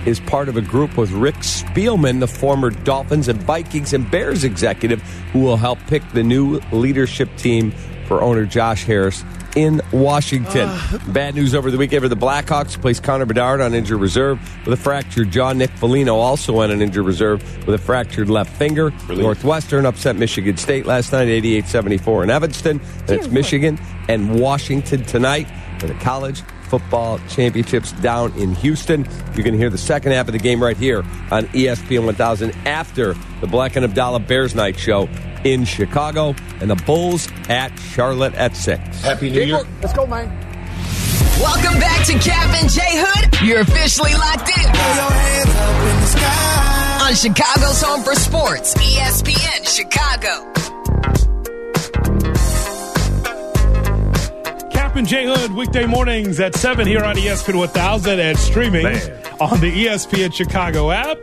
is 0.08 0.22
part 0.22 0.48
of 0.48 0.56
a 0.56 0.62
group 0.62 0.96
with 0.96 1.12
Rick 1.12 1.36
Spielman, 1.36 2.22
the 2.22 2.28
former 2.30 2.70
Dolphins 2.70 3.28
and 3.28 3.44
Vikings 3.44 3.92
and 3.92 4.10
Bears 4.10 4.46
executive, 4.46 5.02
who 5.34 5.40
will 5.40 5.58
help 5.58 5.78
pick 5.88 6.10
the 6.14 6.24
new 6.24 6.62
leadership 6.72 7.28
team 7.36 7.72
for 8.08 8.22
owner 8.22 8.46
Josh 8.46 8.86
Harris 8.86 9.26
in 9.56 9.82
Washington. 9.92 10.70
Bad 11.08 11.36
news 11.36 11.56
over 11.56 11.72
the 11.72 11.78
weekend 11.78 12.04
for 12.04 12.10
the 12.10 12.18
Blackhawks. 12.18 12.80
Placed 12.80 13.04
Connor 13.04 13.26
Bedard 13.26 13.62
on 13.62 13.74
injured 13.74 14.00
reserve 14.00 14.40
with 14.66 14.80
a 14.80 14.82
fractured 14.82 15.32
jaw. 15.32 15.54
Nick 15.54 15.72
Foligno 15.72 16.16
also 16.16 16.62
on 16.62 16.72
an 16.72 16.82
injured 16.82 17.06
reserve 17.06 17.42
with 17.66 17.76
a 17.76 17.84
fractured 17.84 18.30
left 18.30 18.56
finger. 18.58 18.92
Northwestern 19.10 19.86
upset 19.86 20.16
Michigan 20.16 20.58
State 20.58 20.86
last 20.86 21.12
night, 21.12 21.28
88-74 21.28 22.24
in 22.24 22.30
Evanston. 22.30 22.82
And 23.02 23.10
it's 23.10 23.28
Michigan 23.30 23.80
and 24.10 24.40
Washington 24.40 25.04
tonight 25.04 25.48
for 25.80 25.88
the 25.88 25.94
college 25.96 26.42
football 26.66 27.20
championships 27.30 27.92
down 27.94 28.34
in 28.34 28.56
Houston. 28.56 29.08
You 29.36 29.44
can 29.44 29.54
hear 29.54 29.70
the 29.70 29.78
second 29.78 30.12
half 30.12 30.28
of 30.28 30.34
the 30.34 30.40
game 30.40 30.62
right 30.62 30.78
here 30.78 31.00
on 31.32 31.46
ESPN 31.48 32.06
1000 32.06 32.52
after 32.66 33.16
the 33.42 33.48
Black 33.48 33.76
and 33.76 33.86
Abdallah 33.86 34.20
Bears 34.20 34.56
Night 34.56 34.78
show 34.78 35.08
in 35.46 35.64
Chicago 35.64 36.36
and 36.60 36.70
the 36.70 36.76
Bulls 36.76 37.30
at 37.48 37.70
Charlotte 37.80 38.34
at 38.34 38.56
6. 38.58 39.02
Happy 39.02 39.30
New 39.30 39.42
Year. 39.44 39.62
Let's 39.82 39.94
go, 39.94 40.06
man. 40.06 40.28
Welcome 41.40 41.80
back 41.80 42.06
to 42.08 42.14
Cap 42.14 42.62
and 42.62 42.70
J 42.70 42.82
Hood. 42.84 43.42
You're 43.48 43.62
officially 43.62 44.14
locked 44.14 44.50
in. 44.50 44.66
On 47.06 47.14
Chicago's 47.14 47.82
Home 47.84 48.04
for 48.04 48.16
Sports, 48.16 48.74
ESPN 48.76 49.68
Chicago. 49.68 50.52
Cap 54.72 54.96
and 54.96 55.08
J 55.08 55.26
Hood 55.26 55.52
weekday 55.52 55.86
mornings 55.86 56.40
at 56.40 56.56
seven 56.56 56.88
here 56.88 57.04
on 57.04 57.16
ESPN 57.16 57.60
1000 57.60 58.20
and 58.20 58.38
streaming 58.40 58.86
on 59.40 59.60
the 59.60 59.86
ESPN 59.86 60.34
Chicago 60.34 60.90
app. 60.90 61.18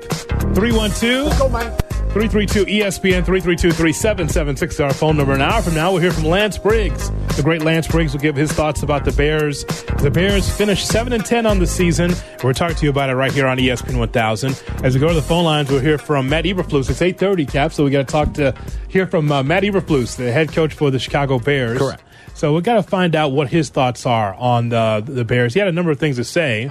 312 0.54 1.91
Go, 2.12 2.20
man. 2.20 2.30
332 2.30 2.66
ESPN 2.66 3.24
332-3776 3.24 4.68
is 4.70 4.80
our 4.80 4.92
phone 4.92 5.16
number. 5.16 5.32
An 5.32 5.40
hour 5.40 5.62
from 5.62 5.74
now, 5.74 5.92
we'll 5.92 6.00
hear 6.00 6.12
from 6.12 6.24
Lance 6.24 6.58
Briggs. 6.58 7.10
The 7.36 7.42
great 7.42 7.62
Lance 7.62 7.88
Briggs 7.88 8.12
will 8.12 8.20
give 8.20 8.36
his 8.36 8.52
thoughts 8.52 8.82
about 8.82 9.04
the 9.04 9.12
Bears. 9.12 9.64
The 10.00 10.10
Bears 10.10 10.50
finished 10.54 10.86
7 10.88 11.12
and 11.12 11.24
10 11.24 11.46
on 11.46 11.58
the 11.58 11.66
season. 11.66 12.12
We're 12.44 12.52
talking 12.52 12.76
to 12.76 12.84
you 12.84 12.90
about 12.90 13.08
it 13.08 13.14
right 13.14 13.32
here 13.32 13.46
on 13.46 13.56
ESPN 13.56 13.98
1000. 13.98 14.62
As 14.84 14.94
we 14.94 15.00
go 15.00 15.08
to 15.08 15.14
the 15.14 15.22
phone 15.22 15.44
lines, 15.44 15.70
we'll 15.70 15.80
hear 15.80 15.96
from 15.96 16.28
Matt 16.28 16.44
Eberflus. 16.44 16.90
It's 16.90 17.00
8:30, 17.00 17.50
Cap, 17.50 17.72
so 17.72 17.84
we 17.84 17.90
got 17.90 18.06
to 18.06 18.12
talk 18.12 18.34
to 18.34 18.54
hear 18.88 19.06
from 19.06 19.32
uh, 19.32 19.42
Matt 19.42 19.62
Eberflus, 19.62 20.16
the 20.16 20.30
head 20.30 20.52
coach 20.52 20.74
for 20.74 20.90
the 20.90 20.98
Chicago 20.98 21.38
Bears. 21.38 21.78
Correct. 21.78 22.02
So 22.34 22.54
we 22.54 22.60
got 22.60 22.74
to 22.74 22.82
find 22.82 23.14
out 23.16 23.32
what 23.32 23.48
his 23.48 23.70
thoughts 23.70 24.04
are 24.04 24.34
on 24.34 24.68
the 24.68 25.02
the 25.06 25.24
Bears. 25.24 25.54
He 25.54 25.60
had 25.60 25.68
a 25.68 25.72
number 25.72 25.90
of 25.90 25.98
things 25.98 26.16
to 26.16 26.24
say. 26.24 26.66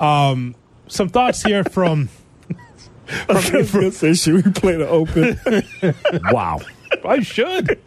Um, 0.00 0.54
some 0.88 1.08
thoughts 1.08 1.42
here 1.42 1.64
from. 1.64 2.08
from, 3.40 3.64
from 3.64 3.90
say, 3.90 4.14
should 4.14 4.34
we 4.34 4.52
play 4.52 4.76
the 4.76 4.88
open? 4.88 5.38
wow. 6.32 6.60
I 7.04 7.20
should 7.20 7.78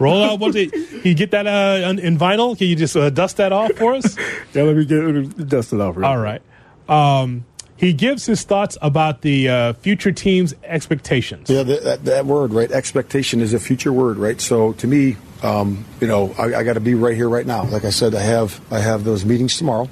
roll 0.00 0.22
out. 0.24 0.40
What 0.40 0.52
did 0.52 0.72
you 1.04 1.14
get 1.14 1.30
that 1.32 1.46
uh, 1.46 1.88
in- 1.88 1.98
in 1.98 2.18
vinyl? 2.18 2.56
Can 2.58 2.66
you 2.66 2.76
just 2.76 2.96
uh, 2.96 3.10
dust 3.10 3.36
that 3.36 3.52
off 3.52 3.72
for 3.72 3.94
us? 3.94 4.16
yeah, 4.54 4.62
let 4.62 4.76
me 4.76 4.84
get 4.84 5.04
let 5.04 5.14
me 5.14 5.44
dust 5.44 5.72
it 5.72 5.80
off. 5.80 5.96
real 5.96 6.06
All 6.06 6.18
right. 6.18 6.42
Um, 6.88 7.44
he 7.76 7.92
gives 7.92 8.26
his 8.26 8.42
thoughts 8.42 8.78
about 8.80 9.22
the 9.22 9.48
uh, 9.48 9.72
future 9.74 10.12
team's 10.12 10.54
expectations. 10.64 11.50
Yeah, 11.50 11.64
that, 11.64 11.84
that, 11.84 12.04
that 12.04 12.26
word, 12.26 12.52
right? 12.52 12.70
Expectation 12.70 13.40
is 13.40 13.52
a 13.52 13.58
future 13.58 13.92
word, 13.92 14.16
right? 14.16 14.40
So 14.40 14.72
to 14.74 14.86
me, 14.86 15.16
um, 15.42 15.84
you 16.00 16.06
know, 16.06 16.34
I, 16.38 16.54
I 16.54 16.62
got 16.62 16.74
to 16.74 16.80
be 16.80 16.94
right 16.94 17.14
here, 17.16 17.28
right 17.28 17.46
now. 17.46 17.64
Like 17.64 17.84
I 17.84 17.90
said, 17.90 18.14
I 18.14 18.20
have 18.20 18.60
I 18.72 18.78
have 18.78 19.04
those 19.04 19.24
meetings 19.24 19.56
tomorrow, 19.58 19.88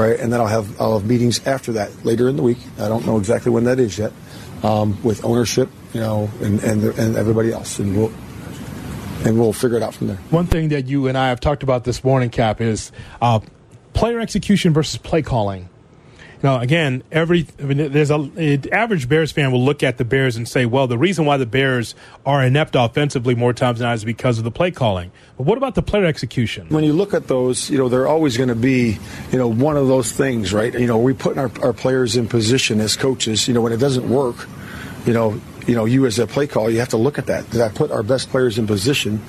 right? 0.00 0.18
And 0.18 0.32
then 0.32 0.40
I'll 0.40 0.46
have 0.46 0.80
I'll 0.80 0.98
have 0.98 1.08
meetings 1.08 1.46
after 1.46 1.72
that 1.72 2.04
later 2.04 2.28
in 2.28 2.36
the 2.36 2.42
week. 2.42 2.58
I 2.78 2.88
don't 2.88 3.06
know 3.06 3.18
exactly 3.18 3.52
when 3.52 3.64
that 3.64 3.78
is 3.78 3.98
yet, 3.98 4.12
um, 4.62 5.00
with 5.02 5.24
ownership, 5.24 5.68
you 5.92 6.00
know, 6.00 6.30
and 6.40 6.62
and 6.64 6.84
and 6.84 7.16
everybody 7.16 7.52
else, 7.52 7.78
and 7.78 7.96
we'll 7.96 8.12
and 9.24 9.38
we'll 9.38 9.52
figure 9.52 9.76
it 9.76 9.82
out 9.82 9.94
from 9.94 10.08
there. 10.08 10.16
One 10.30 10.46
thing 10.46 10.70
that 10.70 10.86
you 10.86 11.06
and 11.06 11.16
I 11.16 11.28
have 11.28 11.40
talked 11.40 11.62
about 11.62 11.84
this 11.84 12.02
morning, 12.02 12.30
Cap, 12.30 12.60
is 12.60 12.90
uh, 13.20 13.40
player 13.92 14.18
execution 14.20 14.72
versus 14.72 14.96
play 14.96 15.22
calling. 15.22 15.68
Know, 16.42 16.58
again, 16.58 17.02
every 17.12 17.46
I 17.58 17.62
mean, 17.64 17.92
there's 17.92 18.10
a 18.10 18.16
the 18.18 18.72
average 18.72 19.10
Bears 19.10 19.30
fan 19.30 19.52
will 19.52 19.62
look 19.62 19.82
at 19.82 19.98
the 19.98 20.06
Bears 20.06 20.36
and 20.36 20.48
say, 20.48 20.64
"Well, 20.64 20.86
the 20.86 20.96
reason 20.96 21.26
why 21.26 21.36
the 21.36 21.44
Bears 21.44 21.94
are 22.24 22.42
inept 22.42 22.74
offensively 22.76 23.34
more 23.34 23.52
times 23.52 23.78
than 23.78 23.88
not 23.88 23.94
is 23.96 24.04
because 24.04 24.38
of 24.38 24.44
the 24.44 24.50
play 24.50 24.70
calling." 24.70 25.10
But 25.36 25.44
what 25.44 25.58
about 25.58 25.74
the 25.74 25.82
player 25.82 26.06
execution? 26.06 26.68
When 26.70 26.82
you 26.82 26.94
look 26.94 27.12
at 27.12 27.26
those, 27.26 27.68
you 27.68 27.76
know, 27.76 27.90
they're 27.90 28.08
always 28.08 28.38
going 28.38 28.48
to 28.48 28.54
be, 28.54 28.98
you 29.30 29.38
know, 29.38 29.48
one 29.48 29.76
of 29.76 29.86
those 29.88 30.12
things, 30.12 30.54
right? 30.54 30.72
You 30.72 30.86
know, 30.86 30.96
we 30.96 31.12
putting 31.12 31.38
our, 31.38 31.50
our 31.62 31.74
players 31.74 32.16
in 32.16 32.26
position 32.26 32.80
as 32.80 32.96
coaches. 32.96 33.46
You 33.46 33.52
know, 33.52 33.60
when 33.60 33.74
it 33.74 33.78
doesn't 33.78 34.08
work, 34.08 34.48
you 35.04 35.12
know, 35.12 35.38
you 35.66 35.74
know, 35.74 35.84
you 35.84 36.06
as 36.06 36.18
a 36.18 36.26
play 36.26 36.46
call, 36.46 36.70
you 36.70 36.78
have 36.78 36.88
to 36.88 36.96
look 36.96 37.18
at 37.18 37.26
that. 37.26 37.50
Did 37.50 37.60
I 37.60 37.68
put 37.68 37.90
our 37.90 38.02
best 38.02 38.30
players 38.30 38.58
in 38.58 38.66
position, 38.66 39.22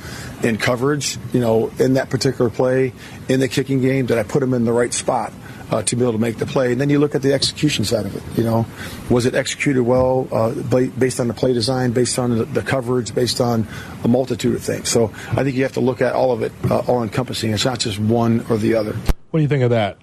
in 0.43 0.57
coverage? 0.57 1.17
You 1.33 1.41
know, 1.41 1.71
in 1.77 1.95
that 1.95 2.09
particular 2.09 2.49
play, 2.49 2.93
in 3.27 3.41
the 3.41 3.49
kicking 3.49 3.81
game, 3.81 4.05
did 4.05 4.17
I 4.17 4.23
put 4.23 4.39
them 4.39 4.53
in 4.53 4.63
the 4.63 4.71
right 4.71 4.93
spot? 4.93 5.33
Uh, 5.71 5.81
to 5.83 5.95
be 5.95 6.01
able 6.01 6.11
to 6.11 6.17
make 6.17 6.35
the 6.37 6.45
play, 6.45 6.73
and 6.73 6.81
then 6.81 6.89
you 6.89 6.99
look 6.99 7.15
at 7.15 7.21
the 7.21 7.31
execution 7.31 7.85
side 7.85 8.05
of 8.05 8.13
it. 8.13 8.21
You 8.37 8.43
know, 8.43 8.65
was 9.09 9.25
it 9.25 9.33
executed 9.35 9.83
well 9.83 10.27
uh, 10.29 10.51
based 10.99 11.21
on 11.21 11.29
the 11.29 11.33
play 11.33 11.53
design, 11.53 11.93
based 11.93 12.19
on 12.19 12.37
the, 12.37 12.43
the 12.43 12.61
coverage, 12.61 13.15
based 13.15 13.39
on 13.39 13.65
a 14.03 14.09
multitude 14.09 14.53
of 14.53 14.61
things. 14.61 14.89
So 14.89 15.13
I 15.29 15.45
think 15.45 15.55
you 15.55 15.63
have 15.63 15.71
to 15.73 15.79
look 15.79 16.01
at 16.01 16.11
all 16.13 16.33
of 16.33 16.41
it, 16.43 16.51
uh, 16.69 16.79
all 16.79 17.03
encompassing. 17.03 17.53
It's 17.53 17.63
not 17.63 17.79
just 17.79 17.99
one 17.99 18.45
or 18.49 18.57
the 18.57 18.75
other. 18.75 18.91
What 19.29 19.39
do 19.39 19.43
you 19.43 19.47
think 19.47 19.63
of 19.63 19.69
that? 19.69 19.97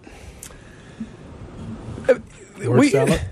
Word 2.09 2.79
We- 2.79 2.91
salad? 2.91 3.21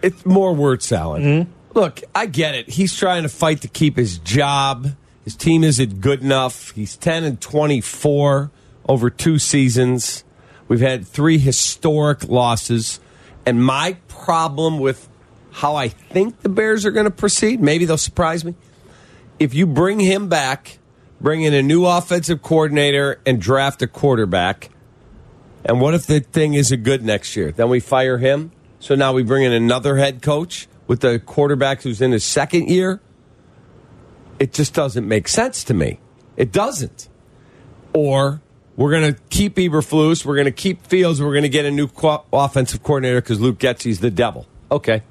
It's 0.00 0.24
more 0.24 0.54
word 0.54 0.80
salad. 0.82 1.48
Look, 1.74 2.02
I 2.14 2.26
get 2.26 2.54
it. 2.54 2.68
He's 2.68 2.94
trying 2.96 3.24
to 3.24 3.28
fight 3.28 3.62
to 3.62 3.68
keep 3.68 3.96
his 3.96 4.18
job. 4.18 4.94
His 5.24 5.34
team 5.34 5.64
isn't 5.64 6.00
good 6.00 6.22
enough. 6.22 6.70
He's 6.72 6.96
10 6.96 7.24
and 7.24 7.40
24 7.40 8.50
over 8.88 9.10
two 9.10 9.38
seasons. 9.40 10.22
We've 10.68 10.80
had 10.80 11.06
three 11.06 11.38
historic 11.38 12.24
losses. 12.28 13.00
And 13.44 13.64
my 13.64 13.96
problem 14.06 14.78
with 14.78 15.08
how 15.50 15.74
I 15.74 15.88
think 15.88 16.40
the 16.40 16.48
Bears 16.48 16.84
are 16.84 16.90
going 16.90 17.06
to 17.06 17.10
proceed, 17.10 17.60
maybe 17.60 17.84
they'll 17.84 17.96
surprise 17.96 18.44
me. 18.44 18.54
If 19.38 19.54
you 19.54 19.66
bring 19.66 19.98
him 19.98 20.28
back, 20.28 20.78
bring 21.20 21.42
in 21.42 21.54
a 21.54 21.62
new 21.62 21.86
offensive 21.86 22.42
coordinator, 22.42 23.20
and 23.24 23.40
draft 23.40 23.82
a 23.82 23.86
quarterback, 23.86 24.70
and 25.64 25.80
what 25.80 25.94
if 25.94 26.06
the 26.06 26.20
thing 26.20 26.54
isn't 26.54 26.82
good 26.82 27.04
next 27.04 27.36
year? 27.36 27.52
Then 27.52 27.68
we 27.68 27.80
fire 27.80 28.18
him. 28.18 28.52
So 28.80 28.94
now 28.94 29.12
we 29.12 29.22
bring 29.22 29.44
in 29.44 29.52
another 29.52 29.96
head 29.96 30.22
coach 30.22 30.68
with 30.86 31.00
the 31.00 31.18
quarterback 31.18 31.82
who's 31.82 32.00
in 32.00 32.12
his 32.12 32.24
second 32.24 32.68
year. 32.68 33.00
It 34.38 34.52
just 34.52 34.72
doesn't 34.72 35.06
make 35.06 35.26
sense 35.28 35.64
to 35.64 35.74
me. 35.74 35.98
It 36.36 36.52
doesn't. 36.52 37.08
Or 37.92 38.40
we're 38.78 38.92
going 38.92 39.12
to 39.12 39.20
keep 39.28 39.56
Eberflus, 39.56 40.24
we're 40.24 40.36
going 40.36 40.44
to 40.44 40.52
keep 40.52 40.86
Fields, 40.86 41.20
we're 41.20 41.32
going 41.32 41.42
to 41.42 41.48
get 41.48 41.64
a 41.64 41.70
new 41.70 41.88
co- 41.88 42.24
offensive 42.32 42.80
coordinator 42.84 43.20
because 43.20 43.40
Luke 43.40 43.58
Getsy's 43.58 43.98
the 43.98 44.10
devil. 44.10 44.46
Okay. 44.70 45.02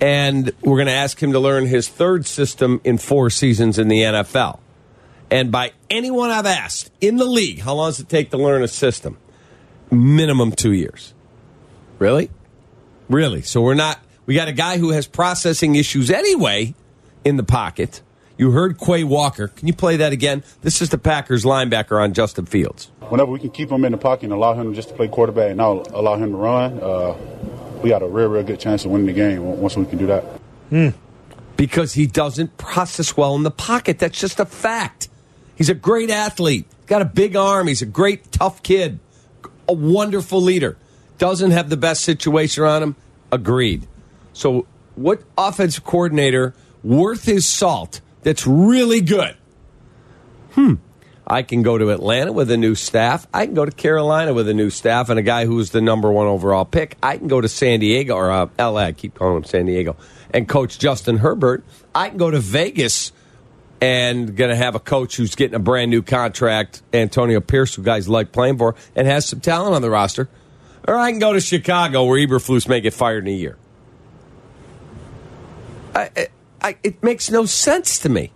And 0.00 0.52
we're 0.62 0.76
going 0.76 0.86
to 0.86 0.92
ask 0.92 1.20
him 1.20 1.32
to 1.32 1.40
learn 1.40 1.66
his 1.66 1.88
third 1.88 2.26
system 2.26 2.80
in 2.84 2.96
four 2.96 3.28
seasons 3.28 3.76
in 3.76 3.88
the 3.88 4.02
NFL. 4.02 4.60
And 5.32 5.50
by 5.50 5.72
anyone 5.90 6.30
I've 6.30 6.46
asked 6.46 6.92
in 7.00 7.16
the 7.16 7.24
league, 7.24 7.58
how 7.58 7.74
long 7.74 7.88
does 7.88 7.98
it 7.98 8.08
take 8.08 8.30
to 8.30 8.38
learn 8.38 8.62
a 8.62 8.68
system? 8.68 9.18
Minimum 9.90 10.52
two 10.52 10.72
years. 10.72 11.14
Really? 11.98 12.30
Really? 13.08 13.42
So 13.42 13.62
we're 13.62 13.74
not, 13.74 13.98
we 14.26 14.36
got 14.36 14.46
a 14.46 14.52
guy 14.52 14.78
who 14.78 14.90
has 14.90 15.08
processing 15.08 15.74
issues 15.74 16.08
anyway 16.08 16.76
in 17.24 17.36
the 17.36 17.42
pocket. 17.42 18.00
You 18.38 18.52
heard 18.52 18.78
Quay 18.78 19.02
Walker. 19.02 19.48
Can 19.48 19.66
you 19.66 19.74
play 19.74 19.96
that 19.96 20.12
again? 20.12 20.44
This 20.62 20.80
is 20.80 20.90
the 20.90 20.96
Packers 20.96 21.44
linebacker 21.44 22.00
on 22.00 22.14
Justin 22.14 22.46
Fields. 22.46 22.88
Whenever 23.08 23.32
we 23.32 23.40
can 23.40 23.50
keep 23.50 23.68
him 23.68 23.84
in 23.84 23.90
the 23.90 23.98
pocket 23.98 24.24
and 24.26 24.32
allow 24.32 24.54
him 24.54 24.72
just 24.74 24.90
to 24.90 24.94
play 24.94 25.08
quarterback 25.08 25.48
and 25.48 25.56
not 25.56 25.90
allow 25.90 26.14
him 26.14 26.30
to 26.30 26.36
run, 26.36 26.80
uh, 26.80 27.16
we 27.82 27.88
got 27.88 28.00
a 28.00 28.06
real, 28.06 28.28
real 28.28 28.44
good 28.44 28.60
chance 28.60 28.84
of 28.84 28.92
winning 28.92 29.08
the 29.08 29.12
game 29.12 29.42
once 29.42 29.76
we 29.76 29.84
can 29.86 29.98
do 29.98 30.06
that. 30.06 30.22
Hmm. 30.70 30.90
Because 31.56 31.94
he 31.94 32.06
doesn't 32.06 32.56
process 32.58 33.16
well 33.16 33.34
in 33.34 33.42
the 33.42 33.50
pocket. 33.50 33.98
That's 33.98 34.20
just 34.20 34.38
a 34.38 34.46
fact. 34.46 35.08
He's 35.56 35.68
a 35.68 35.74
great 35.74 36.08
athlete, 36.08 36.66
got 36.86 37.02
a 37.02 37.06
big 37.06 37.34
arm. 37.34 37.66
He's 37.66 37.82
a 37.82 37.86
great, 37.86 38.30
tough 38.30 38.62
kid, 38.62 39.00
a 39.68 39.72
wonderful 39.72 40.40
leader. 40.40 40.76
Doesn't 41.18 41.50
have 41.50 41.70
the 41.70 41.76
best 41.76 42.04
situation 42.04 42.62
on 42.62 42.84
him. 42.84 42.96
Agreed. 43.32 43.88
So, 44.32 44.68
what 44.94 45.24
offensive 45.36 45.82
coordinator 45.82 46.54
worth 46.84 47.24
his 47.24 47.44
salt 47.44 48.00
that's 48.22 48.46
really 48.46 49.00
good? 49.00 49.36
Hmm. 50.52 50.74
I 51.30 51.42
can 51.42 51.62
go 51.62 51.76
to 51.76 51.90
Atlanta 51.90 52.32
with 52.32 52.50
a 52.50 52.56
new 52.56 52.74
staff. 52.74 53.26
I 53.34 53.44
can 53.44 53.54
go 53.54 53.66
to 53.66 53.70
Carolina 53.70 54.32
with 54.32 54.48
a 54.48 54.54
new 54.54 54.70
staff 54.70 55.10
and 55.10 55.18
a 55.18 55.22
guy 55.22 55.44
who's 55.44 55.70
the 55.70 55.82
number 55.82 56.10
one 56.10 56.26
overall 56.26 56.64
pick. 56.64 56.96
I 57.02 57.18
can 57.18 57.28
go 57.28 57.40
to 57.42 57.48
San 57.48 57.80
Diego 57.80 58.14
or 58.14 58.30
uh, 58.30 58.48
LA. 58.58 58.80
I 58.80 58.92
keep 58.92 59.14
calling 59.14 59.36
him 59.36 59.44
San 59.44 59.66
Diego 59.66 59.96
and 60.30 60.48
coach 60.48 60.78
Justin 60.78 61.18
Herbert. 61.18 61.64
I 61.94 62.08
can 62.08 62.16
go 62.16 62.30
to 62.30 62.38
Vegas 62.40 63.12
and 63.80 64.34
going 64.34 64.50
to 64.50 64.56
have 64.56 64.74
a 64.74 64.80
coach 64.80 65.16
who's 65.16 65.34
getting 65.34 65.54
a 65.54 65.60
brand 65.60 65.90
new 65.90 66.02
contract, 66.02 66.82
Antonio 66.94 67.40
Pierce, 67.40 67.74
who 67.74 67.82
guys 67.82 68.08
like 68.08 68.32
playing 68.32 68.56
for, 68.56 68.74
and 68.96 69.06
has 69.06 69.26
some 69.26 69.40
talent 69.40 69.74
on 69.74 69.82
the 69.82 69.90
roster. 69.90 70.28
Or 70.86 70.96
I 70.96 71.10
can 71.10 71.20
go 71.20 71.34
to 71.34 71.40
Chicago 71.40 72.04
where 72.04 72.18
Eberflus 72.18 72.68
may 72.68 72.80
get 72.80 72.94
fired 72.94 73.28
in 73.28 73.34
a 73.34 73.36
year. 73.36 73.58
I, 75.94 76.28
I, 76.60 76.76
it 76.82 77.02
makes 77.02 77.30
no 77.30 77.46
sense 77.46 77.98
to 78.00 78.08
me. 78.08 78.32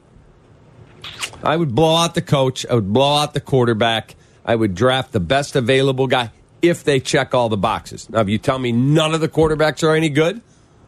I 1.43 1.57
would 1.57 1.75
blow 1.75 1.97
out 1.97 2.15
the 2.15 2.23
coach. 2.23 2.65
I 2.69 2.75
would 2.75 2.93
blow 2.93 3.17
out 3.17 3.35
the 3.35 3.41
quarterback. 3.41 4.15
I 4.45 4.55
would 4.55 4.75
draft 4.75 5.13
the 5.13 5.21
best 5.21 5.57
available 5.57 6.07
guy 6.07 6.31
if 6.61 6.85
they 6.85 7.01
check 7.01 7.35
all 7.35 7.49
the 7.49 7.57
boxes. 7.57 8.09
Now, 8.09 8.21
if 8.21 8.29
you 8.29 8.39
tell 8.39 8.59
me 8.59 8.73
none 8.73 9.15
of 9.15 9.21
the 9.21 9.29
quarterbacks 9.29 9.83
are 9.83 9.95
any 9.95 10.09
good, 10.09 10.41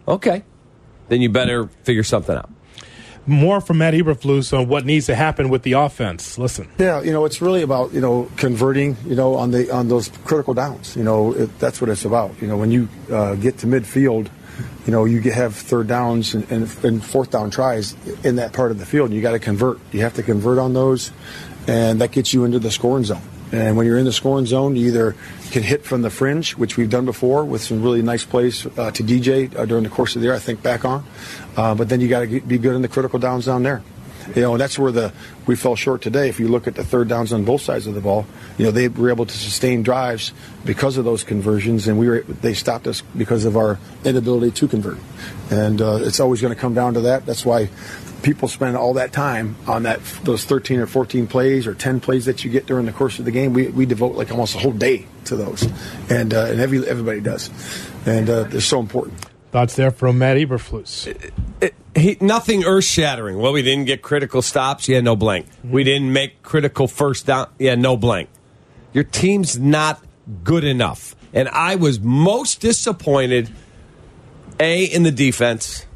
okay, 0.07 0.45
then 1.09 1.21
you 1.21 1.29
better 1.29 1.67
figure 1.83 2.05
something 2.05 2.37
out. 2.37 2.51
More 3.27 3.61
from 3.63 3.79
Matt 3.79 3.95
Eberflus 3.95 4.57
on 4.57 4.69
what 4.69 4.85
needs 4.85 5.07
to 5.07 5.15
happen 5.15 5.49
with 5.49 5.63
the 5.63 5.73
offense. 5.73 6.37
Listen. 6.37 6.69
Yeah, 6.79 7.01
you 7.01 7.11
know, 7.11 7.25
it's 7.25 7.41
really 7.41 7.63
about 7.63 7.95
you 7.95 8.01
know 8.01 8.31
converting, 8.37 8.99
you 9.07 9.17
know, 9.17 9.35
on 9.35 9.51
the 9.51 9.71
on 9.71 9.89
those 9.89 10.09
critical 10.25 10.53
downs. 10.53 10.95
You 10.95 11.05
know, 11.05 11.33
it, 11.33 11.59
that's 11.59 11.81
what 11.81 11.89
it's 11.89 12.05
about. 12.05 12.35
You 12.43 12.49
know, 12.49 12.59
when 12.59 12.71
you 12.71 12.89
uh, 13.11 13.35
get 13.37 13.59
to 13.59 13.67
midfield, 13.67 14.29
you 14.87 14.93
know, 14.93 15.05
you 15.05 15.21
have 15.31 15.55
third 15.55 15.87
downs 15.87 16.35
and, 16.35 16.51
and, 16.51 16.85
and, 16.85 17.05
fourth 17.05 17.31
down 17.31 17.51
tries 17.51 17.95
in 18.23 18.37
that 18.37 18.53
part 18.53 18.71
of 18.71 18.79
the 18.79 18.85
field. 18.87 19.13
You 19.13 19.23
got 19.23 19.33
to 19.33 19.39
convert. 19.39 19.79
You 19.93 20.01
have 20.01 20.15
to 20.15 20.23
convert 20.23 20.59
on 20.59 20.75
those, 20.75 21.11
and 21.67 22.01
that 22.01 22.13
gets 22.13 22.35
you 22.35 22.45
into 22.45 22.59
the 22.59 22.71
scoring 22.71 23.05
zone. 23.05 23.23
And 23.53 23.77
when 23.77 23.87
you're 23.87 23.99
in 23.99 24.05
the 24.05 24.13
scoring 24.13 24.47
zone, 24.47 24.75
you 24.75 24.89
either 24.89 25.15
can 25.51 25.63
hit 25.63 25.85
from 25.85 26.03
the 26.03 26.11
fringe, 26.11 26.57
which 26.57 26.77
we've 26.77 26.91
done 26.91 27.05
before 27.05 27.45
with 27.45 27.63
some 27.63 27.83
really 27.83 28.03
nice 28.03 28.25
plays 28.25 28.67
uh, 28.67 28.91
to 28.91 29.03
DJ 29.05 29.55
uh, 29.57 29.65
during 29.65 29.85
the 29.85 29.91
course 29.91 30.17
of 30.17 30.23
the 30.23 30.27
year, 30.27 30.35
I 30.35 30.41
think 30.41 30.63
back 30.63 30.85
on. 30.85 31.05
Uh, 31.57 31.75
but 31.75 31.89
then 31.89 32.01
you 32.01 32.09
got 32.09 32.21
to 32.21 32.41
be 32.41 32.59
good 32.59 32.75
in 32.75 32.83
the 32.83 32.89
critical 32.89 33.19
downs 33.19 33.47
down 33.47 33.63
there. 33.63 33.83
You 34.35 34.43
know, 34.43 34.57
that's 34.57 34.79
where 34.79 34.93
the 34.93 35.13
we 35.47 35.57
fell 35.57 35.77
short 35.77 36.03
today. 36.03 36.29
If 36.29 36.41
you 36.41 36.49
look 36.49 36.67
at 36.67 36.75
the 36.75 36.85
third 36.85 37.09
downs 37.09 37.33
on 37.33 37.45
both 37.45 37.61
sides 37.61 37.87
of 37.87 37.95
the 37.95 38.01
ball, 38.01 38.27
you 38.59 38.65
know 38.65 38.71
they 38.71 38.89
were 38.89 39.11
able 39.11 39.27
to 39.27 39.37
sustain 39.37 39.83
drives 39.83 40.33
because 40.65 40.97
of 40.97 41.05
those 41.05 41.25
conversions, 41.25 41.89
and 41.89 41.99
we 41.99 42.09
were 42.09 42.23
they 42.23 42.55
stopped 42.55 42.87
us 42.87 43.03
because 43.17 43.45
of 43.45 43.57
our 43.57 43.79
inability 44.05 44.51
to 44.53 44.69
convert. 44.69 44.99
And 45.51 45.81
uh, 45.81 45.99
it's 46.01 46.21
always 46.21 46.41
going 46.41 46.55
to 46.55 46.61
come 46.61 46.75
down 46.75 46.95
to 46.95 47.03
that. 47.03 47.27
That's 47.27 47.45
why 47.45 47.69
people 48.23 48.49
spend 48.49 48.77
all 48.77 48.95
that 48.95 49.13
time 49.13 49.55
on 49.67 49.83
that 49.83 50.01
those 50.25 50.45
13 50.45 50.81
or 50.81 50.87
14 50.87 51.27
plays 51.27 51.67
or 51.67 51.75
10 51.75 52.01
plays 52.01 52.25
that 52.25 52.43
you 52.43 52.51
get 52.51 52.67
during 52.67 52.87
the 52.87 52.93
course 52.93 53.19
of 53.19 53.27
the 53.27 53.31
game. 53.31 53.53
We, 53.53 53.69
we 53.69 53.87
devote 53.87 54.17
like 54.17 54.31
almost 54.31 54.55
a 54.55 54.59
whole 54.59 54.73
day 54.73 55.07
to 55.27 55.37
those, 55.37 55.63
and 56.11 56.35
uh, 56.35 56.47
and 56.47 56.61
every, 56.61 56.87
everybody 56.89 57.21
does, 57.21 57.51
and 58.07 58.29
uh, 58.29 58.45
they're 58.45 58.61
so 58.61 58.81
important. 58.81 59.34
Thoughts 59.55 59.77
there 59.77 59.93
from 59.93 60.19
Matt 60.19 60.37
Eberflus. 60.37 61.07
It, 61.07 61.33
it, 61.61 61.75
he, 61.95 62.17
nothing 62.21 62.65
earth 62.65 62.87
shattering. 62.87 63.39
Well, 63.39 63.53
we 63.53 63.63
didn't 63.63 63.85
get 63.85 64.03
critical 64.03 64.43
stops. 64.43 64.89
Yeah, 64.89 65.01
no 65.01 65.15
blank. 65.15 65.47
Mm-hmm. 65.47 65.71
We 65.71 65.85
didn't 65.85 66.13
make 66.13 66.43
critical 66.43 66.89
first 66.89 67.27
down. 67.27 67.51
Yeah, 67.57 67.77
no 67.77 67.97
blank. 67.97 68.31
Your 68.93 69.05
team's 69.05 69.57
not 69.57 70.03
good 70.43 70.65
enough. 70.65 71.15
And 71.33 71.49
I 71.49 71.77
was 71.77 72.01
most 72.01 72.63
disappointed, 72.63 73.49
A, 74.59 74.87
in 74.87 75.05
the 75.05 75.13
defense, 75.13 75.87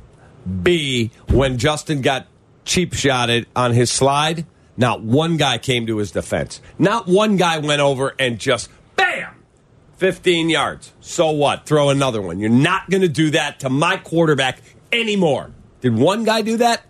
B, 0.63 1.11
when 1.29 1.59
Justin 1.59 2.01
got 2.01 2.29
cheap 2.65 2.95
shotted 2.95 3.49
on 3.57 3.73
his 3.73 3.91
slide. 3.91 4.47
Not 4.77 5.03
one 5.03 5.37
guy 5.37 5.59
came 5.59 5.89
to 5.89 5.97
his 5.97 6.13
defense. 6.13 6.63
Not 6.79 7.09
one 7.09 7.37
guy 7.37 7.59
went 7.59 7.81
over 7.81 8.15
and 8.21 8.39
just 8.39 8.71
bam, 8.95 9.35
15 9.99 10.49
yards. 10.49 10.93
So 11.01 11.31
what? 11.31 11.67
Throw 11.67 11.91
another 11.91 12.23
one. 12.23 12.39
You're 12.39 12.51
not 12.51 12.89
going 12.89 13.03
to 13.03 13.09
do 13.09 13.31
that 13.31 13.61
to 13.61 13.69
my 13.69 13.97
quarterback 13.97 14.63
anymore. 14.93 15.51
Did 15.81 15.97
one 15.97 16.25
guy 16.25 16.43
do 16.43 16.57
that? 16.59 16.83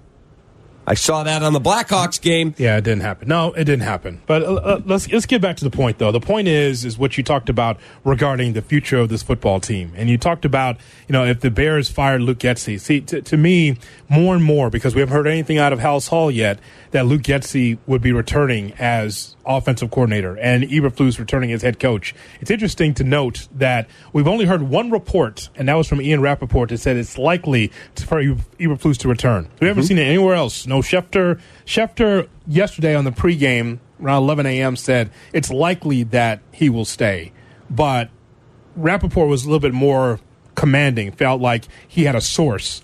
I 0.89 0.95
saw 0.95 1.23
that 1.23 1.43
on 1.43 1.53
the 1.53 1.61
Blackhawks 1.61 2.19
game. 2.19 2.55
Yeah, 2.57 2.79
it 2.79 2.85
didn't 2.85 3.03
happen. 3.03 3.29
No, 3.29 3.53
it 3.53 3.65
didn't 3.65 3.83
happen. 3.83 4.23
But 4.25 4.43
uh, 4.43 4.55
uh, 4.55 4.81
let's 4.87 5.13
let's 5.13 5.27
get 5.27 5.43
back 5.43 5.59
to 5.59 5.65
the 5.65 5.71
point 5.71 5.99
though. 5.99 6.11
The 6.11 6.19
point 6.19 6.49
is 6.49 6.87
is 6.87 6.97
what 6.97 7.19
you 7.19 7.23
talked 7.23 7.51
about 7.51 7.79
regarding 8.05 8.55
the 8.55 8.63
future 8.63 8.97
of 8.97 9.11
this 9.11 9.23
football 9.23 9.61
team, 9.61 9.93
and 9.97 10.09
you 10.09 10.17
talked 10.17 10.47
about 10.47 10.79
you 11.07 11.13
know 11.13 11.27
if 11.27 11.41
the 11.41 11.51
Bears 11.51 11.91
fired 11.91 12.23
Luke 12.23 12.39
Getsy. 12.39 12.81
See, 12.81 13.03
t- 13.03 13.21
to 13.21 13.37
me, 13.37 13.77
more 14.09 14.35
and 14.35 14.43
more 14.43 14.71
because 14.71 14.95
we 14.95 15.01
haven't 15.01 15.15
heard 15.15 15.27
anything 15.27 15.59
out 15.59 15.75
of 15.75 15.79
Halas 15.79 16.09
Hall 16.09 16.31
yet 16.31 16.59
that 16.93 17.05
Luke 17.05 17.23
Getsy 17.23 17.77
would 17.87 18.01
be 18.01 18.13
returning 18.13 18.73
as 18.79 19.37
offensive 19.45 19.91
coordinator 19.91 20.37
and 20.39 20.65
Eberflus 20.65 21.19
returning 21.19 21.53
as 21.53 21.63
head 21.63 21.79
coach. 21.79 22.15
It's 22.41 22.51
interesting 22.51 22.95
to 22.95 23.05
note 23.05 23.49
that 23.55 23.89
we've 24.13 24.29
only 24.29 24.45
heard 24.45 24.63
one 24.63 24.91
report, 24.91 25.49
and 25.57 25.69
that 25.69 25.75
was 25.75 25.87
from 25.87 26.01
Ian 26.01 26.21
Rapoport, 26.21 26.69
that 26.71 26.79
said 26.79 26.97
it's 26.97 27.19
likely 27.19 27.69
for 27.97 28.23
Eberflus 28.23 28.99
to 28.99 29.09
return. 29.09 29.49
We 29.61 29.69
haven't 29.69 29.83
mm-hmm. 29.83 29.89
seen 29.89 29.99
it 29.99 30.05
anywhere 30.05 30.35
else. 30.35 30.67
No 30.67 30.78
Schefter. 30.83 31.41
Schefter 31.67 32.29
yesterday 32.47 32.95
on 32.95 33.05
the 33.05 33.11
pregame 33.11 33.79
around 34.03 34.23
11 34.23 34.47
a.m. 34.47 34.77
said 34.77 35.11
it's 35.33 35.51
likely 35.51 36.05
that 36.05 36.41
he 36.53 36.71
will 36.71 36.85
stay, 36.85 37.33
but 37.69 38.11
Rapoport 38.77 39.29
was 39.29 39.45
a 39.45 39.49
little 39.49 39.61
bit 39.61 39.75
more 39.75 40.21
commanding. 40.55 41.11
Felt 41.13 41.41
like 41.41 41.65
he 41.87 42.05
had 42.05 42.15
a 42.15 42.21
source 42.21 42.83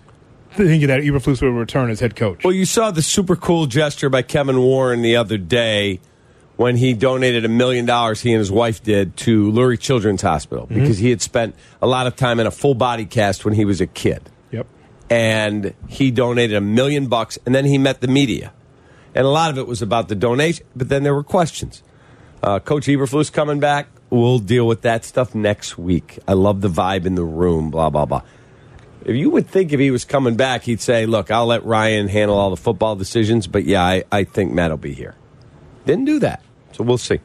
thinking 0.52 0.88
that 0.88 1.00
Eberflus 1.00 1.42
would 1.42 1.48
return 1.48 1.90
as 1.90 2.00
head 2.00 2.16
coach. 2.16 2.44
Well, 2.44 2.52
you 2.52 2.64
saw 2.64 2.90
the 2.90 3.02
super 3.02 3.36
cool 3.36 3.66
gesture 3.66 4.08
by 4.08 4.22
Kevin 4.22 4.60
Warren 4.60 5.02
the 5.02 5.16
other 5.16 5.36
day 5.36 6.00
when 6.56 6.76
he 6.76 6.94
donated 6.94 7.44
a 7.44 7.48
million 7.48 7.84
dollars, 7.84 8.20
he 8.20 8.32
and 8.32 8.38
his 8.38 8.52
wife 8.52 8.82
did, 8.82 9.16
to 9.16 9.50
Lurie 9.50 9.78
Children's 9.78 10.22
Hospital 10.22 10.66
mm-hmm. 10.66 10.80
because 10.80 10.98
he 10.98 11.10
had 11.10 11.20
spent 11.20 11.54
a 11.82 11.86
lot 11.86 12.06
of 12.06 12.16
time 12.16 12.38
in 12.38 12.46
a 12.46 12.50
full 12.50 12.74
body 12.74 13.04
cast 13.04 13.44
when 13.44 13.54
he 13.54 13.64
was 13.64 13.80
a 13.80 13.86
kid. 13.86 14.30
And 15.14 15.74
he 15.86 16.10
donated 16.10 16.56
a 16.56 16.60
million 16.60 17.06
bucks, 17.06 17.38
and 17.46 17.54
then 17.54 17.64
he 17.64 17.78
met 17.78 18.00
the 18.00 18.08
media. 18.08 18.52
And 19.14 19.24
a 19.24 19.28
lot 19.28 19.52
of 19.52 19.58
it 19.58 19.68
was 19.68 19.80
about 19.80 20.08
the 20.08 20.16
donation, 20.16 20.66
but 20.74 20.88
then 20.88 21.04
there 21.04 21.14
were 21.14 21.22
questions. 21.22 21.84
Uh, 22.42 22.58
Coach 22.58 22.86
Eberflus 22.86 23.32
coming 23.32 23.60
back. 23.60 23.86
We'll 24.10 24.40
deal 24.40 24.66
with 24.66 24.82
that 24.82 25.04
stuff 25.04 25.32
next 25.32 25.78
week. 25.78 26.18
I 26.26 26.32
love 26.32 26.62
the 26.62 26.68
vibe 26.68 27.06
in 27.06 27.14
the 27.14 27.22
room, 27.22 27.70
blah, 27.70 27.90
blah, 27.90 28.06
blah. 28.06 28.22
If 29.04 29.14
you 29.14 29.30
would 29.30 29.46
think 29.46 29.72
if 29.72 29.78
he 29.78 29.92
was 29.92 30.04
coming 30.04 30.34
back, 30.34 30.64
he'd 30.64 30.80
say, 30.80 31.06
Look, 31.06 31.30
I'll 31.30 31.46
let 31.46 31.64
Ryan 31.64 32.08
handle 32.08 32.36
all 32.36 32.50
the 32.50 32.56
football 32.56 32.96
decisions, 32.96 33.46
but 33.46 33.66
yeah, 33.66 33.84
I, 33.84 34.02
I 34.10 34.24
think 34.24 34.52
Matt 34.52 34.72
will 34.72 34.78
be 34.78 34.94
here. 34.94 35.14
Didn't 35.86 36.06
do 36.06 36.18
that. 36.18 36.42
So 36.72 36.82
we'll 36.82 36.98
see. 36.98 37.20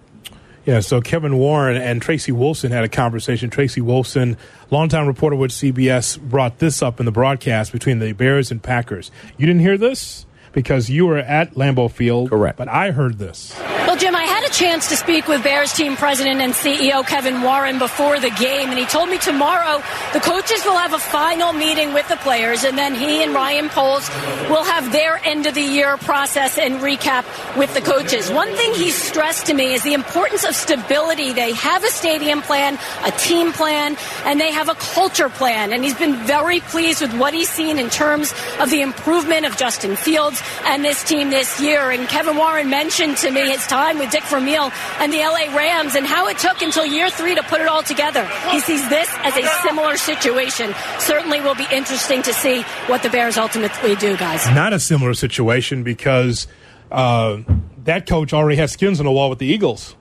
Yeah, 0.70 0.82
so 0.82 1.02
Kevin 1.02 1.40
Warren 1.40 1.78
and 1.78 2.00
Tracy 2.00 2.32
Wilson 2.32 2.72
had 2.72 2.84
a 2.84 2.88
conversation. 2.88 3.50
Tracy 3.50 3.82
Wilson, 3.82 4.38
longtime 4.70 5.08
reporter 5.08 5.36
with 5.36 5.50
CBS, 5.50 6.22
brought 6.22 6.60
this 6.60 6.84
up 6.84 7.00
in 7.00 7.08
the 7.08 7.12
broadcast 7.12 7.72
between 7.72 7.98
the 7.98 8.12
Bears 8.12 8.52
and 8.52 8.62
Packers. 8.62 9.10
You 9.36 9.48
didn't 9.48 9.64
hear 9.64 9.80
this 9.80 10.28
because 10.52 10.88
you 10.88 11.08
were 11.08 11.18
at 11.18 11.56
Lambeau 11.56 11.90
Field. 11.90 12.30
Correct. 12.30 12.56
But 12.56 12.68
I 12.68 12.92
heard 12.92 13.18
this. 13.18 13.58
Well, 13.60 13.98
Jim, 13.98 14.16
I 14.16 14.22
had 14.22 14.39
a 14.50 14.52
chance 14.52 14.90
to 14.90 14.96
speak 14.96 15.28
with 15.28 15.44
Bears 15.44 15.74
team 15.74 15.96
president 15.96 16.42
and 16.42 16.54
CEO 16.54 17.06
Kevin 17.06 17.42
Warren 17.42 17.78
before 17.78 18.20
the 18.20 18.30
game, 18.32 18.70
and 18.70 18.80
he 18.80 18.86
told 18.86 19.10
me 19.10 19.18
tomorrow 19.18 19.82
the 20.14 20.20
coaches 20.20 20.64
will 20.66 20.78
have 20.78 20.94
a 20.94 21.00
final 21.00 21.54
meeting 21.54 21.94
with 21.94 22.08
the 22.08 22.16
players, 22.18 22.64
and 22.64 22.78
then 22.78 22.96
he 22.96 23.22
and 23.24 23.34
Ryan 23.34 23.70
Poles 23.70 24.10
will 24.50 24.64
have 24.64 24.92
their 24.92 25.20
end 25.24 25.46
of 25.46 25.54
the 25.54 25.62
year 25.62 25.98
process 25.98 26.58
and 26.58 26.76
recap 26.76 27.26
with 27.58 27.74
the 27.74 27.82
coaches. 27.82 28.32
One 28.32 28.50
thing 28.56 28.74
he 28.74 28.92
stressed 28.92 29.48
to 29.48 29.54
me 29.54 29.74
is 29.74 29.84
the 29.84 29.94
importance 29.94 30.44
of 30.44 30.56
stability. 30.56 31.34
They 31.34 31.54
have 31.54 31.84
a 31.84 31.90
stadium 31.90 32.42
plan, 32.42 32.80
a 33.06 33.12
team 33.12 33.52
plan, 33.52 33.98
and 34.26 34.40
they 34.40 34.52
have 34.52 34.70
a 34.70 34.76
culture 34.76 35.30
plan, 35.30 35.74
and 35.74 35.84
he's 35.84 35.98
been 35.98 36.16
very 36.16 36.60
pleased 36.62 37.02
with 37.02 37.14
what 37.18 37.34
he's 37.34 37.50
seen 37.50 37.78
in 37.78 37.90
terms 37.90 38.34
of 38.60 38.70
the 38.70 38.82
improvement 38.82 39.46
of 39.46 39.58
Justin 39.58 39.96
Fields 39.96 40.42
and 40.66 40.84
this 40.84 41.04
team 41.04 41.30
this 41.30 41.62
year. 41.62 41.92
And 41.92 42.08
Kevin 42.08 42.38
Warren 42.38 42.70
mentioned 42.70 43.18
to 43.18 43.32
me 43.32 43.50
his 43.50 43.66
time 43.68 44.00
with 44.00 44.12
Dick 44.12 44.24
Vermeil 44.40 44.72
and 45.00 45.12
the 45.12 45.20
LA 45.20 45.56
Rams 45.56 45.96
and 45.96 46.06
how 46.06 46.28
it 46.28 46.38
took 46.38 46.62
until 46.62 46.86
year 46.86 47.10
three 47.10 47.36
to 47.36 47.44
put 47.44 47.62
it 47.62 47.68
all 47.68 47.84
together. 47.84 48.26
He 48.52 48.60
sees 48.60 48.88
this 48.90 49.10
as 49.18 49.36
a 49.36 49.46
similar 49.68 49.98
situation. 49.98 50.74
Certainly 51.00 51.42
will 51.42 51.56
be 51.56 51.68
interesting 51.72 52.22
to 52.24 52.34
see 52.34 52.62
what 52.88 53.04
the 53.04 53.10
Bears 53.10 53.38
ultimately 53.38 53.96
do, 53.96 54.18
guys. 54.18 54.46
Not 54.52 54.74
a 54.74 54.80
similar 54.80 55.14
situation 55.14 55.84
because 55.84 56.48
uh, 56.92 57.40
that 57.84 58.08
coach 58.08 58.34
already 58.34 58.58
had 58.58 58.70
skins 58.70 59.00
on 59.00 59.06
the 59.06 59.12
wall 59.12 59.30
with 59.30 59.40
the 59.40 59.48
Eagles. 59.48 59.96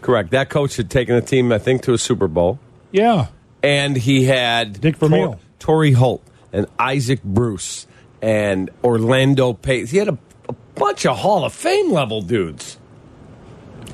Correct. 0.00 0.30
That 0.30 0.50
coach 0.50 0.76
had 0.76 0.90
taken 0.90 1.14
the 1.14 1.22
team, 1.22 1.52
I 1.52 1.58
think, 1.58 1.82
to 1.82 1.92
a 1.92 1.98
Super 1.98 2.28
Bowl. 2.28 2.58
Yeah. 2.92 3.28
And 3.62 3.96
he 3.96 4.24
had 4.24 4.80
Dick 4.80 4.96
Vermeil. 4.96 5.40
Torry 5.58 5.92
Holt, 5.92 6.22
and 6.52 6.66
Isaac 6.78 7.22
Bruce, 7.22 7.86
and 8.20 8.68
Orlando 8.82 9.54
Pace. 9.54 9.90
He 9.90 9.96
had 9.96 10.08
a, 10.08 10.18
a 10.46 10.52
bunch 10.74 11.06
of 11.06 11.16
Hall 11.16 11.44
of 11.44 11.54
Fame 11.54 11.90
level 11.90 12.20
dudes. 12.20 12.78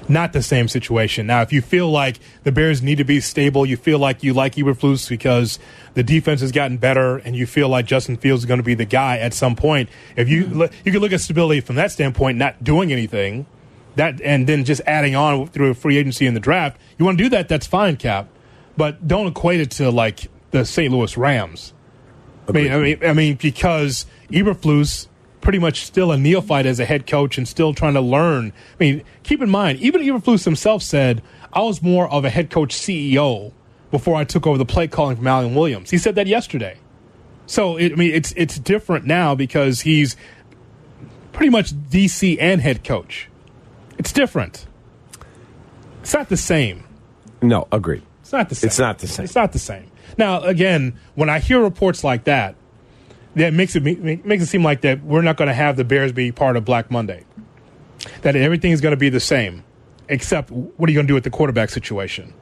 Not 0.08 0.32
the 0.32 0.42
same 0.42 0.66
situation. 0.66 1.26
Now, 1.26 1.42
if 1.42 1.52
you 1.52 1.62
feel 1.62 1.88
like 1.88 2.18
the 2.42 2.50
Bears 2.50 2.82
need 2.82 2.96
to 2.96 3.04
be 3.04 3.20
stable, 3.20 3.64
you 3.64 3.76
feel 3.76 3.98
like 3.98 4.22
you 4.24 4.32
like 4.32 4.56
Eberflus 4.56 5.08
because 5.08 5.58
the 5.94 6.02
defense 6.02 6.40
has 6.40 6.50
gotten 6.50 6.78
better, 6.78 7.18
and 7.18 7.36
you 7.36 7.46
feel 7.46 7.68
like 7.68 7.86
Justin 7.86 8.16
Fields 8.16 8.42
is 8.42 8.46
going 8.46 8.58
to 8.58 8.64
be 8.64 8.74
the 8.74 8.84
guy 8.84 9.18
at 9.18 9.34
some 9.34 9.54
point. 9.54 9.88
If 10.16 10.28
you 10.28 10.44
mm-hmm. 10.44 10.58
look, 10.58 10.72
you 10.84 10.92
can 10.92 11.00
look 11.00 11.12
at 11.12 11.20
stability 11.20 11.60
from 11.60 11.76
that 11.76 11.92
standpoint, 11.92 12.38
not 12.38 12.62
doing 12.64 12.92
anything, 12.92 13.46
that 13.96 14.20
and 14.20 14.46
then 14.46 14.64
just 14.64 14.80
adding 14.86 15.14
on 15.14 15.46
through 15.46 15.70
a 15.70 15.74
free 15.74 15.96
agency 15.96 16.26
in 16.26 16.34
the 16.34 16.40
draft. 16.40 16.80
You 16.98 17.04
want 17.04 17.18
to 17.18 17.24
do 17.24 17.30
that? 17.30 17.48
That's 17.48 17.66
fine, 17.66 17.96
Cap, 17.96 18.28
but 18.76 19.06
don't 19.06 19.28
equate 19.28 19.60
it 19.60 19.70
to 19.72 19.90
like 19.90 20.28
the 20.50 20.64
St. 20.64 20.92
Louis 20.92 21.16
Rams. 21.16 21.72
I 22.48 22.52
mean, 22.52 22.72
I 22.72 22.78
mean, 22.78 22.98
I 23.04 23.12
mean, 23.12 23.34
because 23.36 24.06
Eberflus 24.30 25.06
pretty 25.40 25.58
much 25.58 25.84
still 25.84 26.12
a 26.12 26.16
neophyte 26.16 26.66
as 26.66 26.80
a 26.80 26.84
head 26.84 27.06
coach 27.06 27.38
and 27.38 27.46
still 27.48 27.72
trying 27.72 27.94
to 27.94 28.00
learn. 28.00 28.52
I 28.74 28.76
mean, 28.78 29.02
keep 29.22 29.40
in 29.40 29.50
mind, 29.50 29.78
even 29.80 30.02
Eberflus 30.02 30.44
himself 30.44 30.82
said, 30.82 31.22
I 31.52 31.62
was 31.62 31.82
more 31.82 32.08
of 32.08 32.24
a 32.24 32.30
head 32.30 32.50
coach 32.50 32.74
CEO 32.74 33.52
before 33.90 34.16
I 34.16 34.24
took 34.24 34.46
over 34.46 34.58
the 34.58 34.66
play 34.66 34.86
calling 34.86 35.16
from 35.16 35.26
Alan 35.26 35.54
Williams. 35.54 35.90
He 35.90 35.98
said 35.98 36.14
that 36.14 36.26
yesterday. 36.26 36.76
So, 37.46 37.76
it, 37.76 37.92
I 37.92 37.94
mean, 37.96 38.14
it's, 38.14 38.32
it's 38.36 38.58
different 38.58 39.06
now 39.06 39.34
because 39.34 39.80
he's 39.80 40.16
pretty 41.32 41.50
much 41.50 41.72
DC 41.72 42.36
and 42.40 42.60
head 42.60 42.84
coach. 42.84 43.28
It's 43.98 44.12
different. 44.12 44.66
It's 46.00 46.14
not 46.14 46.28
the 46.28 46.36
same. 46.36 46.84
No, 47.42 47.66
agreed. 47.72 48.02
It's 48.20 48.32
not 48.32 48.48
the 48.48 48.54
same. 48.54 48.68
It's 48.68 48.78
not 48.78 48.98
the 48.98 49.08
same. 49.08 49.24
It's 49.24 49.34
not 49.34 49.52
the 49.52 49.58
same. 49.58 49.90
Now, 50.16 50.42
again, 50.42 50.98
when 51.14 51.28
I 51.28 51.40
hear 51.40 51.60
reports 51.60 52.04
like 52.04 52.24
that, 52.24 52.54
that 53.36 53.52
makes 53.52 53.76
it 53.76 53.82
makes 53.82 54.42
it 54.42 54.46
seem 54.46 54.64
like 54.64 54.80
that 54.82 55.02
we're 55.02 55.22
not 55.22 55.36
going 55.36 55.48
to 55.48 55.54
have 55.54 55.76
the 55.76 55.84
Bears 55.84 56.12
be 56.12 56.32
part 56.32 56.56
of 56.56 56.64
Black 56.64 56.90
Monday. 56.90 57.24
That 58.22 58.34
everything 58.36 58.72
is 58.72 58.80
going 58.80 58.92
to 58.92 58.96
be 58.96 59.10
the 59.10 59.20
same, 59.20 59.64
except 60.08 60.50
what 60.50 60.88
are 60.88 60.92
you 60.92 60.96
going 60.96 61.06
to 61.06 61.10
do 61.10 61.14
with 61.14 61.24
the 61.24 61.30
quarterback 61.30 61.70
situation? 61.70 62.32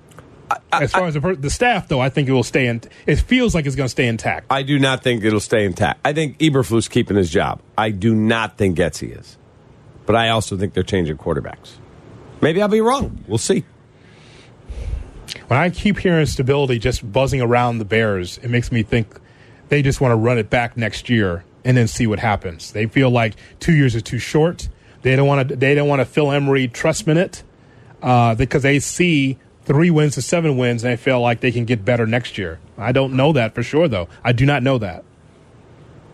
as 0.73 0.93
far 0.93 1.07
as 1.07 1.15
the, 1.15 1.37
the, 1.39 1.51
staff, 1.51 1.89
though, 1.89 2.01
I 2.01 2.09
think 2.09 2.29
it 2.29 2.33
will 2.33 2.43
stay 2.43 2.67
in. 2.67 2.81
It 3.07 3.17
feels 3.17 3.55
like 3.55 3.67
it's 3.67 3.77
going 3.77 3.87
to 3.87 3.91
stay 3.91 4.07
intact. 4.07 4.47
I 4.51 4.63
do 4.63 4.79
not 4.79 5.03
think 5.03 5.25
it'll 5.25 5.41
stay 5.41 5.65
intact. 5.65 6.01
I 6.05 6.13
think 6.13 6.39
Eberflus 6.39 6.89
keeping 6.89 7.17
his 7.17 7.31
job. 7.31 7.61
I 7.77 7.91
do 7.91 8.15
not 8.15 8.57
think 8.57 8.79
Getsy 8.79 9.19
is, 9.19 9.37
but 10.07 10.17
I 10.17 10.31
also 10.31 10.57
think 10.57 10.75
they're 10.75 10.83
changing 10.83 11.19
quarterbacks. 11.19 11.73
Maybe 12.41 12.63
I'll 12.63 12.69
be 12.69 12.81
wrong. 12.81 13.25
We'll 13.27 13.39
see. 13.39 13.65
When 15.49 15.59
I 15.59 15.71
keep 15.71 15.99
hearing 15.99 16.27
stability 16.27 16.79
just 16.79 17.11
buzzing 17.11 17.41
around 17.41 17.79
the 17.79 17.85
Bears, 17.85 18.39
it 18.39 18.49
makes 18.49 18.71
me 18.71 18.83
think 18.83 19.19
they 19.69 19.83
just 19.83 20.01
want 20.01 20.13
to 20.13 20.17
run 20.17 20.39
it 20.39 20.51
back 20.51 20.77
next 20.77 21.09
year 21.09 21.45
and 21.65 21.77
then 21.77 21.89
see 21.89 22.07
what 22.07 22.19
happens. 22.19 22.73
They 22.73 22.87
feel 22.87 23.11
like 23.11 23.35
two 23.61 23.75
years 23.75 23.95
is 23.95 24.03
too 24.03 24.19
short. 24.19 24.69
They 25.03 25.17
don't 25.17 25.27
want 25.27 25.49
to. 25.49 25.57
They 25.57 25.75
don't 25.75 25.89
want 25.89 26.01
to 26.01 26.05
Phil 26.05 26.31
Emery 26.33 26.69
trust 26.69 27.07
it 27.07 27.43
uh, 28.03 28.35
because 28.35 28.63
they 28.63 28.81
see 28.81 29.39
three 29.65 29.91
wins 29.91 30.15
to 30.15 30.23
seven 30.23 30.57
wins 30.57 30.83
and 30.83 30.93
they 30.93 30.97
feel 30.97 31.21
like 31.21 31.41
they 31.41 31.53
can 31.53 31.65
get 31.65 31.85
better 31.85 32.07
next 32.07 32.39
year. 32.39 32.59
I 32.77 32.93
don't 32.93 33.15
know 33.15 33.33
that 33.33 33.55
for 33.55 33.63
sure, 33.63 33.87
though. 33.87 34.09
I 34.25 34.33
do 34.33 34.47
not 34.47 34.63
know 34.63 34.79
that. 34.79 35.05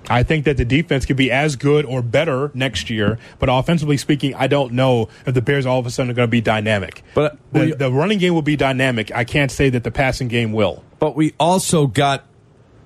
I 0.08 0.22
think 0.22 0.44
that 0.44 0.56
the 0.56 0.64
defense 0.64 1.06
could 1.06 1.16
be 1.16 1.30
as 1.30 1.56
good 1.56 1.86
or 1.86 2.02
better 2.02 2.50
next 2.52 2.90
year, 2.90 3.18
but 3.38 3.48
offensively 3.50 3.96
speaking, 3.96 4.34
I 4.34 4.48
don't 4.48 4.72
know 4.72 5.08
if 5.26 5.34
the 5.34 5.40
Bears 5.40 5.64
all 5.64 5.78
of 5.78 5.86
a 5.86 5.90
sudden 5.90 6.10
are 6.10 6.14
going 6.14 6.28
to 6.28 6.30
be 6.30 6.42
dynamic. 6.42 7.02
But 7.14 7.38
the, 7.52 7.60
we, 7.60 7.72
the 7.72 7.90
running 7.90 8.18
game 8.18 8.34
will 8.34 8.42
be 8.42 8.56
dynamic. 8.56 9.10
I 9.14 9.24
can't 9.24 9.50
say 9.50 9.70
that 9.70 9.82
the 9.82 9.90
passing 9.90 10.28
game 10.28 10.52
will. 10.52 10.84
But 10.98 11.16
we 11.16 11.32
also 11.40 11.86
got 11.86 12.24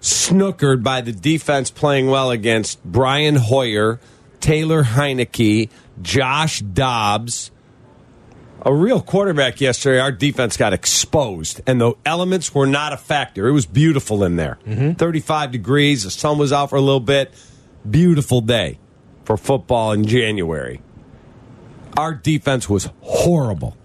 snookered 0.01 0.83
by 0.83 1.01
the 1.01 1.13
defense 1.13 1.71
playing 1.71 2.09
well 2.09 2.31
against 2.31 2.83
Brian 2.85 3.37
Hoyer, 3.37 4.01
Taylor 4.41 4.85
Heinicke, 4.85 5.71
Josh 6.03 6.61
Dobbs. 6.61 7.51
A 8.63 8.75
real 8.75 9.01
quarterback 9.01 9.61
yesterday. 9.61 10.01
Our 10.01 10.11
defense 10.11 10.57
got 10.57 10.73
exposed, 10.73 11.61
and 11.67 11.81
the 11.81 11.95
elements 12.05 12.53
were 12.55 12.67
not 12.67 12.93
a 12.93 12.97
factor. 12.97 13.47
It 13.47 13.53
was 13.53 13.67
beautiful 13.67 14.25
in 14.25 14.37
there. 14.37 14.59
Mm-hmm. 14.67 14.93
35 14.93 15.53
degrees. 15.53 16.03
The 16.03 16.11
sun 16.11 16.39
was 16.39 16.53
out 16.53 16.71
for 16.71 16.77
a 16.77 16.81
little 16.81 16.99
bit. 17.01 17.33
Beautiful 17.89 18.41
day 18.41 18.79
for 19.25 19.37
football 19.37 19.93
in 19.93 20.07
January. 20.07 20.81
Our 21.97 22.15
defense 22.15 22.69
was 22.69 22.91
horrible. 23.01 23.77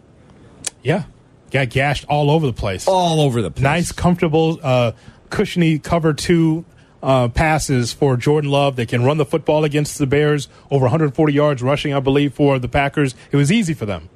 Yeah. 0.81 1.03
Got 1.51 1.69
gashed 1.69 2.05
all 2.09 2.31
over 2.31 2.47
the 2.47 2.53
place. 2.53 2.87
All 2.87 3.21
over 3.21 3.41
the 3.41 3.51
place. 3.51 3.63
Nice, 3.63 3.91
comfortable, 3.91 4.59
uh, 4.63 4.93
cushiony 5.33 5.79
cover 5.79 6.13
two 6.13 6.63
uh, 7.01 7.27
passes 7.27 7.91
for 7.91 8.15
Jordan 8.15 8.49
Love. 8.49 8.77
They 8.77 8.85
can 8.85 9.03
run 9.03 9.17
the 9.17 9.25
football 9.25 9.65
against 9.65 9.97
the 9.97 10.07
Bears 10.07 10.47
over 10.71 10.83
140 10.83 11.33
yards 11.33 11.61
rushing, 11.61 11.93
I 11.93 11.99
believe, 11.99 12.33
for 12.33 12.59
the 12.59 12.69
Packers. 12.69 13.15
It 13.31 13.35
was 13.35 13.51
easy 13.51 13.73
for 13.73 13.85
them. 13.85 14.09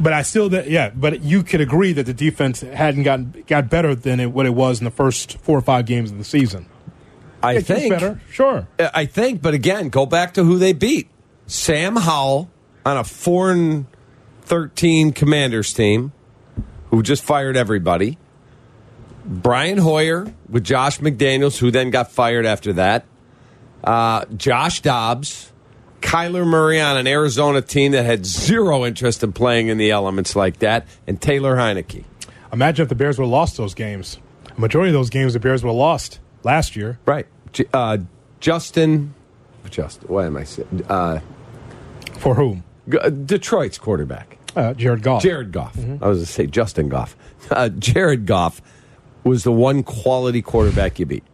But 0.00 0.12
I 0.12 0.22
still, 0.22 0.52
yeah. 0.52 0.90
But 0.90 1.22
you 1.22 1.42
could 1.42 1.60
agree 1.60 1.92
that 1.92 2.06
the 2.06 2.14
defense 2.14 2.62
hadn't 2.62 3.02
gotten 3.02 3.44
got 3.46 3.68
better 3.68 3.94
than 3.94 4.20
it, 4.20 4.32
what 4.32 4.46
it 4.46 4.54
was 4.54 4.80
in 4.80 4.84
the 4.84 4.90
first 4.90 5.38
four 5.38 5.58
or 5.58 5.60
five 5.60 5.86
games 5.86 6.10
of 6.10 6.18
the 6.18 6.24
season. 6.24 6.66
I 7.42 7.54
it 7.54 7.66
think 7.66 7.90
better, 7.90 8.20
sure. 8.30 8.66
I 8.78 9.04
think, 9.04 9.42
but 9.42 9.54
again, 9.54 9.90
go 9.90 10.06
back 10.06 10.34
to 10.34 10.44
who 10.44 10.58
they 10.58 10.72
beat: 10.72 11.08
Sam 11.46 11.96
Howell 11.96 12.50
on 12.86 12.96
a 12.96 13.04
four 13.04 13.52
and 13.52 13.86
thirteen 14.42 15.12
Commanders 15.12 15.72
team, 15.72 16.12
who 16.90 17.02
just 17.02 17.22
fired 17.22 17.56
everybody. 17.56 18.18
Brian 19.24 19.78
Hoyer 19.78 20.32
with 20.48 20.64
Josh 20.64 20.98
McDaniels, 21.00 21.58
who 21.58 21.70
then 21.70 21.90
got 21.90 22.10
fired 22.10 22.46
after 22.46 22.74
that. 22.74 23.04
Uh, 23.82 24.24
Josh 24.36 24.80
Dobbs, 24.80 25.52
Kyler 26.00 26.46
Murray 26.46 26.80
on 26.80 26.96
an 26.96 27.06
Arizona 27.06 27.60
team 27.62 27.92
that 27.92 28.04
had 28.04 28.24
zero 28.26 28.84
interest 28.84 29.22
in 29.22 29.32
playing 29.32 29.68
in 29.68 29.78
the 29.78 29.90
elements 29.90 30.36
like 30.36 30.58
that, 30.58 30.86
and 31.06 31.20
Taylor 31.20 31.56
Heinicke. 31.56 32.04
Imagine 32.52 32.84
if 32.84 32.88
the 32.88 32.94
Bears 32.94 33.18
would 33.18 33.24
have 33.24 33.32
lost 33.32 33.56
those 33.56 33.74
games. 33.74 34.18
A 34.56 34.60
majority 34.60 34.90
of 34.90 34.94
those 34.94 35.10
games 35.10 35.32
the 35.32 35.40
Bears 35.40 35.64
would 35.64 35.70
have 35.70 35.76
lost 35.76 36.20
last 36.44 36.76
year. 36.76 36.98
Right. 37.04 37.26
Uh, 37.72 37.98
Justin, 38.40 39.14
Justin, 39.70 40.08
what 40.08 40.26
am 40.26 40.36
I 40.36 40.44
saying? 40.44 40.84
Uh, 40.88 41.20
For 42.18 42.34
whom? 42.34 42.62
Detroit's 42.88 43.78
quarterback. 43.78 44.38
Uh, 44.54 44.74
Jared 44.74 45.02
Goff. 45.02 45.22
Jared 45.22 45.50
Goff. 45.50 45.74
Mm-hmm. 45.74 46.04
I 46.04 46.08
was 46.08 46.18
going 46.18 46.26
to 46.26 46.32
say 46.32 46.46
Justin 46.46 46.88
Goff. 46.88 47.16
Uh, 47.50 47.68
Jared 47.68 48.24
Goff 48.24 48.62
was 49.24 49.42
the 49.42 49.52
one 49.52 49.82
quality 49.82 50.42
quarterback 50.42 50.98
you 50.98 51.06
beat. 51.06 51.24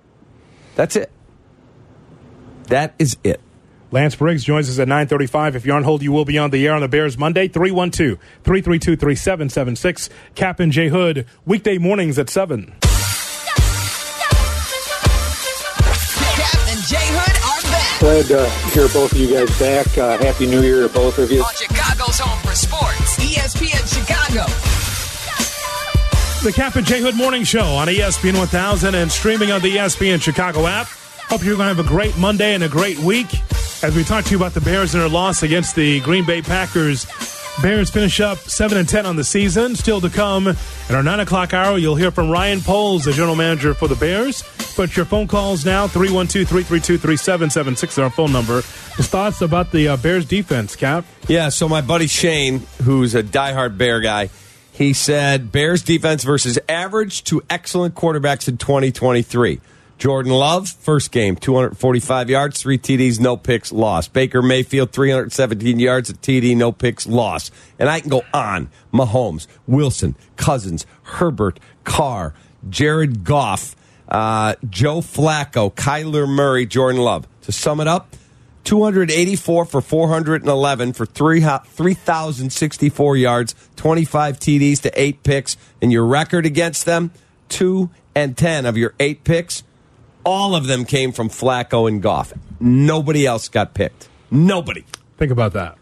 That's 0.76 0.94
it. 0.96 1.10
That 2.68 2.94
is 2.98 3.16
it. 3.24 3.40
Lance 3.92 4.14
Briggs 4.14 4.44
joins 4.44 4.70
us 4.70 4.78
at 4.78 4.86
935. 4.86 5.56
If 5.56 5.66
you're 5.66 5.74
on 5.74 5.82
hold, 5.82 6.00
you 6.02 6.12
will 6.12 6.24
be 6.24 6.38
on 6.38 6.50
the 6.50 6.64
air 6.64 6.74
on 6.74 6.80
the 6.80 6.86
Bears 6.88 7.18
Monday, 7.18 7.48
312-332-3776. 7.48 10.08
Cap 10.36 10.60
and 10.60 10.70
J 10.70 10.86
Hood, 10.88 11.26
weekday 11.44 11.76
mornings 11.76 12.16
at 12.16 12.30
7. 12.30 12.66
Cap 12.66 12.74
and 16.68 16.78
J 16.86 16.96
Hood 17.00 17.36
are 17.42 17.62
back. 17.72 18.00
Glad 18.00 18.26
to 18.26 18.48
hear 18.70 18.86
both 18.88 19.10
of 19.10 19.18
you 19.18 19.28
guys 19.34 19.58
back. 19.58 19.98
Uh, 19.98 20.16
Happy 20.18 20.46
New 20.46 20.62
Year 20.62 20.86
to 20.86 20.94
both 20.94 21.18
of 21.18 21.32
you. 21.32 21.42
On 21.42 21.52
Chicago's 21.54 22.20
home 22.20 22.38
for 22.46 22.54
sports, 22.54 23.18
ESPN 23.18 23.82
The 26.42 26.52
Cap 26.52 26.76
and 26.76 26.86
J 26.86 27.02
Hood 27.02 27.16
Morning 27.16 27.44
Show 27.44 27.66
on 27.66 27.86
ESPN 27.88 28.38
1000 28.38 28.94
and 28.94 29.12
streaming 29.12 29.52
on 29.52 29.60
the 29.60 29.76
ESPN 29.76 30.22
Chicago 30.22 30.66
app. 30.66 30.86
Hope 30.86 31.44
you're 31.44 31.54
going 31.54 31.68
to 31.68 31.74
have 31.74 31.84
a 31.84 31.88
great 31.88 32.16
Monday 32.16 32.54
and 32.54 32.64
a 32.64 32.68
great 32.68 32.98
week. 32.98 33.26
As 33.84 33.94
we 33.94 34.02
talk 34.04 34.24
to 34.24 34.30
you 34.30 34.38
about 34.38 34.54
the 34.54 34.62
Bears 34.62 34.94
and 34.94 35.02
their 35.02 35.10
loss 35.10 35.42
against 35.42 35.76
the 35.76 36.00
Green 36.00 36.24
Bay 36.24 36.40
Packers, 36.40 37.06
Bears 37.60 37.90
finish 37.90 38.20
up 38.20 38.38
7 38.38 38.78
and 38.78 38.88
10 38.88 39.04
on 39.04 39.16
the 39.16 39.24
season. 39.24 39.76
Still 39.76 40.00
to 40.00 40.08
come 40.08 40.48
at 40.48 40.90
our 40.90 41.02
9 41.02 41.20
o'clock 41.20 41.52
hour, 41.52 41.76
you'll 41.76 41.94
hear 41.94 42.10
from 42.10 42.30
Ryan 42.30 42.62
Poles, 42.62 43.04
the 43.04 43.12
general 43.12 43.36
manager 43.36 43.74
for 43.74 43.86
the 43.86 43.96
Bears. 43.96 44.42
But 44.78 44.96
your 44.96 45.04
phone 45.04 45.26
calls 45.26 45.66
now 45.66 45.88
312 45.88 46.48
332 46.48 46.96
3776 46.96 47.92
is 47.92 47.98
our 47.98 48.08
phone 48.08 48.32
number. 48.32 48.62
His 48.96 49.08
thoughts 49.08 49.42
about 49.42 49.72
the 49.72 49.88
uh, 49.88 49.98
Bears 49.98 50.24
defense, 50.24 50.74
Cap? 50.74 51.04
Yeah, 51.28 51.50
so 51.50 51.68
my 51.68 51.82
buddy 51.82 52.06
Shane, 52.06 52.60
who's 52.82 53.14
a 53.14 53.22
diehard 53.22 53.76
Bear 53.76 54.00
guy, 54.00 54.30
he 54.72 54.92
said 54.92 55.52
Bears 55.52 55.82
defense 55.82 56.24
versus 56.24 56.58
average 56.68 57.24
to 57.24 57.42
excellent 57.50 57.94
quarterbacks 57.94 58.48
in 58.48 58.56
2023. 58.56 59.60
Jordan 60.00 60.32
Love, 60.32 60.66
first 60.66 61.12
game, 61.12 61.36
245 61.36 62.30
yards, 62.30 62.62
three 62.62 62.78
TDs, 62.78 63.20
no 63.20 63.36
picks, 63.36 63.70
loss. 63.70 64.08
Baker 64.08 64.40
Mayfield, 64.40 64.92
317 64.92 65.78
yards, 65.78 66.08
a 66.08 66.14
TD, 66.14 66.56
no 66.56 66.72
picks, 66.72 67.06
loss. 67.06 67.50
And 67.78 67.86
I 67.86 68.00
can 68.00 68.08
go 68.08 68.22
on. 68.32 68.70
Mahomes, 68.94 69.46
Wilson, 69.66 70.16
Cousins, 70.36 70.86
Herbert, 71.02 71.60
Carr, 71.84 72.32
Jared 72.70 73.24
Goff, 73.24 73.76
uh, 74.08 74.54
Joe 74.70 75.02
Flacco, 75.02 75.70
Kyler 75.70 76.26
Murray, 76.26 76.64
Jordan 76.64 77.02
Love. 77.02 77.28
To 77.42 77.52
sum 77.52 77.80
it 77.80 77.86
up, 77.86 78.16
284 78.70 79.64
for 79.64 79.80
411 79.80 80.92
for 80.92 81.04
three 81.04 81.40
3,064 81.40 83.16
yards, 83.16 83.56
25 83.74 84.38
TDs 84.38 84.82
to 84.82 84.92
eight 84.94 85.24
picks, 85.24 85.56
and 85.82 85.90
your 85.90 86.06
record 86.06 86.46
against 86.46 86.86
them, 86.86 87.10
two 87.48 87.90
and 88.14 88.36
10 88.36 88.66
of 88.66 88.76
your 88.76 88.94
eight 89.00 89.24
picks, 89.24 89.64
all 90.22 90.54
of 90.54 90.68
them 90.68 90.84
came 90.84 91.10
from 91.10 91.28
Flacco 91.28 91.88
and 91.88 92.00
Goff. 92.00 92.32
Nobody 92.60 93.26
else 93.26 93.48
got 93.48 93.74
picked. 93.74 94.08
Nobody. 94.30 94.84
Think 95.16 95.32
about 95.32 95.54
that. 95.54 95.76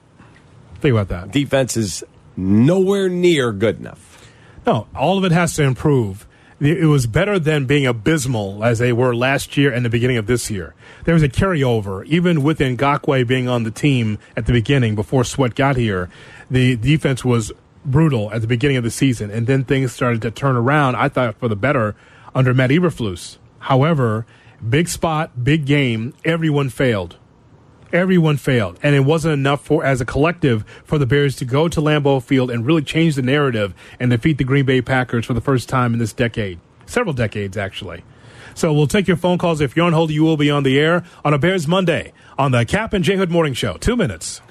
Think 0.80 0.92
about 0.92 1.08
that. 1.08 1.30
Defense 1.30 1.76
is 1.76 2.02
nowhere 2.38 3.10
near 3.10 3.52
good 3.52 3.78
enough. 3.78 4.32
No, 4.66 4.86
all 4.94 5.18
of 5.18 5.24
it 5.24 5.32
has 5.32 5.54
to 5.56 5.62
improve. 5.62 6.26
It 6.60 6.88
was 6.88 7.06
better 7.06 7.38
than 7.38 7.66
being 7.66 7.86
abysmal 7.86 8.64
as 8.64 8.80
they 8.80 8.92
were 8.92 9.14
last 9.14 9.56
year 9.56 9.72
and 9.72 9.84
the 9.84 9.90
beginning 9.90 10.16
of 10.16 10.26
this 10.26 10.50
year. 10.50 10.74
There 11.04 11.14
was 11.14 11.22
a 11.22 11.28
carryover, 11.28 12.04
even 12.06 12.42
with 12.42 12.58
Ngakoue 12.58 13.28
being 13.28 13.48
on 13.48 13.62
the 13.62 13.70
team 13.70 14.18
at 14.36 14.46
the 14.46 14.52
beginning 14.52 14.96
before 14.96 15.22
Sweat 15.22 15.54
got 15.54 15.76
here. 15.76 16.10
The 16.50 16.74
defense 16.74 17.24
was 17.24 17.52
brutal 17.84 18.32
at 18.32 18.40
the 18.40 18.48
beginning 18.48 18.76
of 18.76 18.82
the 18.82 18.90
season, 18.90 19.30
and 19.30 19.46
then 19.46 19.62
things 19.62 19.92
started 19.92 20.20
to 20.22 20.32
turn 20.32 20.56
around. 20.56 20.96
I 20.96 21.08
thought 21.08 21.36
for 21.36 21.46
the 21.46 21.54
better 21.54 21.94
under 22.34 22.52
Matt 22.52 22.70
Eberflus. 22.70 23.38
However, 23.60 24.26
big 24.68 24.88
spot, 24.88 25.44
big 25.44 25.64
game, 25.64 26.12
everyone 26.24 26.70
failed. 26.70 27.16
Everyone 27.92 28.36
failed, 28.36 28.78
and 28.82 28.94
it 28.94 29.00
wasn't 29.00 29.32
enough 29.32 29.64
for 29.64 29.82
as 29.82 30.02
a 30.02 30.04
collective 30.04 30.62
for 30.84 30.98
the 30.98 31.06
Bears 31.06 31.36
to 31.36 31.46
go 31.46 31.68
to 31.68 31.80
Lambeau 31.80 32.22
Field 32.22 32.50
and 32.50 32.66
really 32.66 32.82
change 32.82 33.14
the 33.14 33.22
narrative 33.22 33.74
and 33.98 34.10
defeat 34.10 34.36
the 34.36 34.44
Green 34.44 34.66
Bay 34.66 34.82
Packers 34.82 35.24
for 35.24 35.32
the 35.32 35.40
first 35.40 35.70
time 35.70 35.94
in 35.94 35.98
this 35.98 36.12
decade, 36.12 36.60
several 36.84 37.14
decades 37.14 37.56
actually. 37.56 38.04
So 38.54 38.74
we'll 38.74 38.88
take 38.88 39.08
your 39.08 39.16
phone 39.16 39.38
calls. 39.38 39.62
If 39.62 39.74
you're 39.74 39.86
on 39.86 39.94
hold, 39.94 40.10
you 40.10 40.22
will 40.22 40.36
be 40.36 40.50
on 40.50 40.64
the 40.64 40.78
air 40.78 41.02
on 41.24 41.32
a 41.32 41.38
Bears 41.38 41.66
Monday 41.66 42.12
on 42.36 42.52
the 42.52 42.66
Cap 42.66 42.92
and 42.92 43.02
J 43.02 43.16
Hood 43.16 43.30
Morning 43.30 43.54
Show. 43.54 43.78
Two 43.78 43.96
minutes. 43.96 44.42